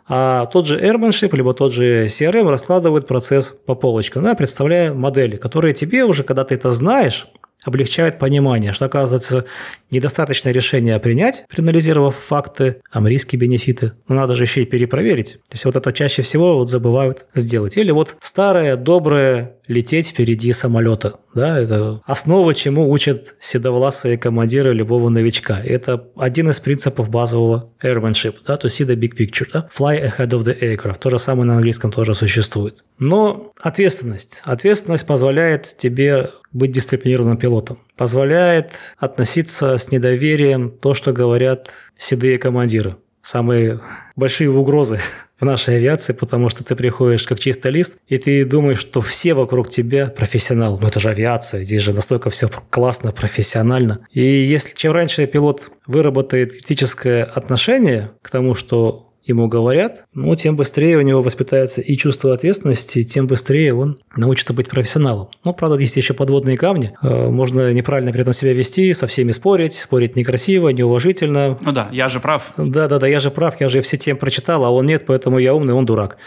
[0.09, 5.37] А тот же airmanship, либо тот же CRM раскладывает процесс по полочкам, да, представляя модели,
[5.37, 7.27] которые тебе уже, когда ты это знаешь,
[7.65, 9.45] облегчают понимание, что, оказывается,
[9.91, 13.93] недостаточно решение принять, проанализировав факты, а риски, бенефиты.
[14.09, 15.35] Но надо же еще и перепроверить.
[15.49, 17.77] То есть вот это чаще всего вот забывают сделать.
[17.77, 21.15] Или вот старое, доброе лететь впереди самолета.
[21.35, 25.61] Да, это основа, чему учат седовласые командиры любого новичка.
[25.61, 30.31] Это один из принципов базового airmanship, да, to see the big picture, да, fly ahead
[30.31, 31.01] of the aircraft.
[31.01, 32.85] То же самое на английском тоже существует.
[32.99, 34.41] Но ответственность.
[34.45, 37.79] Ответственность позволяет тебе быть дисциплинированным пилотом.
[37.97, 42.97] Позволяет относиться с недоверием то, что говорят седые командиры
[43.27, 43.81] самые
[44.15, 45.01] большие угрозы
[45.41, 49.35] в нашей авиации, потому что ты приходишь как чистый лист, и ты думаешь, что все
[49.35, 50.79] вокруг тебя профессионалы.
[50.81, 54.07] Ну это же авиация, здесь же настолько все классно, профессионально.
[54.13, 60.57] И если чем раньше пилот выработает критическое отношение к тому, что ему говорят, ну, тем
[60.57, 65.29] быстрее у него воспитается и чувство ответственности, тем быстрее он научится быть профессионалом.
[65.45, 66.97] Ну, правда, есть еще подводные камни.
[67.03, 71.59] Э, можно неправильно при этом себя вести, со всеми спорить, спорить некрасиво, неуважительно.
[71.61, 72.53] Ну да, я же прав.
[72.57, 75.75] Да-да-да, я же прав, я же все тем прочитал, а он нет, поэтому я умный,
[75.75, 76.19] он дурак.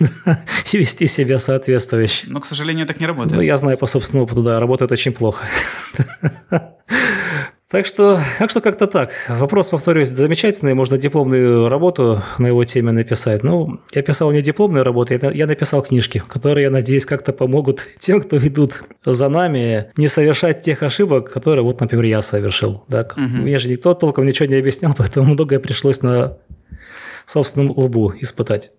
[0.72, 2.26] И вести себя соответствующе.
[2.28, 3.36] Но, к сожалению, так не работает.
[3.36, 5.44] Ну, я знаю по собственному опыту, да, работает очень плохо.
[7.68, 9.10] Так что, так что как-то так.
[9.28, 10.74] Вопрос, повторюсь, замечательный.
[10.74, 13.42] Можно дипломную работу на его теме написать.
[13.42, 18.20] Ну, я писал не дипломную работу, я- написал книжки, которые, я надеюсь, как-то помогут тем,
[18.20, 22.84] кто идут за нами, не совершать тех ошибок, которые, вот, например, я совершил.
[22.88, 23.16] Так?
[23.16, 26.38] Мне же никто толком ничего не объяснял, поэтому многое пришлось на
[27.26, 28.70] собственном лбу испытать.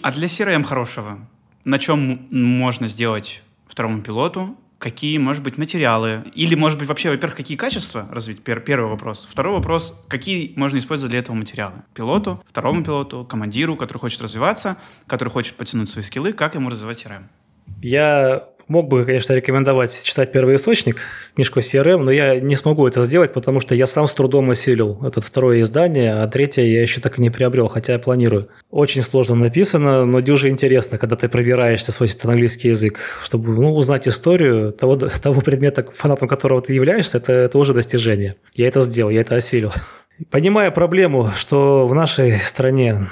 [0.00, 1.18] А для CRM хорошего,
[1.66, 4.56] на чем можно сделать второму пилоту?
[4.80, 6.24] Какие, может быть, материалы?
[6.34, 8.42] Или, может быть, вообще, во-первых, какие качества развить?
[8.42, 9.28] Пер- первый вопрос.
[9.30, 11.82] Второй вопрос, какие можно использовать для этого материалы?
[11.92, 17.04] Пилоту, второму пилоту, командиру, который хочет развиваться, который хочет потянуть свои скиллы, как ему развивать
[17.04, 17.24] CRM?
[17.82, 20.98] Я мог бы, конечно, рекомендовать читать первый источник,
[21.34, 24.98] книжку CRM, но я не смогу это сделать, потому что я сам с трудом осилил
[25.04, 28.48] это второе издание, а третье я еще так и не приобрел, хотя я планирую.
[28.70, 34.06] Очень сложно написано, но дюже интересно, когда ты пробираешься свой английский язык, чтобы ну, узнать
[34.06, 38.36] историю того, того предмета, фанатом которого ты являешься, это, это уже достижение.
[38.54, 39.72] Я это сделал, я это осилил.
[40.30, 43.08] Понимая проблему, что в нашей стране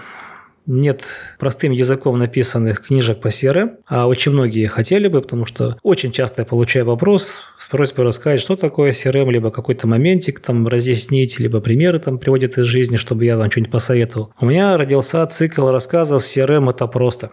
[0.68, 1.02] нет
[1.38, 6.42] простым языком написанных книжек по CRM, а очень многие хотели бы, потому что очень часто
[6.42, 11.60] я получаю вопрос с просьбой рассказать, что такое CRM, либо какой-то моментик там разъяснить, либо
[11.60, 14.32] примеры там приводят из жизни, чтобы я вам что-нибудь посоветовал.
[14.38, 17.32] У меня родился цикл рассказов CRM «Это просто»,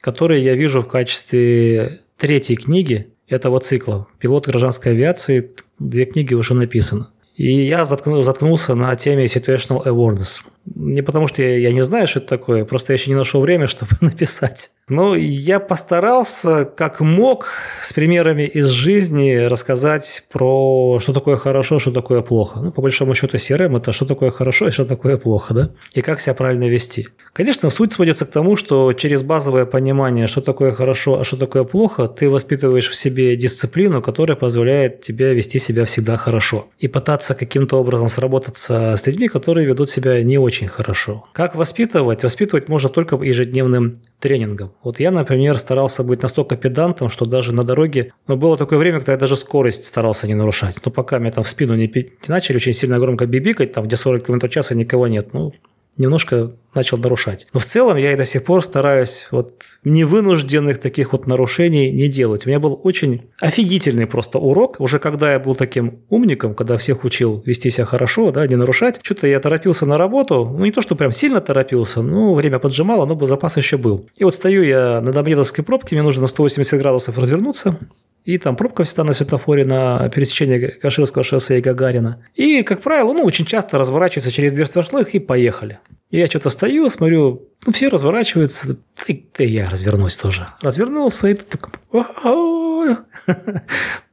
[0.00, 4.08] который я вижу в качестве третьей книги этого цикла.
[4.18, 7.06] «Пилот гражданской авиации», две книги уже написаны.
[7.40, 10.42] И я заткну, заткнулся на теме situational awareness.
[10.66, 13.40] Не потому, что я, я не знаю, что это такое, просто я еще не нашел
[13.40, 14.72] время, чтобы написать.
[14.88, 17.48] Но я постарался, как мог,
[17.80, 22.60] с примерами из жизни рассказать про что такое хорошо, что такое плохо.
[22.60, 25.70] Ну, по большому счету, CRM– это что такое хорошо и что такое плохо, да?
[25.94, 27.08] И как себя правильно вести.
[27.32, 31.62] Конечно, суть сводится к тому, что через базовое понимание, что такое хорошо, а что такое
[31.64, 36.68] плохо, ты воспитываешь в себе дисциплину, которая позволяет тебе вести себя всегда хорошо.
[36.78, 41.24] И пытаться каким-то образом сработаться с людьми, которые ведут себя не очень хорошо.
[41.32, 42.24] Как воспитывать?
[42.24, 44.72] Воспитывать можно только ежедневным тренингом.
[44.82, 48.12] Вот я, например, старался быть настолько педантом, что даже на дороге...
[48.26, 50.76] Ну, было такое время, когда я даже скорость старался не нарушать.
[50.84, 53.84] Но пока меня там в спину не, пи- не начали очень сильно громко бибикать, там,
[53.86, 55.32] где 40 км в час, и никого нет.
[55.32, 55.52] Ну,
[55.96, 57.46] немножко начал нарушать.
[57.52, 59.54] Но в целом я и до сих пор стараюсь вот
[59.84, 62.46] невынужденных таких вот нарушений не делать.
[62.46, 67.04] У меня был очень офигительный просто урок, уже когда я был таким умником, когда всех
[67.04, 69.00] учил вести себя хорошо, да, не нарушать.
[69.02, 73.04] Что-то я торопился на работу, ну не то, что прям сильно торопился, но время поджимало,
[73.04, 74.08] но запас еще был.
[74.16, 77.78] И вот стою я на Домодедовской пробке, мне нужно на 180 градусов развернуться,
[78.24, 82.24] и там пробка всегда на светофоре на пересечении Каширского шоссе и Гагарина.
[82.34, 85.80] И, как правило, ну, очень часто разворачиваются через дверь светофорных и поехали.
[86.10, 88.76] Я что-то стою, смотрю, ну, все разворачиваются,
[89.06, 90.48] и, и я развернусь тоже.
[90.60, 91.70] Развернулся, и так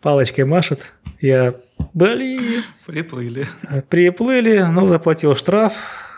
[0.01, 0.81] палочкой машет.
[1.19, 1.55] Я,
[1.93, 3.47] блин, Приплыли.
[3.89, 5.73] приплыли, но заплатил штраф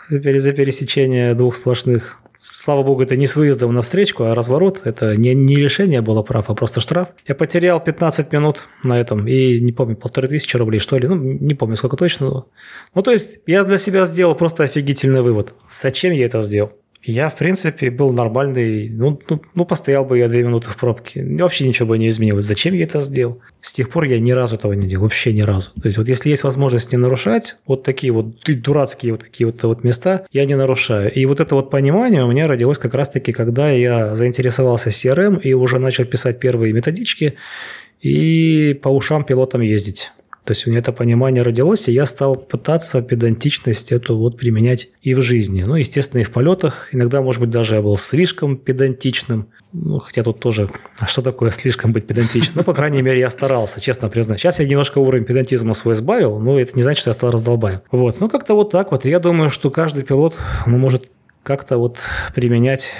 [0.08, 2.18] за пересечение двух сплошных.
[2.42, 4.80] Слава богу, это не с выездом на встречку, а разворот.
[4.84, 7.08] Это не, не лишение было прав, а просто штраф.
[7.28, 9.28] Я потерял 15 минут на этом.
[9.28, 11.06] И не помню, полторы тысячи рублей, что ли.
[11.06, 12.46] Ну, не помню, сколько точно.
[12.94, 15.52] Ну, то есть, я для себя сделал просто офигительный вывод.
[15.68, 16.72] Зачем я это сделал?
[17.02, 18.90] Я, в принципе, был нормальный.
[18.90, 21.24] Ну, ну, ну, постоял бы я две минуты в пробке.
[21.38, 22.44] Вообще ничего бы не изменилось.
[22.44, 23.40] Зачем я это сделал?
[23.62, 25.04] С тех пор я ни разу этого не делал.
[25.04, 25.70] Вообще ни разу.
[25.72, 29.46] То есть, вот если есть возможность не нарушать, вот такие вот ду- дурацкие вот такие
[29.46, 31.10] вот, вот места, я не нарушаю.
[31.10, 35.54] И вот это вот понимание у меня родилось как раз-таки, когда я заинтересовался CRM и
[35.54, 37.34] уже начал писать первые методички
[38.02, 40.12] и по ушам пилотам ездить.
[40.44, 44.88] То есть у меня это понимание родилось, и я стал пытаться педантичность эту вот применять
[45.02, 45.62] и в жизни.
[45.66, 46.88] Ну, естественно, и в полетах.
[46.92, 49.48] Иногда, может быть, даже я был слишком педантичным.
[49.72, 52.56] Ну, хотя тут тоже, а что такое слишком быть педантичным?
[52.56, 54.40] Ну, по крайней мере, я старался, честно признать.
[54.40, 57.82] Сейчас я немножко уровень педантизма свой сбавил, но это не значит, что я стал раздолбаем.
[57.90, 59.04] Вот, ну, как-то вот так вот.
[59.04, 60.36] Я думаю, что каждый пилот
[60.66, 61.10] ну, может
[61.42, 61.98] как-то вот
[62.34, 62.90] применять,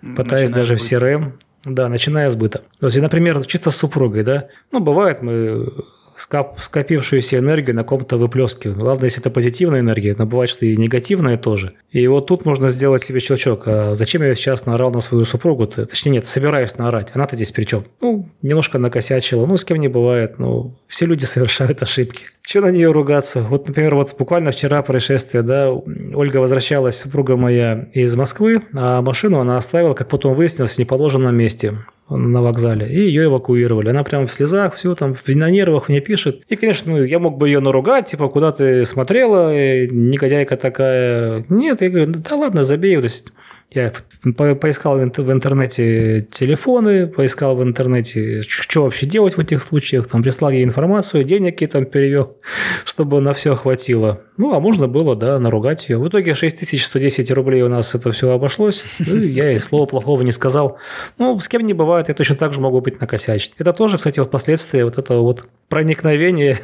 [0.00, 1.32] пытаясь Начиная даже в с CRM,
[1.64, 2.62] да, начиная с быта.
[2.80, 5.72] То есть, например, чисто с супругой, да, ну, бывает, мы
[6.20, 8.82] скопившуюся энергию на ком-то выплескиваем.
[8.82, 11.72] Ладно, если это позитивная энергия, но бывает, что и негативная тоже.
[11.90, 13.62] И вот тут можно сделать себе щелчок.
[13.66, 15.64] А зачем я сейчас наорал на свою супругу?
[15.64, 15.86] -то?
[15.86, 17.08] Точнее, нет, собираюсь наорать.
[17.14, 17.84] Она-то здесь при чем?
[18.00, 19.46] Ну, немножко накосячила.
[19.46, 20.38] Ну, с кем не бывает.
[20.38, 22.26] Ну, все люди совершают ошибки.
[22.42, 23.42] Че на нее ругаться?
[23.42, 29.38] Вот, например, вот буквально вчера происшествие, да, Ольга возвращалась, супруга моя, из Москвы, а машину
[29.38, 31.78] она оставила, как потом выяснилось, в неположенном месте
[32.10, 33.90] на вокзале, и ее эвакуировали.
[33.90, 36.42] Она прям в слезах, все там, на нервах мне пишет.
[36.48, 41.44] И, конечно, ну, я мог бы ее наругать, типа, куда ты смотрела, э, негодяйка такая.
[41.48, 42.96] Нет, я говорю, да ладно, забей.
[42.96, 43.32] То есть
[43.72, 43.92] Я
[44.36, 49.62] по- поискал в ин- в интернете телефоны, поискал в интернете, что вообще делать в этих
[49.62, 52.36] случаях, там прислал ей информацию, денег ей там перевел,
[52.84, 54.22] чтобы на все хватило.
[54.36, 55.98] Ну, а можно было, да, наругать ее.
[55.98, 58.84] В итоге 6110 рублей у нас это все обошлось.
[58.98, 60.78] Ну, я ей слова плохого не сказал.
[61.18, 63.52] Ну, с кем не бывает, я точно так же могу быть накосячить.
[63.58, 66.58] Это тоже, кстати, вот последствия вот этого вот проникновения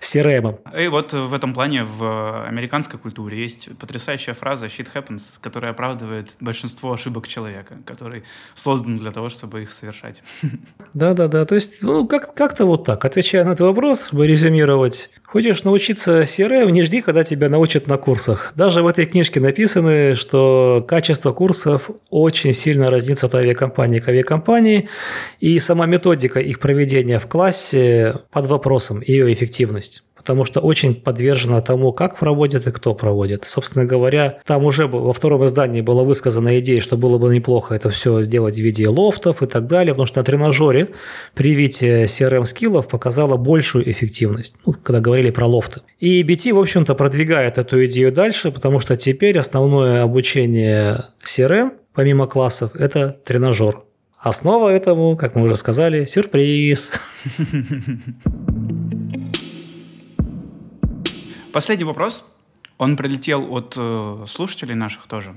[0.00, 0.58] CRM.
[0.78, 6.34] И вот в этом плане в американской культуре есть потрясающая фраза «shit happens», которая оправдывает
[6.40, 8.24] большинство ошибок человека, который
[8.54, 10.22] создан для того, чтобы их совершать.
[10.94, 13.04] Да-да-да, то есть, ну, как- как-то вот так.
[13.04, 17.96] Отвечая на этот вопрос, чтобы резюмировать, хочешь научиться CRM, не жди, когда тебя научат на
[17.96, 18.52] курсах.
[18.54, 24.88] Даже в этой книжке написано, что качество курсов очень сильно разнится от авиакомпании к авиакомпании,
[25.40, 31.60] и сама методика их проведения в классе под вопросом, ее эффективность потому что очень подвержена
[31.60, 33.44] тому, как проводят и кто проводит.
[33.46, 37.90] Собственно говоря, там уже во втором издании была высказана идея, что было бы неплохо это
[37.90, 40.88] все сделать в виде лофтов и так далее, потому что на тренажере
[41.34, 45.82] привитие CRM-скиллов показало большую эффективность, ну, когда говорили про лофты.
[46.00, 52.26] И BT, в общем-то, продвигает эту идею дальше, потому что теперь основное обучение CRM, помимо
[52.26, 53.82] классов, это тренажер.
[54.18, 56.92] Основа этому, как мы уже сказали, сюрприз.
[61.54, 62.24] Последний вопрос.
[62.78, 65.36] Он прилетел от э, слушателей наших тоже.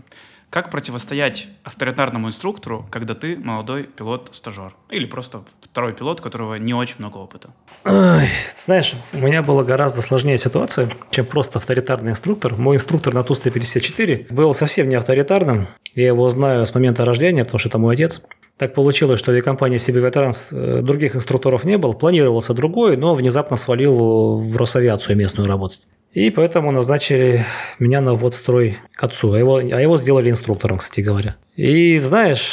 [0.50, 4.74] Как противостоять авторитарному инструктору, когда ты молодой пилот-стажер?
[4.90, 7.50] Или просто второй пилот, у которого не очень много опыта?
[7.86, 12.56] Ой, знаешь, у меня была гораздо сложнее ситуация, чем просто авторитарный инструктор.
[12.56, 15.68] Мой инструктор на Ту-154 был совсем не авторитарным.
[15.94, 18.24] Я его знаю с момента рождения, потому что это мой отец.
[18.58, 23.14] Так получилось, что в авиакомпании себе ветеранс э, других инструкторов не было, планировался другой, но
[23.14, 25.88] внезапно свалил в Росавиацию местную работать.
[26.14, 27.46] И поэтому назначили
[27.78, 31.36] меня на ввод в строй к отцу, а его, а его сделали инструктором, кстати говоря.
[31.56, 32.52] И знаешь,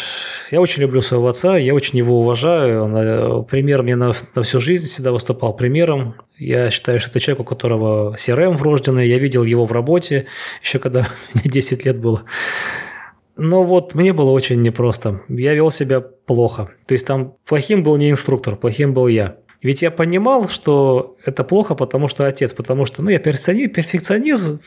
[0.51, 4.43] я очень люблю своего отца, я очень его уважаю, он э, пример мне на, на
[4.43, 6.16] всю жизнь всегда выступал примером.
[6.36, 10.26] Я считаю, что это человек, у которого CRM врожденный, я видел его в работе,
[10.62, 12.24] еще когда мне 10 лет было.
[13.36, 15.23] Но вот мне было очень непросто.
[15.28, 16.70] Я вел себя плохо.
[16.86, 19.36] То есть там плохим был не инструктор, плохим был я.
[19.65, 24.61] Ведь я понимал, что это плохо, потому что отец, потому что ну, я перфекционист, перфекционизм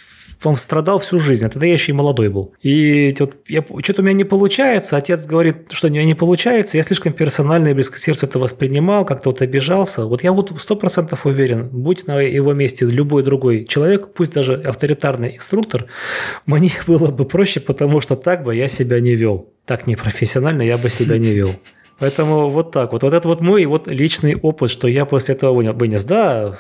[0.44, 2.54] он страдал всю жизнь, а тогда я еще и молодой был.
[2.62, 6.78] И вот я, что-то у меня не получается, отец говорит, что у меня не получается,
[6.78, 10.06] я слишком персонально и близко к это воспринимал, как-то вот обижался.
[10.06, 14.56] Вот я вот сто процентов уверен, будь на его месте любой другой человек, пусть даже
[14.56, 15.86] авторитарный инструктор,
[16.48, 19.54] мне было бы проще, потому что так бы я себя не вел.
[19.66, 21.52] Так непрофессионально я бы себя не вел.
[22.00, 23.04] Поэтому вот так вот.
[23.04, 26.04] Вот это вот мой вот личный опыт, что я после этого вынес.
[26.04, 26.54] Да,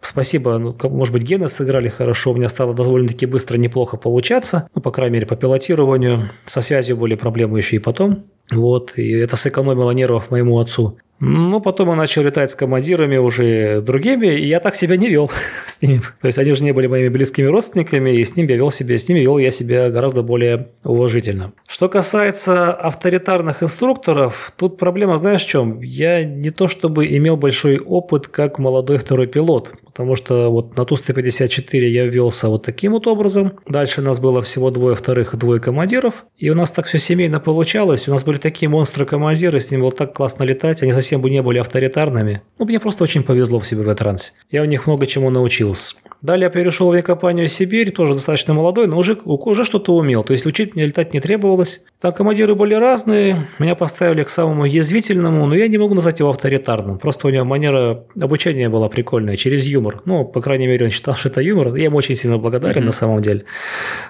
[0.00, 4.82] спасибо, ну, может быть, гены сыграли хорошо, у меня стало довольно-таки быстро неплохо получаться, ну,
[4.82, 6.30] по крайней мере, по пилотированию.
[6.46, 8.24] Со связью были проблемы еще и потом.
[8.50, 10.98] Вот, и это сэкономило нервов моему отцу.
[11.24, 15.30] Ну, потом он начал летать с командирами уже другими, и я так себя не вел
[15.66, 16.00] с ними.
[16.20, 18.98] То есть они же не были моими близкими родственниками, и с ними я вел себя,
[18.98, 21.52] с ними вел я себя гораздо более уважительно.
[21.68, 25.80] Что касается авторитарных инструкторов, тут проблема, знаешь, в чем?
[25.80, 30.84] Я не то чтобы имел большой опыт как молодой второй пилот, потому что вот на
[30.84, 33.52] Ту-154 я велся вот таким вот образом.
[33.68, 37.40] Дальше нас было всего двое вторых и двое командиров, и у нас так все семейно
[37.40, 38.08] получалось.
[38.08, 41.42] У нас были такие монстры-командиры, с ним было так классно летать, они совсем бы не
[41.42, 42.42] были авторитарными.
[42.58, 44.32] Ну, мне просто очень повезло в себе в трансе.
[44.50, 45.96] Я у них много чему научился.
[46.22, 50.22] Далее я перешел в авиакомпанию «Сибирь», тоже достаточно молодой, но уже, уже что-то умел.
[50.22, 51.84] То есть учить мне летать не требовалось.
[52.00, 56.30] Там командиры были разные, меня поставили к самому язвительному, но я не могу назвать его
[56.30, 56.98] авторитарным.
[56.98, 59.81] Просто у него манера обучения была прикольная, через юмор.
[60.04, 61.74] Ну, по крайней мере, он считал, что это юмор.
[61.74, 62.86] Я ему очень сильно благодарен mm-hmm.
[62.86, 63.44] на самом деле.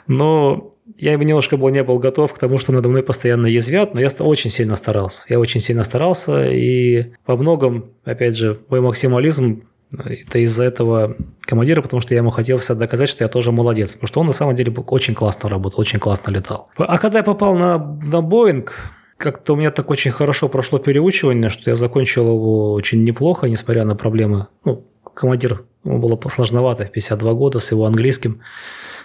[0.07, 4.01] Но я немножко был, не был готов к тому, что надо мной постоянно язвят, но
[4.01, 5.25] я очень сильно старался.
[5.29, 11.83] Я очень сильно старался, и во многом, опять же, мой максимализм это из-за этого командира,
[11.83, 13.93] потому что я ему хотел всегда доказать, что я тоже молодец.
[13.93, 16.71] Потому что он на самом деле очень классно работал, очень классно летал.
[16.79, 18.75] А когда я попал на, на Боинг,
[19.19, 23.85] как-то у меня так очень хорошо прошло переучивание, что я закончил его очень неплохо, несмотря
[23.85, 24.49] на проблемы.
[24.65, 28.43] Ну, командир ему было сложновато, 52 года с его английским.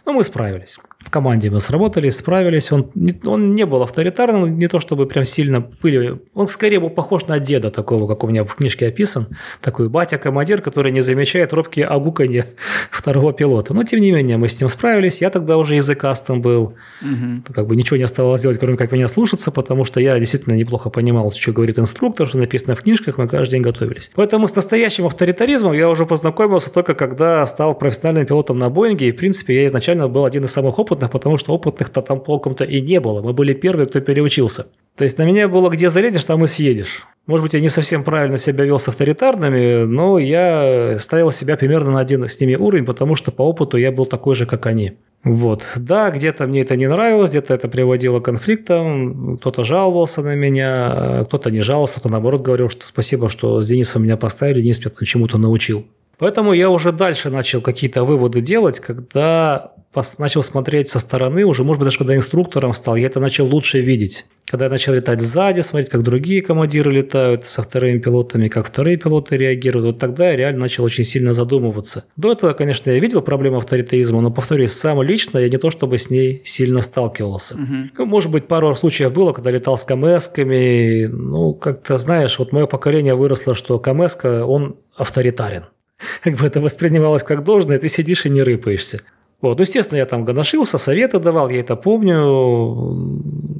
[0.06, 0.78] Но мы справились.
[1.00, 2.72] В команде мы сработали, справились.
[2.72, 2.92] Он
[3.24, 6.20] он не был авторитарным, не то чтобы прям сильно пыли.
[6.34, 9.28] Он скорее был похож на деда такого, как у меня в книжке описан.
[9.62, 12.48] Такой батя-командир, который не замечает робкие огуканья
[12.92, 13.76] второго пилота.
[13.76, 15.22] Но тем не менее мы с ним справились.
[15.22, 16.74] Я тогда уже языкастом был.
[17.02, 17.54] Угу.
[17.54, 20.90] Как бы ничего не оставалось делать, кроме как меня слушаться, потому что я действительно неплохо
[20.90, 24.12] понимал, что говорит инструктор, что написано в книжках, мы каждый день готовились.
[24.16, 29.10] Поэтому с настоящим авторитаризмом я уже познакомился только когда стал профессиональным пилотом на Боинге.
[29.10, 32.64] И, в принципе, я изначально был один из самых опытных, потому что опытных-то там толком-то
[32.64, 33.22] и не было.
[33.22, 34.68] Мы были первые, кто переучился.
[34.96, 37.06] То есть на меня было где залезешь, там и съедешь.
[37.28, 41.92] Может быть, я не совсем правильно себя вел с авторитарными, но я ставил себя примерно
[41.92, 44.94] на один с ними уровень, потому что по опыту я был такой же, как они.
[45.24, 45.64] Вот.
[45.76, 51.26] Да, где-то мне это не нравилось, где-то это приводило к конфликтам, кто-то жаловался на меня,
[51.26, 55.06] кто-то не жаловался, кто-то наоборот говорил, что спасибо, что с Денисом меня поставили, Денис меня
[55.06, 55.86] чему-то научил.
[56.18, 59.74] Поэтому я уже дальше начал какие-то выводы делать, когда
[60.18, 63.80] начал смотреть со стороны, уже, может быть, даже когда инструктором стал, я это начал лучше
[63.80, 64.26] видеть.
[64.46, 68.98] Когда я начал летать сзади, смотреть, как другие командиры летают со вторыми пилотами, как вторые
[68.98, 72.06] пилоты реагируют, вот тогда я реально начал очень сильно задумываться.
[72.16, 75.98] До этого, конечно, я видел проблему авторитаризма, но, повторюсь, сам лично я не то чтобы
[75.98, 77.56] с ней сильно сталкивался.
[77.56, 77.74] Угу.
[77.98, 82.68] Ну, может быть, пару случаев было, когда летал с КМСками, ну, как-то, знаешь, вот мое
[82.68, 85.66] поколение выросло, что КМСка, он авторитарен
[86.24, 89.02] как бы это воспринималось как должное, ты сидишь и не рыпаешься.
[89.42, 93.57] Вот, ну, естественно, я там гоношился, советы давал, я это помню.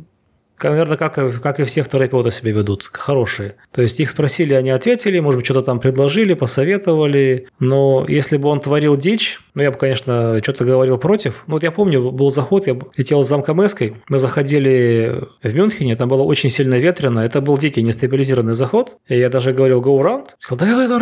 [0.62, 3.56] Наверное, как, как и все вторые пилоты себя ведут, хорошие.
[3.72, 7.48] То есть их спросили, они ответили, может быть, что-то там предложили, посоветовали.
[7.60, 11.44] Но если бы он творил дичь, ну, я бы, конечно, что-то говорил против.
[11.48, 15.96] Ну, вот я помню, был заход, я летел с замком Эской, мы заходили в Мюнхене,
[15.96, 18.98] там было очень сильно ветрено, это был дикий нестабилизированный заход.
[19.08, 20.30] И я даже говорил go around.
[20.40, 20.98] Сказал, давай go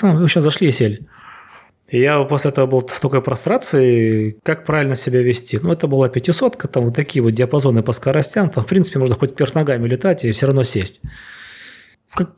[0.00, 1.06] там, сейчас зашли и сели.
[1.94, 5.60] И я после этого был в такой прострации, как правильно себя вести.
[5.62, 9.14] Ну, это была пятисотка, там вот такие вот диапазоны по скоростям, там, в принципе, можно
[9.14, 11.02] хоть вверх ногами летать и все равно сесть.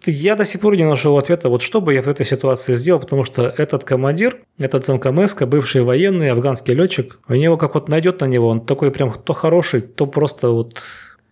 [0.05, 3.01] Я до сих пор не нашел ответа, вот что бы я в этой ситуации сделал,
[3.01, 8.21] потому что этот командир, этот замкомеска, бывший военный, афганский летчик, у него как вот найдет
[8.21, 10.83] на него, он такой прям то хороший, то просто вот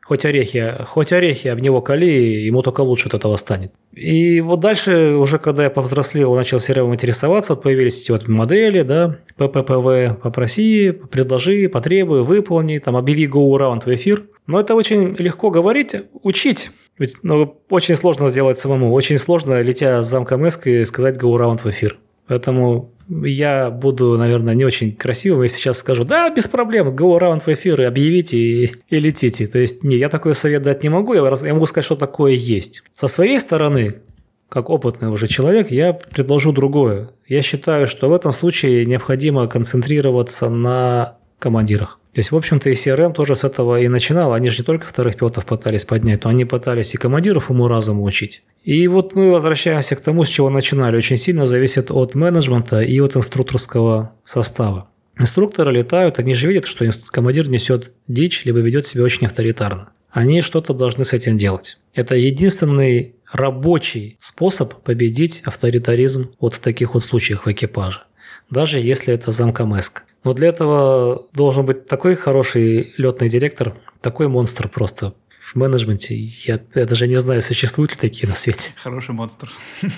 [0.04, 3.72] Хоть орехи, хоть орехи об него кали, ему только лучше от этого станет.
[3.94, 9.16] И вот дальше, уже когда я повзрослел, начал сериалом интересоваться, появились эти вот модели, да,
[9.38, 14.24] ПППВ, попроси, предложи, потребуй, выполни, там, объяви go around в эфир.
[14.46, 16.70] Но это очень легко говорить, учить.
[16.98, 18.92] Ведь ну, очень сложно сделать самому.
[18.92, 21.98] Очень сложно, летя с замком эски, сказать go around в эфир.
[22.26, 27.42] Поэтому я буду, наверное, не очень красивым, если сейчас скажу, да, без проблем, go around
[27.44, 29.46] в эфир, и объявите и, и летите.
[29.46, 32.32] То есть, не, я такой совет дать не могу, я, я могу сказать, что такое
[32.32, 32.82] есть.
[32.94, 33.96] Со своей стороны,
[34.48, 37.10] как опытный уже человек, я предложу другое.
[37.26, 42.00] Я считаю, что в этом случае необходимо концентрироваться на командирах.
[42.14, 44.32] То есть, в общем-то, и CRM тоже с этого и начинал.
[44.32, 48.42] Они же не только вторых пилотов пытались поднять, но они пытались и командиров уму-разуму учить.
[48.62, 50.96] И вот мы возвращаемся к тому, с чего начинали.
[50.96, 54.88] Очень сильно зависит от менеджмента и от инструкторского состава.
[55.18, 59.88] Инструкторы летают, они же видят, что командир несет дичь, либо ведет себя очень авторитарно.
[60.10, 61.78] Они что-то должны с этим делать.
[61.94, 68.02] Это единственный рабочий способ победить авторитаризм вот в таких вот случаях в экипаже.
[68.50, 70.04] Даже если это замкомеск.
[70.24, 75.14] Но для этого должен быть такой хороший летный директор, такой монстр просто
[75.44, 76.14] в менеджменте.
[76.16, 78.72] Я, я даже не знаю, существуют ли такие на свете.
[78.82, 79.50] Хороший монстр.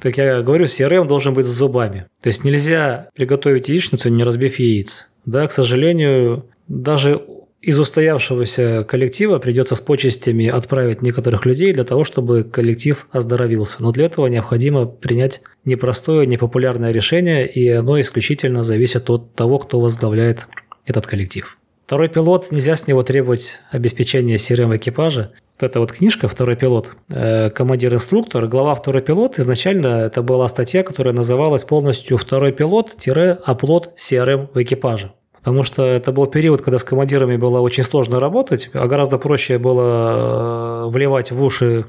[0.00, 2.08] Так я говорю, CRM должен быть с зубами.
[2.20, 5.08] То есть нельзя приготовить яичницу, не разбив яиц.
[5.24, 7.22] Да, к сожалению, даже
[7.64, 13.82] из устоявшегося коллектива придется с почестями отправить некоторых людей для того, чтобы коллектив оздоровился.
[13.82, 19.80] Но для этого необходимо принять непростое, непопулярное решение, и оно исключительно зависит от того, кто
[19.80, 20.46] возглавляет
[20.84, 21.58] этот коллектив.
[21.86, 25.32] Второй пилот, нельзя с него требовать обеспечения CRM экипажа.
[25.60, 30.82] Вот эта вот книжка «Второй пилот», э, командир-инструктор, глава «Второй пилот», изначально это была статья,
[30.82, 35.12] которая называлась полностью «Второй пилот-оплот CRM в экипаже».
[35.44, 39.58] Потому что это был период, когда с командирами было очень сложно работать, а гораздо проще
[39.58, 41.84] было э, вливать в уши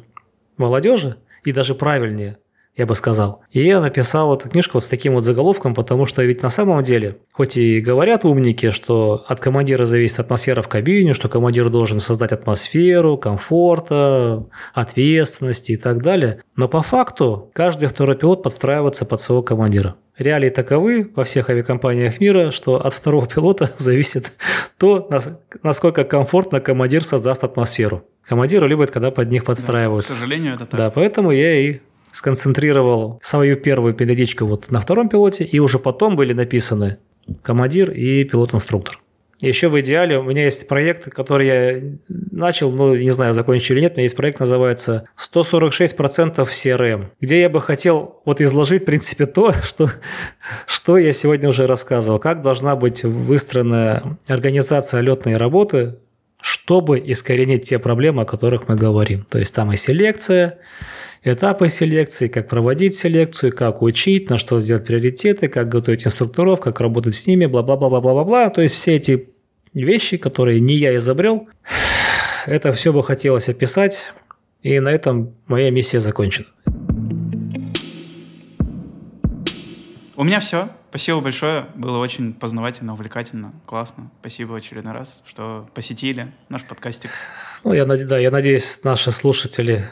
[0.57, 1.15] молодежи,
[1.45, 2.37] и даже правильнее,
[2.75, 3.41] я бы сказал.
[3.51, 6.83] И я написал эту книжку вот с таким вот заголовком, потому что ведь на самом
[6.83, 11.99] деле, хоть и говорят умники, что от командира зависит атмосфера в кабине, что командир должен
[11.99, 19.21] создать атмосферу комфорта, ответственности и так далее, но по факту каждый второй пилот подстраивается под
[19.21, 19.95] своего командира.
[20.17, 24.31] Реалии таковы во всех авиакомпаниях мира, что от второго пилота зависит
[24.77, 25.09] то,
[25.63, 28.03] насколько комфортно командир создаст атмосферу.
[28.23, 30.13] Командиры любят, когда под них подстраиваются.
[30.13, 30.77] Да, к сожалению, это так.
[30.79, 31.79] Да, поэтому я и
[32.15, 36.97] сконцентрировал свою первую периодичку вот на втором пилоте, и уже потом были написаны
[37.41, 39.01] командир и пилот-инструктор.
[39.41, 43.81] Еще в идеале у меня есть проект, который я начал, ну, не знаю, закончу или
[43.81, 48.85] нет, у меня есть проект, называется 146% CRM, где я бы хотел вот изложить, в
[48.85, 49.91] принципе, то, что,
[50.67, 55.97] что я сегодня уже рассказывал, как должна быть выстроена организация летной работы,
[56.39, 59.25] чтобы искоренить те проблемы, о которых мы говорим.
[59.29, 60.59] То есть там и селекция,
[61.25, 66.79] этапы селекции, как проводить селекцию, как учить, на что сделать приоритеты, как готовить инструкторов, как
[66.79, 68.49] работать с ними, бла-бла-бла-бла-бла-бла.
[68.49, 69.29] То есть все эти
[69.73, 71.49] вещи, которые не я изобрел,
[72.45, 74.13] это все бы хотелось описать,
[74.61, 76.47] и на этом моя миссия закончена.
[80.15, 80.69] У меня все.
[80.89, 81.65] Спасибо большое.
[81.75, 84.11] Было очень познавательно, увлекательно, классно.
[84.21, 87.09] Спасибо в очередной раз, что посетили наш подкастик.
[87.65, 89.89] Ну, я, да, я надеюсь, наши слушатели...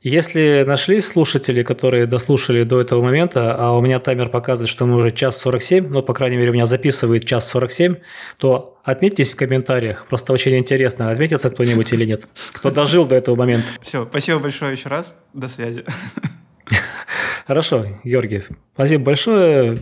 [0.00, 4.96] Если нашлись слушатели, которые дослушали до этого момента, а у меня таймер показывает, что мы
[4.96, 7.96] уже час 47, ну, по крайней мере, у меня записывает час 47,
[8.36, 10.06] то отметьтесь в комментариях.
[10.06, 12.28] Просто очень интересно, отметится кто-нибудь или нет.
[12.52, 13.66] Кто дожил до этого момента.
[13.82, 15.16] Все, спасибо большое еще раз.
[15.34, 15.84] До связи.
[17.48, 18.44] Хорошо, Георгий,
[18.74, 19.78] спасибо большое.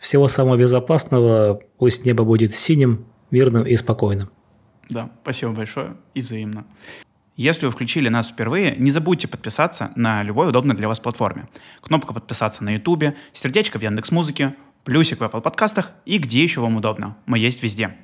[0.00, 1.60] Всего самого безопасного.
[1.78, 4.30] Пусть небо будет синим, мирным и спокойным.
[4.88, 6.66] Да, спасибо большое и взаимно.
[7.42, 11.48] Если вы включили нас впервые, не забудьте подписаться на любой удобной для вас платформе.
[11.80, 14.54] Кнопка подписаться на YouTube, сердечко в Яндекс.Музыке,
[14.84, 17.16] плюсик в Apple подкастах и где еще вам удобно.
[17.26, 17.96] Мы есть везде.